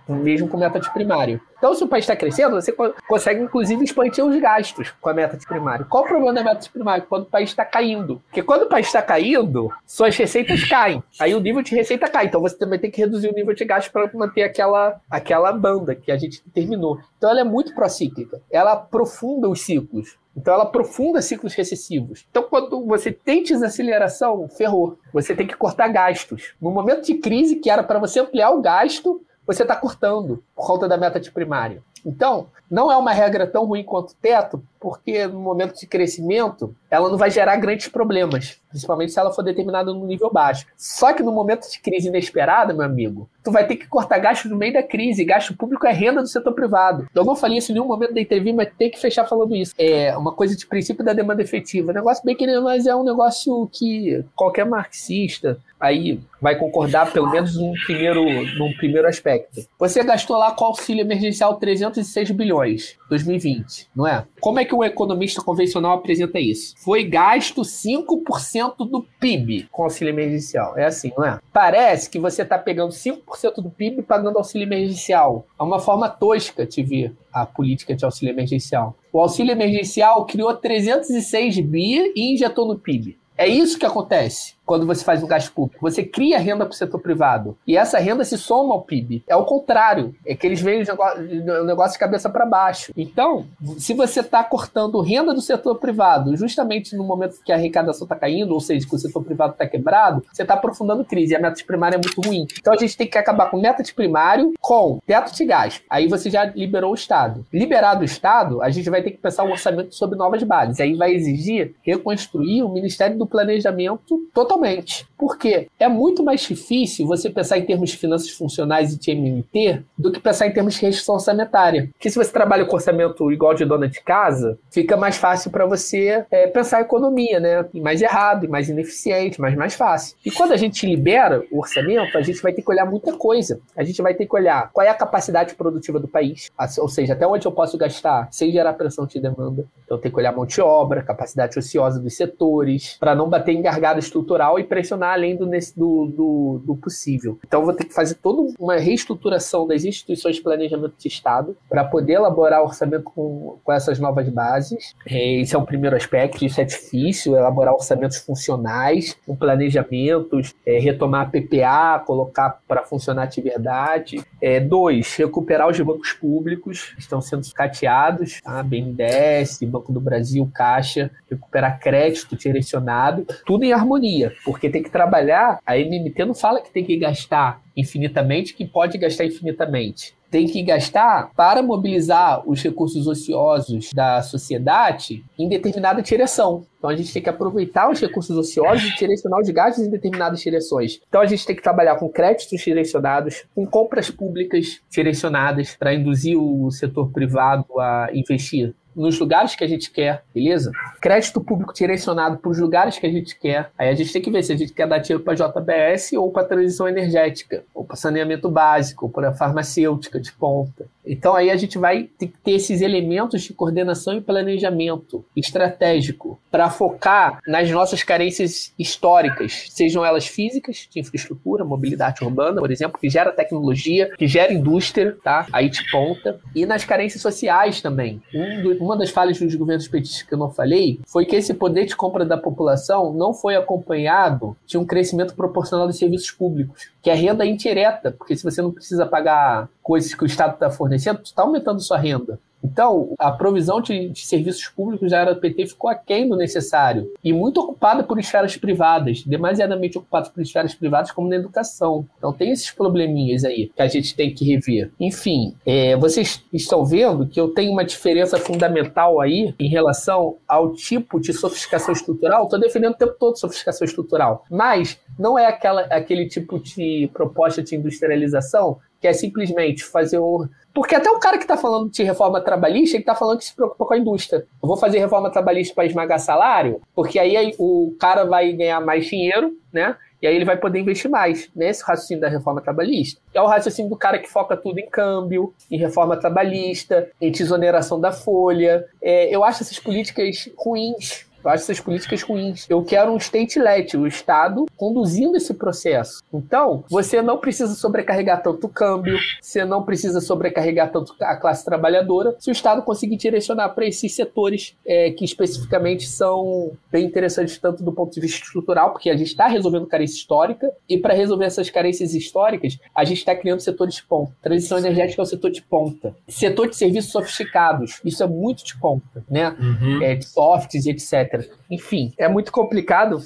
[0.08, 1.40] Mesmo com meta de primário.
[1.56, 2.74] Então, se o país está crescendo, você
[3.08, 5.86] consegue, inclusive, expandir os gastos com a meta de primário.
[5.86, 7.06] Qual o problema da meta de primário?
[7.08, 8.20] Quando o país está caindo.
[8.26, 11.02] Porque quando o país está caindo, suas receitas caem.
[11.18, 12.26] Aí o nível de receita cai.
[12.26, 15.94] Então, você também tem que reduzir o nível de gasto para manter aquela, aquela banda
[15.94, 16.98] que a gente terminou.
[17.16, 18.42] Então, ela é muito procíclica.
[18.50, 20.18] Ela aprofunda os ciclos.
[20.36, 22.26] Então ela aprofunda ciclos recessivos.
[22.28, 24.98] Então quando você tem desaceleração, ferrou.
[25.12, 26.54] Você tem que cortar gastos.
[26.60, 30.66] No momento de crise que era para você ampliar o gasto, você está cortando por
[30.66, 31.82] conta da meta de primário.
[32.04, 36.76] Então, não é uma regra tão ruim quanto o teto, porque no momento de crescimento,
[36.90, 40.66] ela não vai gerar grandes problemas, principalmente se ela for determinada no nível baixo.
[40.76, 44.50] Só que no momento de crise inesperada, meu amigo, tu vai ter que cortar gastos
[44.50, 45.24] no meio da crise.
[45.24, 47.08] Gasto público é renda do setor privado.
[47.14, 49.72] Eu não falei isso em nenhum momento da entrevista, mas tem que fechar falando isso.
[49.78, 51.90] É uma coisa de princípio da demanda efetiva.
[51.90, 57.56] negócio bem que mas é um negócio que qualquer marxista aí vai concordar pelo menos
[57.56, 58.22] num primeiro,
[58.58, 59.66] num primeiro aspecto.
[59.78, 64.24] Você gastou lá com auxílio emergencial 306 bilhões 2020, não é?
[64.40, 66.74] Como é que um economista convencional apresenta isso?
[66.76, 70.76] Foi gasto 5% do PIB com auxílio emergencial.
[70.76, 71.40] É assim, não é?
[71.52, 75.46] Parece que você está pegando 5% do PIB pagando auxílio emergencial.
[75.58, 78.96] É uma forma tosca de ver a política de auxílio emergencial.
[79.12, 83.18] O auxílio emergencial criou 306 bi e injetou no PIB.
[83.36, 85.80] É isso que acontece quando você faz um gasto público.
[85.80, 87.56] Você cria renda para o setor privado.
[87.66, 89.22] E essa renda se soma ao PIB.
[89.28, 90.14] É o contrário.
[90.26, 92.92] É que eles veem o negócio de cabeça para baixo.
[92.96, 93.46] Então,
[93.78, 98.16] se você está cortando renda do setor privado justamente no momento que a arrecadação está
[98.16, 101.32] caindo, ou seja, que o setor privado está quebrado, você está aprofundando crise.
[101.32, 102.46] E a meta de primário é muito ruim.
[102.58, 105.82] Então a gente tem que acabar com meta de primário com teto de gasto.
[105.88, 107.44] Aí você já liberou o Estado.
[107.52, 110.80] Liberado o Estado, a gente vai ter que pensar um orçamento sobre novas bases.
[110.80, 115.06] Aí vai exigir reconstruir o Ministério do Planejamento totalmente totalmente.
[115.18, 119.82] Porque é muito mais difícil você pensar em termos de finanças funcionais e de MMT
[119.98, 121.88] do que pensar em termos de restrição orçamentária.
[121.92, 125.66] Porque se você trabalha com orçamento igual de dona de casa, fica mais fácil para
[125.66, 127.64] você é, pensar a economia, né?
[127.72, 130.16] E mais errado, e mais ineficiente, mas mais fácil.
[130.24, 133.60] E quando a gente libera o orçamento, a gente vai ter que olhar muita coisa.
[133.76, 137.14] A gente vai ter que olhar qual é a capacidade produtiva do país, ou seja,
[137.14, 139.64] até onde eu posso gastar sem gerar pressão de demanda.
[139.84, 143.62] Então tem que olhar mão de obra, capacidade ociosa dos setores, para não bater em
[143.62, 147.38] gargalo estrutural e pressionar além do, do, do, do possível.
[147.46, 151.84] Então, vou ter que fazer toda uma reestruturação das instituições de planejamento de Estado para
[151.84, 154.94] poder elaborar orçamento com, com essas novas bases.
[155.06, 160.78] É, esse é o primeiro aspecto, isso é difícil, elaborar orçamentos funcionais, com planejamentos, é,
[160.78, 164.20] retomar a PPA, colocar para funcionar de verdade.
[164.40, 168.62] É, dois, recuperar os bancos públicos que estão sendo sucateados, tá?
[168.62, 175.58] BNDES, Banco do Brasil, Caixa, recuperar crédito direcionado, tudo em harmonia porque tem que trabalhar.
[175.66, 180.14] A MMT não fala que tem que gastar infinitamente, que pode gastar infinitamente.
[180.30, 186.64] Tem que gastar para mobilizar os recursos ociosos da sociedade em determinada direção.
[186.78, 190.40] Então a gente tem que aproveitar os recursos ociosos e direcionar os gastos em determinadas
[190.40, 191.00] direções.
[191.08, 196.36] Então a gente tem que trabalhar com créditos direcionados, com compras públicas direcionadas para induzir
[196.36, 200.72] o setor privado a investir nos lugares que a gente quer, beleza?
[201.00, 203.70] Crédito público direcionado para os lugares que a gente quer.
[203.78, 206.30] Aí a gente tem que ver se a gente quer dar dinheiro para JBS ou
[206.30, 210.86] para transição energética, ou para saneamento básico, ou para farmacêutica de ponta.
[211.06, 216.38] Então aí a gente vai ter que ter esses elementos de coordenação e planejamento estratégico
[216.50, 222.98] para focar nas nossas carências históricas, sejam elas físicas, de infraestrutura, mobilidade urbana, por exemplo,
[222.98, 225.46] que gera tecnologia, que gera indústria, tá?
[225.52, 228.22] Aí de ponta, e nas carências sociais também.
[228.34, 231.52] Um do, uma das falhas dos governos petistas que eu não falei foi que esse
[231.54, 236.93] poder de compra da população não foi acompanhado de um crescimento proporcional dos serviços públicos,
[237.04, 240.70] que é renda indireta, porque se você não precisa pagar coisas que o Estado está
[240.70, 242.40] fornecendo, você está aumentando sua renda.
[242.64, 247.12] Então, a provisão de, de, serviços públicos da era do PT ficou aquém do necessário
[247.22, 252.06] e muito ocupada por esferas privadas, demasiadamente ocupada por esferas privadas, como na educação.
[252.16, 254.90] Então, tem esses probleminhas aí que a gente tem que rever.
[254.98, 260.72] Enfim, é, vocês estão vendo que eu tenho uma diferença fundamental aí em relação ao
[260.72, 262.44] tipo de sofisticação estrutural.
[262.44, 267.62] Estou defendendo o tempo todo sofisticação estrutural, mas não é aquela, aquele tipo de proposta
[267.62, 270.48] de industrialização que é simplesmente fazer o.
[270.72, 273.54] Porque até o cara que está falando de reforma trabalhista, ele está falando que se
[273.54, 274.46] preocupa com a indústria.
[274.62, 279.06] Eu vou fazer reforma trabalhista para esmagar salário, porque aí o cara vai ganhar mais
[279.06, 279.94] dinheiro, né?
[280.22, 283.20] E aí ele vai poder investir mais nesse raciocínio da reforma trabalhista.
[283.34, 288.00] É o raciocínio do cara que foca tudo em câmbio, em reforma trabalhista, em desoneração
[288.00, 288.86] da folha.
[289.02, 292.66] É, eu acho essas políticas ruins Eu acho essas políticas ruins.
[292.68, 296.22] Eu quero um state-let, o Estado conduzindo esse processo.
[296.32, 301.64] Então, você não precisa sobrecarregar tanto o câmbio, você não precisa sobrecarregar tanto a classe
[301.64, 307.58] trabalhadora, se o Estado conseguir direcionar para esses setores é, que especificamente são bem interessantes
[307.58, 311.14] tanto do ponto de vista estrutural, porque a gente está resolvendo carência histórica, e para
[311.14, 314.32] resolver essas carências históricas, a gente está criando setores de ponta.
[314.42, 316.14] Transição energética é o setor de ponta.
[316.28, 319.54] Setor de serviços sofisticados, isso é muito de ponta, né?
[319.58, 320.02] Uhum.
[320.02, 320.90] É, de softs e
[321.34, 321.50] etc.
[321.70, 323.20] Enfim, é muito complicado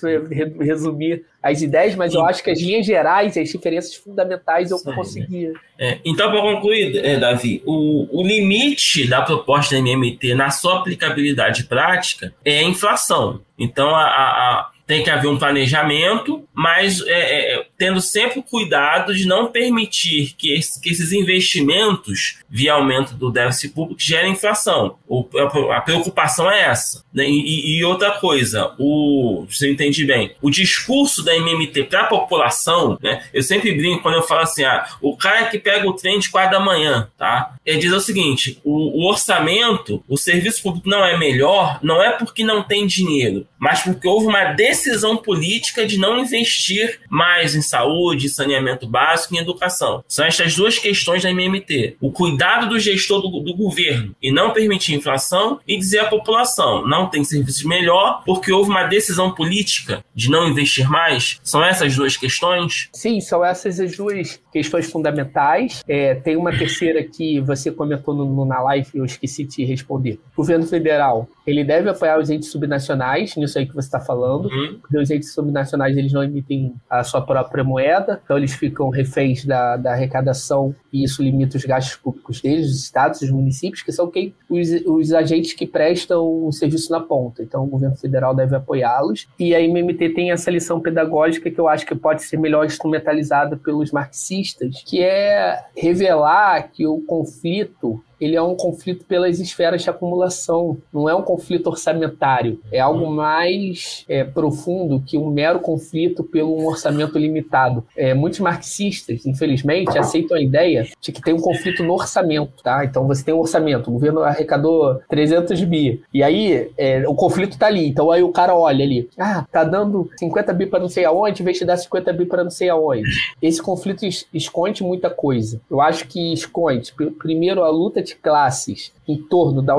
[0.61, 4.79] resumir as ideias, mas eu acho que as linhas gerais e as diferenças fundamentais eu
[4.81, 5.53] consegui.
[5.79, 10.81] É, então, para concluir, é, Davi, o, o limite da proposta da MMT na sua
[10.81, 13.41] aplicabilidade prática é a inflação.
[13.59, 19.27] Então, a, a tem que haver um planejamento, mas é, é, tendo sempre cuidado de
[19.27, 24.97] não permitir que, esse, que, esses investimentos, via aumento do déficit público, gerem inflação.
[25.07, 25.29] O,
[25.71, 27.05] a, preocupação é essa.
[27.13, 27.29] Né?
[27.29, 32.07] E, e, outra coisa, o, se eu entendi bem, o discurso da MMT para a
[32.07, 33.23] população, né?
[33.35, 36.31] eu sempre brinco quando eu falo assim, ah, o cara que pega o trem de
[36.31, 37.57] quatro da manhã, tá?
[37.67, 42.13] ele diz o seguinte, o, o orçamento, o serviço público não é melhor, não é
[42.13, 47.55] porque não tem dinheiro, mas porque houve uma decisão decisão política de não investir mais
[47.55, 50.05] em saúde, saneamento básico e educação.
[50.07, 51.97] São estas duas questões da MMT.
[52.01, 56.87] O cuidado do gestor do, do governo e não permitir inflação e dizer à população
[56.87, 61.41] não tem serviços melhor porque houve uma decisão política de não investir mais.
[61.43, 62.89] São essas duas questões?
[62.93, 65.83] Sim, são essas as duas questões fundamentais.
[65.89, 69.65] É, tem uma terceira que você comentou no, no, na live e eu esqueci de
[69.65, 70.21] responder.
[70.35, 74.51] O governo federal ele deve apoiar os entes subnacionais, nisso aí que você está falando,
[74.51, 74.68] uhum.
[74.75, 79.45] Porque os entes subnacionais eles não emitem a sua própria moeda, então eles ficam reféns
[79.45, 83.93] da, da arrecadação e isso limita os gastos públicos deles, os estados, os municípios, que
[83.93, 87.43] são quem os, os agentes que prestam o serviço na ponta.
[87.43, 89.29] Então o governo federal deve apoiá-los.
[89.39, 93.57] E a MMT tem essa lição pedagógica que eu acho que pode ser melhor instrumentalizada
[93.57, 99.91] pelos marxistas, que é revelar que o conflito ele é um conflito pelas esferas de
[99.91, 102.61] acumulação, não é um conflito orçamentário.
[102.73, 107.85] É algo mais é, profundo que um mero conflito pelo um orçamento limitado.
[107.97, 112.85] É, muitos marxistas, infelizmente, aceitam a ideia de que tem um conflito no orçamento, tá?
[112.85, 117.59] Então você tem um orçamento, o governo arrecadou 300 bi, e aí é, o conflito
[117.59, 117.89] tá ali.
[117.89, 121.43] Então aí o cara olha ali, ah, tá dando 50 bi para não sei aonde,
[121.43, 123.09] em vez de dar 50 bi para não sei aonde.
[123.41, 125.61] Esse conflito esconde muita coisa.
[125.71, 129.79] Eu acho que esconde, primeiro, a luta de classes em torno da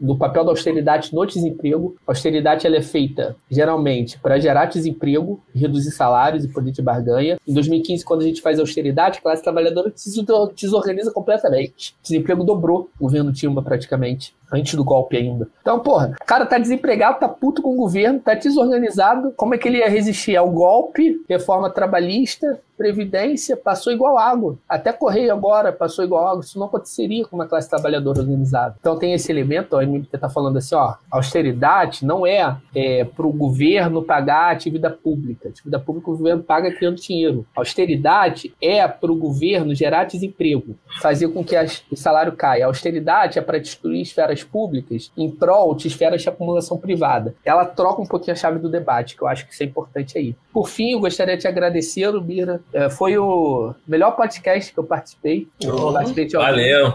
[0.00, 1.96] do papel da austeridade no desemprego.
[2.06, 7.38] A austeridade ela é feita geralmente para gerar desemprego, reduzir salários e poder de barganha.
[7.46, 10.24] Em 2015, quando a gente faz austeridade, a classe trabalhadora se
[10.56, 11.94] desorganiza completamente.
[12.00, 15.48] O desemprego dobrou o governo Timba praticamente antes do golpe ainda.
[15.60, 19.32] Então, porra, o cara tá desempregado, tá puto com o governo, tá desorganizado.
[19.36, 24.56] Como é que ele ia resistir ao golpe, reforma trabalhista, previdência, passou igual água.
[24.66, 26.40] Até Correio agora passou igual água.
[26.40, 28.74] Isso não aconteceria com uma classe trabalhadora organizada.
[28.80, 33.26] Então tem esse elemento, ó, a tá falando assim, ó, austeridade não é, é para
[33.26, 35.48] o governo pagar a atividade pública.
[35.48, 37.44] A atividade pública o governo paga criando dinheiro.
[37.54, 42.64] austeridade é para o governo gerar desemprego, fazer com que as, o salário caia.
[42.64, 47.34] A austeridade é para destruir esferas esferas públicas em prol de esferas de acumulação privada.
[47.44, 50.18] Ela troca um pouquinho a chave do debate, que eu acho que isso é importante
[50.18, 50.34] aí.
[50.52, 52.60] Por fim, eu gostaria de agradecer, Bira.
[52.72, 55.46] É, foi o melhor podcast que eu participei.
[55.64, 56.94] Oh, valeu!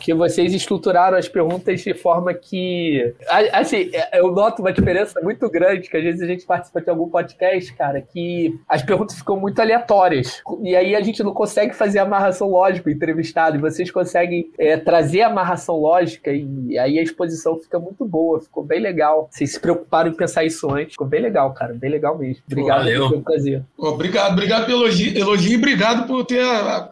[0.00, 3.14] Que vocês estruturaram as perguntas de forma que.
[3.52, 6.90] Assim, é, eu noto uma diferença muito grande, que às vezes a gente participa de
[6.90, 10.42] algum podcast, cara, que as perguntas ficam muito aleatórias.
[10.62, 13.56] E aí a gente não consegue fazer amarração lógica entrevistado.
[13.56, 18.62] E vocês conseguem é, trazer amarração lógica e aí a exposição fica muito boa, ficou
[18.62, 19.28] bem legal.
[19.30, 22.42] Vocês se preocuparam em pensar isso antes, ficou bem legal, cara, bem legal mesmo.
[22.46, 23.08] Obrigado, Valeu.
[23.08, 23.62] foi um prazer.
[23.76, 26.44] Obrigado, obrigado pelo elogio, elogio e obrigado por ter,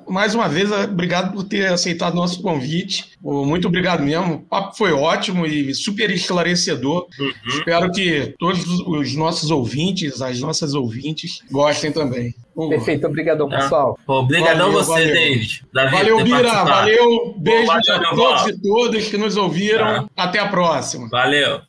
[0.09, 3.12] mais uma vez, obrigado por ter aceitado nosso convite.
[3.23, 7.07] Muito obrigado mesmo, o papo foi ótimo e super esclarecedor.
[7.19, 7.33] Uhum.
[7.47, 12.35] Espero que todos os nossos ouvintes, as nossas ouvintes, gostem também.
[12.69, 13.57] Perfeito, obrigadão, ah.
[13.57, 13.99] pessoal.
[14.07, 15.15] Obrigadão você, valeu.
[15.15, 15.65] David.
[15.73, 16.65] David valeu, Bira.
[16.65, 17.35] Valeu.
[17.39, 19.87] Beijo a todos e todas que nos ouviram.
[19.87, 20.09] Ah.
[20.17, 21.09] Até a próxima.
[21.09, 21.63] Valeu.